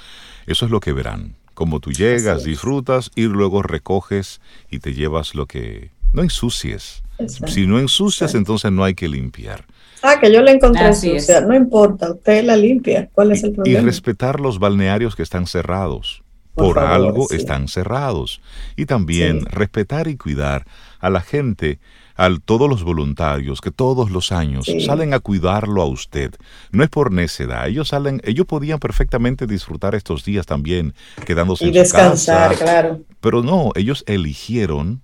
eso 0.47 0.65
es 0.65 0.71
lo 0.71 0.81
que 0.81 0.93
verán. 0.93 1.37
Como 1.55 1.81
tú 1.81 1.93
llegas, 1.93 2.45
disfrutas 2.45 3.11
y 3.15 3.23
luego 3.23 3.63
recoges 3.63 4.41
y 4.71 4.81
te 4.81 4.93
llevas 4.93 5.35
lo 5.35 5.47
que... 5.47 5.91
No 6.13 6.23
ensucies. 6.23 7.03
Si 7.47 7.67
no 7.67 7.79
ensucias, 7.79 8.35
entonces 8.35 8.73
no 8.73 8.85
hay 8.85 8.95
que 8.95 9.09
limpiar. 9.09 9.65
Ah, 10.03 10.19
que 10.21 10.33
yo 10.33 10.43
la 10.43 10.51
encontré 10.51 10.93
sucia. 10.95 11.41
No 11.41 11.55
importa, 11.55 12.13
usted 12.13 12.45
la 12.45 12.57
limpia. 12.57 13.09
¿Cuál 13.13 13.33
es 13.33 13.43
el 13.45 13.53
problema? 13.53 13.81
Y 13.81 13.85
respetar 13.85 14.41
los 14.41 14.59
balnearios 14.59 15.17
que 15.17 15.23
están 15.23 15.47
cerrados. 15.47 16.23
Por, 16.55 16.79
algo 16.79 17.27
están 17.31 17.69
cerrados. 17.69 18.41
Y 18.77 18.87
también 18.87 19.45
respetar 19.47 20.07
y 20.07 20.17
cuidar 20.17 20.67
a 21.05 21.11
la 21.11 21.21
gente, 21.21 21.81
a 22.17 22.31
todos 22.43 22.67
los 22.67 22.83
voluntarios 22.83 23.61
que 23.61 23.71
todos 23.71 24.11
los 24.11 24.33
años 24.33 24.67
salen 24.87 25.13
a 25.13 25.21
cuidarlo 25.21 25.83
a 25.83 25.85
usted. 25.85 26.35
No 26.73 26.83
es 26.83 26.89
por 26.89 27.13
necedad. 27.13 27.69
Ellos 27.69 27.89
salen, 27.89 28.23
ellos 28.25 28.47
podían 28.47 28.79
perfectamente 28.79 29.47
disfrutar 29.47 29.95
estos 29.95 30.25
días 30.25 30.47
también, 30.47 30.95
quedándose 31.27 31.67
en 31.67 31.87
su 31.87 31.93
casa. 31.93 32.55
claro. 32.57 33.03
Pero 33.21 33.43
no, 33.43 33.73
ellos 33.75 34.03
eligieron 34.07 35.03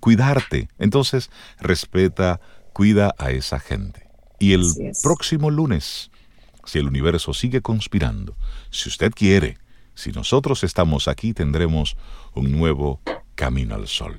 cuidarte. 0.00 0.68
Entonces, 0.80 1.30
respeta, 1.60 2.40
cuida 2.72 3.14
a 3.18 3.30
esa 3.30 3.60
gente. 3.60 4.08
Y 4.40 4.54
el 4.54 4.64
próximo 5.00 5.50
lunes, 5.50 6.10
si 6.64 6.80
el 6.80 6.88
universo 6.88 7.34
sigue 7.34 7.60
conspirando, 7.60 8.34
si 8.70 8.88
usted 8.88 9.12
quiere, 9.12 9.58
si 9.94 10.10
nosotros 10.10 10.64
estamos 10.64 11.06
aquí, 11.06 11.34
tendremos 11.34 11.96
un 12.34 12.50
nuevo 12.50 13.00
camino 13.36 13.76
al 13.76 13.86
sol. 13.86 14.18